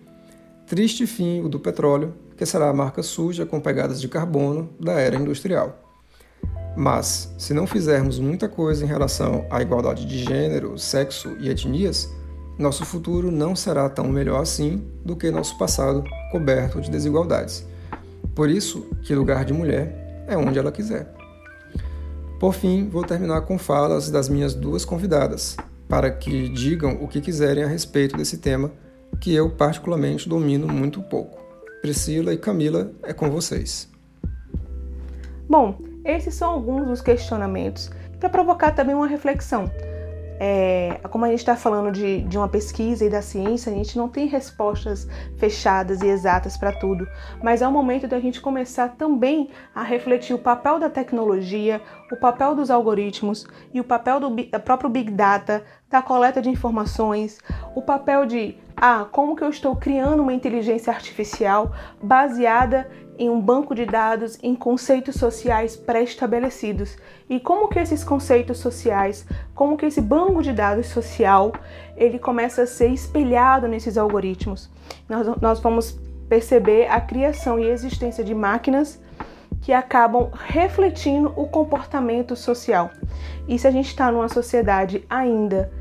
Triste 0.65 1.07
fim 1.07 1.41
o 1.41 1.49
do 1.49 1.59
petróleo, 1.59 2.13
que 2.35 2.45
será 2.45 2.69
a 2.69 2.73
marca 2.73 3.01
suja 3.01 3.45
com 3.45 3.59
pegadas 3.59 3.99
de 3.99 4.07
carbono 4.07 4.69
da 4.79 4.93
era 4.93 5.15
industrial. 5.15 5.83
Mas, 6.75 7.33
se 7.37 7.53
não 7.53 7.65
fizermos 7.65 8.19
muita 8.19 8.47
coisa 8.47 8.85
em 8.85 8.87
relação 8.87 9.45
à 9.49 9.61
igualdade 9.61 10.05
de 10.05 10.19
gênero, 10.19 10.77
sexo 10.77 11.35
e 11.39 11.49
etnias, 11.49 12.07
nosso 12.57 12.85
futuro 12.85 13.31
não 13.31 13.55
será 13.55 13.89
tão 13.89 14.07
melhor 14.07 14.41
assim 14.41 14.83
do 15.03 15.15
que 15.15 15.31
nosso 15.31 15.57
passado 15.57 16.03
coberto 16.31 16.79
de 16.81 16.91
desigualdades. 16.91 17.65
Por 18.35 18.49
isso 18.49 18.85
que 19.03 19.15
lugar 19.15 19.45
de 19.45 19.53
mulher 19.53 20.25
é 20.27 20.37
onde 20.37 20.59
ela 20.59 20.71
quiser. 20.71 21.11
Por 22.39 22.53
fim, 22.53 22.87
vou 22.87 23.03
terminar 23.03 23.41
com 23.41 23.57
falas 23.57 24.11
das 24.11 24.29
minhas 24.29 24.53
duas 24.53 24.85
convidadas, 24.85 25.57
para 25.87 26.11
que 26.11 26.49
digam 26.49 26.97
o 27.01 27.07
que 27.07 27.21
quiserem 27.21 27.63
a 27.63 27.67
respeito 27.67 28.17
desse 28.17 28.37
tema, 28.37 28.71
que 29.19 29.33
eu 29.33 29.49
particularmente 29.49 30.27
domino 30.27 30.67
muito 30.67 31.01
pouco. 31.01 31.41
Priscila 31.81 32.33
e 32.33 32.37
Camila, 32.37 32.91
é 33.03 33.13
com 33.13 33.29
vocês. 33.29 33.89
Bom, 35.49 35.79
esses 36.03 36.35
são 36.35 36.51
alguns 36.51 36.85
dos 36.87 37.01
questionamentos 37.01 37.89
para 38.19 38.29
provocar 38.29 38.71
também 38.71 38.95
uma 38.95 39.07
reflexão. 39.07 39.71
É, 40.39 40.99
como 41.09 41.25
a 41.25 41.29
gente 41.29 41.39
está 41.39 41.55
falando 41.55 41.91
de, 41.91 42.21
de 42.21 42.37
uma 42.37 42.47
pesquisa 42.47 43.03
e 43.03 43.09
da 43.09 43.23
ciência, 43.23 43.71
a 43.71 43.75
gente 43.75 43.97
não 43.97 44.07
tem 44.07 44.27
respostas 44.27 45.07
fechadas 45.37 46.01
e 46.01 46.07
exatas 46.07 46.55
para 46.55 46.71
tudo, 46.71 47.07
mas 47.41 47.61
é 47.61 47.67
o 47.67 47.71
momento 47.71 48.07
da 48.07 48.19
gente 48.19 48.39
começar 48.39 48.89
também 48.89 49.49
a 49.73 49.81
refletir 49.81 50.35
o 50.35 50.39
papel 50.39 50.79
da 50.79 50.91
tecnologia, 50.91 51.81
o 52.11 52.17
papel 52.17 52.53
dos 52.53 52.69
algoritmos 52.69 53.47
e 53.73 53.79
o 53.79 53.83
papel 53.83 54.19
do 54.19 54.29
próprio 54.59 54.89
Big 54.89 55.11
Data, 55.11 55.63
da 55.89 56.01
coleta 56.01 56.41
de 56.41 56.49
informações, 56.49 57.39
o 57.75 57.81
papel 57.81 58.25
de 58.25 58.57
ah, 58.75 59.05
como 59.11 59.35
que 59.35 59.43
eu 59.43 59.49
estou 59.49 59.75
criando 59.75 60.21
uma 60.21 60.33
inteligência 60.33 60.91
artificial 60.91 61.71
baseada 62.01 62.89
em 63.17 63.29
um 63.29 63.41
banco 63.41 63.73
de 63.73 63.85
dados 63.85 64.37
em 64.43 64.53
conceitos 64.53 65.15
sociais 65.15 65.75
pré-estabelecidos 65.75 66.95
e 67.27 67.39
como 67.39 67.67
que 67.67 67.79
esses 67.79 68.03
conceitos 68.03 68.59
sociais, 68.59 69.25
como 69.55 69.75
que 69.75 69.87
esse 69.87 69.99
banco 69.99 70.43
de 70.43 70.53
dados 70.53 70.87
social, 70.87 71.51
ele 71.95 72.19
começa 72.19 72.63
a 72.63 72.67
ser 72.67 72.89
espelhado 72.89 73.67
nesses 73.67 73.97
algoritmos. 73.97 74.69
Nós, 75.09 75.27
nós 75.41 75.59
vamos 75.59 75.97
perceber 76.29 76.87
a 76.91 77.01
criação 77.01 77.59
e 77.59 77.67
existência 77.67 78.23
de 78.23 78.35
máquinas 78.35 79.01
que 79.61 79.73
acabam 79.73 80.29
refletindo 80.33 81.33
o 81.35 81.47
comportamento 81.47 82.35
social. 82.35 82.91
E 83.47 83.57
se 83.57 83.67
a 83.67 83.71
gente 83.71 83.87
está 83.87 84.11
numa 84.11 84.29
sociedade 84.29 85.03
ainda 85.09 85.71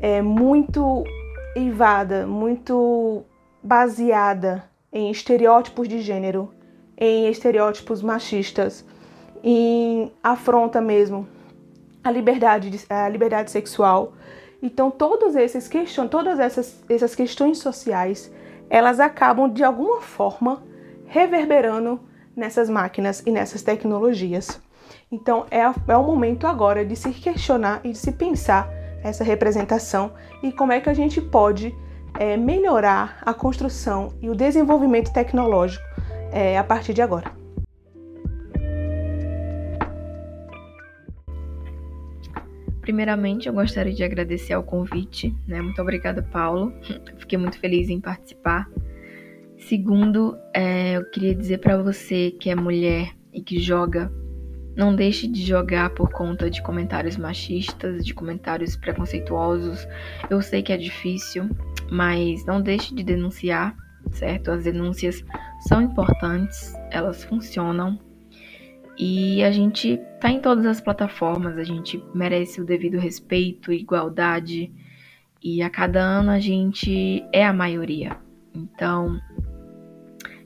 é, 0.00 0.22
muito 0.22 1.04
eivada, 1.54 2.26
muito 2.26 3.24
baseada 3.62 4.64
em 4.92 5.10
estereótipos 5.10 5.88
de 5.88 6.00
gênero, 6.00 6.52
em 6.96 7.28
estereótipos 7.28 8.02
machistas, 8.02 8.84
em 9.42 10.12
afronta 10.22 10.80
mesmo 10.80 11.28
a 12.02 12.10
liberdade, 12.10 12.86
a 12.88 13.08
liberdade 13.08 13.50
sexual. 13.50 14.12
Então, 14.62 14.90
todos 14.90 15.36
esses 15.36 15.68
question, 15.68 16.08
todas 16.08 16.38
essas, 16.38 16.82
essas 16.88 17.14
questões 17.14 17.58
sociais, 17.58 18.32
elas 18.70 18.98
acabam 18.98 19.52
de 19.52 19.62
alguma 19.62 20.00
forma 20.00 20.62
reverberando 21.06 22.00
nessas 22.34 22.68
máquinas 22.68 23.22
e 23.26 23.30
nessas 23.30 23.62
tecnologias. 23.62 24.60
Então, 25.10 25.46
é, 25.50 25.60
é 25.60 25.96
o 25.96 26.02
momento 26.02 26.46
agora 26.46 26.84
de 26.84 26.96
se 26.96 27.10
questionar 27.10 27.80
e 27.84 27.92
de 27.92 27.98
se 27.98 28.12
pensar 28.12 28.77
essa 29.08 29.24
representação 29.24 30.12
e 30.42 30.52
como 30.52 30.72
é 30.72 30.80
que 30.80 30.88
a 30.88 30.94
gente 30.94 31.20
pode 31.20 31.74
é, 32.18 32.36
melhorar 32.36 33.18
a 33.22 33.34
construção 33.34 34.14
e 34.20 34.28
o 34.28 34.34
desenvolvimento 34.34 35.12
tecnológico 35.12 35.84
é, 36.32 36.58
a 36.58 36.64
partir 36.64 36.94
de 36.94 37.02
agora. 37.02 37.32
Primeiramente, 42.80 43.46
eu 43.46 43.52
gostaria 43.52 43.92
de 43.92 44.02
agradecer 44.02 44.54
ao 44.54 44.62
convite, 44.62 45.36
né? 45.46 45.60
Muito 45.60 45.80
obrigada, 45.82 46.22
Paulo. 46.22 46.72
Fiquei 47.18 47.36
muito 47.36 47.58
feliz 47.58 47.90
em 47.90 48.00
participar. 48.00 48.66
Segundo, 49.58 50.38
é, 50.54 50.96
eu 50.96 51.10
queria 51.10 51.34
dizer 51.34 51.58
para 51.58 51.76
você 51.76 52.30
que 52.30 52.48
é 52.48 52.54
mulher 52.54 53.14
e 53.30 53.42
que 53.42 53.60
joga, 53.60 54.10
não 54.78 54.94
deixe 54.94 55.26
de 55.26 55.44
jogar 55.44 55.90
por 55.90 56.08
conta 56.10 56.48
de 56.48 56.62
comentários 56.62 57.16
machistas, 57.16 58.06
de 58.06 58.14
comentários 58.14 58.76
preconceituosos. 58.76 59.88
Eu 60.30 60.40
sei 60.40 60.62
que 60.62 60.72
é 60.72 60.76
difícil, 60.76 61.50
mas 61.90 62.46
não 62.46 62.62
deixe 62.62 62.94
de 62.94 63.02
denunciar, 63.02 63.76
certo? 64.12 64.52
As 64.52 64.62
denúncias 64.62 65.24
são 65.66 65.82
importantes, 65.82 66.72
elas 66.92 67.24
funcionam. 67.24 67.98
E 68.96 69.42
a 69.42 69.50
gente 69.50 70.00
tá 70.20 70.30
em 70.30 70.40
todas 70.40 70.64
as 70.64 70.80
plataformas, 70.80 71.58
a 71.58 71.64
gente 71.64 72.00
merece 72.14 72.60
o 72.60 72.64
devido 72.64 72.98
respeito, 72.98 73.72
igualdade. 73.72 74.72
E 75.42 75.60
a 75.60 75.68
cada 75.68 76.00
ano 76.00 76.30
a 76.30 76.38
gente 76.38 77.24
é 77.32 77.44
a 77.44 77.52
maioria. 77.52 78.16
Então, 78.54 79.20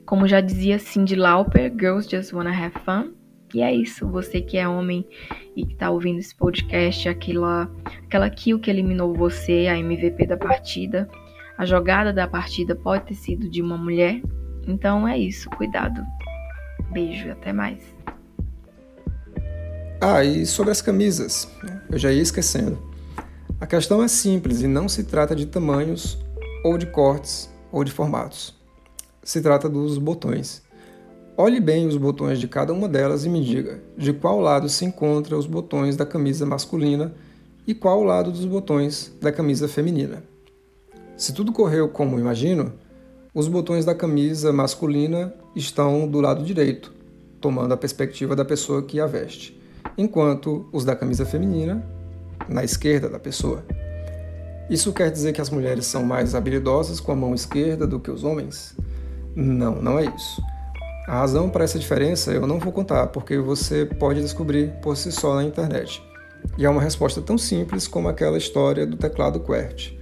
como 0.07 0.26
já 0.26 0.41
dizia 0.41 0.78
Cindy 0.78 1.16
Lauper, 1.16 1.70
girls 1.70 2.09
just 2.11 2.33
wanna 2.33 2.51
have 2.51 2.74
fun. 2.80 3.22
E 3.55 3.61
é 3.61 3.74
isso, 3.74 4.09
você 4.09 4.40
que 4.40 4.57
é 4.57 4.66
homem 4.66 5.07
e 5.55 5.66
que 5.66 5.74
tá 5.74 5.90
ouvindo 5.90 6.18
esse 6.18 6.34
podcast, 6.34 7.09
aquela, 7.09 7.70
aquela 8.05 8.30
kill 8.30 8.59
que 8.59 8.70
eliminou 8.70 9.14
você, 9.14 9.66
a 9.68 9.78
MVP 9.78 10.26
da 10.26 10.36
partida, 10.36 11.09
a 11.59 11.66
jogada 11.66 12.12
da 12.12 12.26
partida 12.26 12.74
pode 12.74 13.05
ter 13.05 13.14
sido 13.14 13.50
de 13.50 13.61
uma 13.61 13.76
mulher. 13.76 14.22
Então 14.66 15.07
é 15.07 15.18
isso, 15.18 15.50
cuidado. 15.50 16.03
Beijo 16.90 17.26
e 17.26 17.30
até 17.30 17.53
mais. 17.53 17.78
Ah, 20.00 20.24
e 20.24 20.44
sobre 20.46 20.72
as 20.72 20.82
camisas, 20.82 21.48
eu 21.90 21.98
já 21.98 22.11
ia 22.11 22.22
esquecendo. 22.22 22.76
A 23.61 23.66
questão 23.66 24.03
é 24.03 24.09
simples 24.09 24.61
e 24.62 24.66
não 24.66 24.88
se 24.88 25.05
trata 25.05 25.36
de 25.36 25.46
tamanhos, 25.46 26.18
ou 26.64 26.76
de 26.76 26.86
cortes, 26.86 27.48
ou 27.70 27.84
de 27.84 27.92
formatos. 27.92 28.59
Se 29.22 29.40
trata 29.40 29.68
dos 29.68 29.98
botões. 29.98 30.62
Olhe 31.35 31.61
bem 31.61 31.87
os 31.87 31.97
botões 31.97 32.39
de 32.39 32.47
cada 32.47 32.74
uma 32.74 32.87
delas 32.87 33.24
e 33.24 33.28
me 33.28 33.43
diga 33.43 33.80
de 33.97 34.12
qual 34.12 34.39
lado 34.39 34.68
se 34.68 34.85
encontram 34.85 35.39
os 35.39 35.47
botões 35.47 35.97
da 35.97 36.05
camisa 36.05 36.45
masculina 36.45 37.14
e 37.66 37.74
qual 37.74 38.05
lado 38.05 38.30
dos 38.30 38.45
botões 38.45 39.11
da 39.18 39.33
camisa 39.33 39.66
feminina. 39.66 40.22
Se 41.16 41.33
tudo 41.33 41.51
correu 41.51 41.89
como 41.89 42.20
imagino, 42.20 42.74
os 43.35 43.49
botões 43.49 43.87
da 43.87 43.95
camisa 43.95 44.53
masculina 44.53 45.33
estão 45.57 46.07
do 46.07 46.20
lado 46.20 46.45
direito, 46.45 46.93
tomando 47.41 47.72
a 47.72 47.78
perspectiva 47.78 48.37
da 48.37 48.45
pessoa 48.45 48.83
que 48.83 49.01
a 49.01 49.07
veste, 49.07 49.59
enquanto 49.97 50.68
os 50.70 50.85
da 50.85 50.95
camisa 50.95 51.24
feminina 51.24 51.83
na 52.47 52.62
esquerda 52.62 53.09
da 53.09 53.18
pessoa. 53.18 53.64
Isso 54.68 54.93
quer 54.93 55.11
dizer 55.11 55.33
que 55.33 55.41
as 55.41 55.49
mulheres 55.49 55.87
são 55.87 56.05
mais 56.05 56.35
habilidosas 56.35 57.01
com 57.01 57.11
a 57.11 57.16
mão 57.16 57.35
esquerda 57.35 57.87
do 57.87 57.99
que 57.99 58.11
os 58.11 58.22
homens? 58.22 58.76
Não, 59.35 59.80
não 59.80 59.99
é 59.99 60.05
isso. 60.05 60.43
A 61.07 61.18
razão 61.18 61.50
para 61.50 61.64
essa 61.64 61.80
diferença 61.80 62.30
eu 62.30 62.46
não 62.46 62.61
vou 62.61 62.72
contar, 62.72 63.09
porque 63.09 63.36
você 63.36 63.84
pode 63.84 64.20
descobrir 64.20 64.70
por 64.80 64.96
si 64.96 65.11
só 65.11 65.34
na 65.34 65.42
internet. 65.42 66.00
E 66.57 66.64
é 66.64 66.70
uma 66.70 66.80
resposta 66.80 67.20
tão 67.20 67.36
simples 67.36 67.88
como 67.88 68.09
aquela 68.09 68.38
história 68.38 68.86
do 68.86 68.96
teclado 68.96 69.40
QWERTY. 69.40 69.98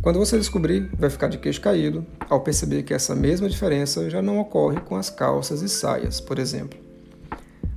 Quando 0.00 0.18
você 0.18 0.38
descobrir, 0.38 0.90
vai 0.98 1.10
ficar 1.10 1.28
de 1.28 1.36
queixo 1.36 1.60
caído 1.60 2.06
ao 2.28 2.40
perceber 2.40 2.84
que 2.84 2.94
essa 2.94 3.14
mesma 3.14 3.50
diferença 3.50 4.08
já 4.08 4.22
não 4.22 4.38
ocorre 4.38 4.80
com 4.80 4.96
as 4.96 5.10
calças 5.10 5.60
e 5.60 5.68
saias, 5.68 6.22
por 6.22 6.38
exemplo. 6.38 6.78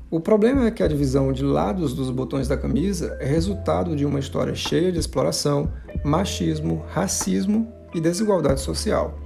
O 0.10 0.22
problema 0.22 0.66
é 0.66 0.72
que 0.72 0.84
a 0.84 0.88
divisão 0.88 1.34
de 1.34 1.44
lados 1.44 1.94
dos 1.94 2.10
botões 2.10 2.48
da 2.48 2.56
camisa 2.56 3.18
é 3.20 3.26
resultado 3.26 3.94
de 3.94 4.06
uma 4.06 4.20
história 4.20 4.56
cheia 4.56 4.90
de 4.90 5.00
exploração, 5.00 5.70
machismo, 6.02 6.86
racismo 6.94 7.68
e 7.94 8.00
desigualdade 8.00 8.62
social, 8.62 9.20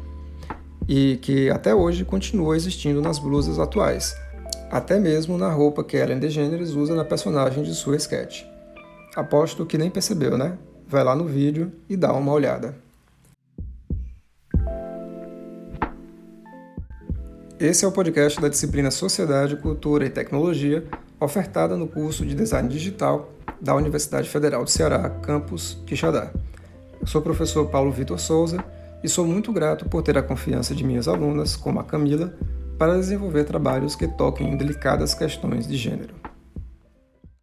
e 0.88 1.18
que 1.22 1.50
até 1.50 1.76
hoje 1.76 2.06
continua 2.06 2.56
existindo 2.56 3.02
nas 3.02 3.20
blusas 3.20 3.60
atuais, 3.60 4.16
até 4.72 5.00
mesmo 5.00 5.38
na 5.38 5.52
roupa 5.52 5.84
que 5.84 5.98
Ellen 5.98 6.20
DeGeneres 6.20 6.72
usa 6.72 6.96
na 6.96 7.04
personagem 7.04 7.64
de 7.64 7.76
sua 7.76 7.98
sketch. 7.98 8.44
Aposto 9.16 9.66
que 9.66 9.78
nem 9.78 9.90
percebeu, 9.90 10.38
né? 10.38 10.58
Vai 10.88 11.04
lá 11.04 11.16
no 11.16 11.26
vídeo 11.26 11.72
e 11.90 11.98
dá 11.98 12.14
uma 12.14 12.32
olhada. 12.32 12.76
Esse 17.60 17.84
é 17.84 17.88
o 17.88 17.92
podcast 17.92 18.40
da 18.40 18.48
disciplina 18.48 18.92
Sociedade, 18.92 19.58
Cultura 19.58 20.06
e 20.06 20.10
Tecnologia, 20.12 20.86
ofertada 21.20 21.76
no 21.76 21.88
curso 21.88 22.24
de 22.24 22.36
Design 22.36 22.70
Digital 22.70 23.32
da 23.60 23.74
Universidade 23.74 24.30
Federal 24.30 24.64
do 24.64 24.70
Ceará, 24.70 25.10
campus 25.10 25.82
Quixadá. 25.88 26.32
Eu 27.02 27.08
sou 27.08 27.20
o 27.20 27.24
professor 27.24 27.68
Paulo 27.68 27.92
Vitor 27.92 28.20
Souza 28.20 28.64
e 29.04 29.10
sou 29.10 29.26
muito 29.26 29.52
grato 29.52 29.88
por 29.88 30.02
ter 30.02 30.18
a 30.18 30.24
confiança 30.24 30.74
de 30.76 30.84
minhas 30.84 31.08
alunas, 31.08 31.56
como 31.56 31.80
a 31.80 31.84
Camila, 31.84 32.34
para 32.78 32.98
desenvolver 32.98 33.44
trabalhos 33.44 33.96
que 33.96 34.08
toquem 34.08 34.52
em 34.52 34.58
delicadas 34.58 35.14
questões 35.14 35.68
de 35.68 35.76
gênero. 35.76 36.14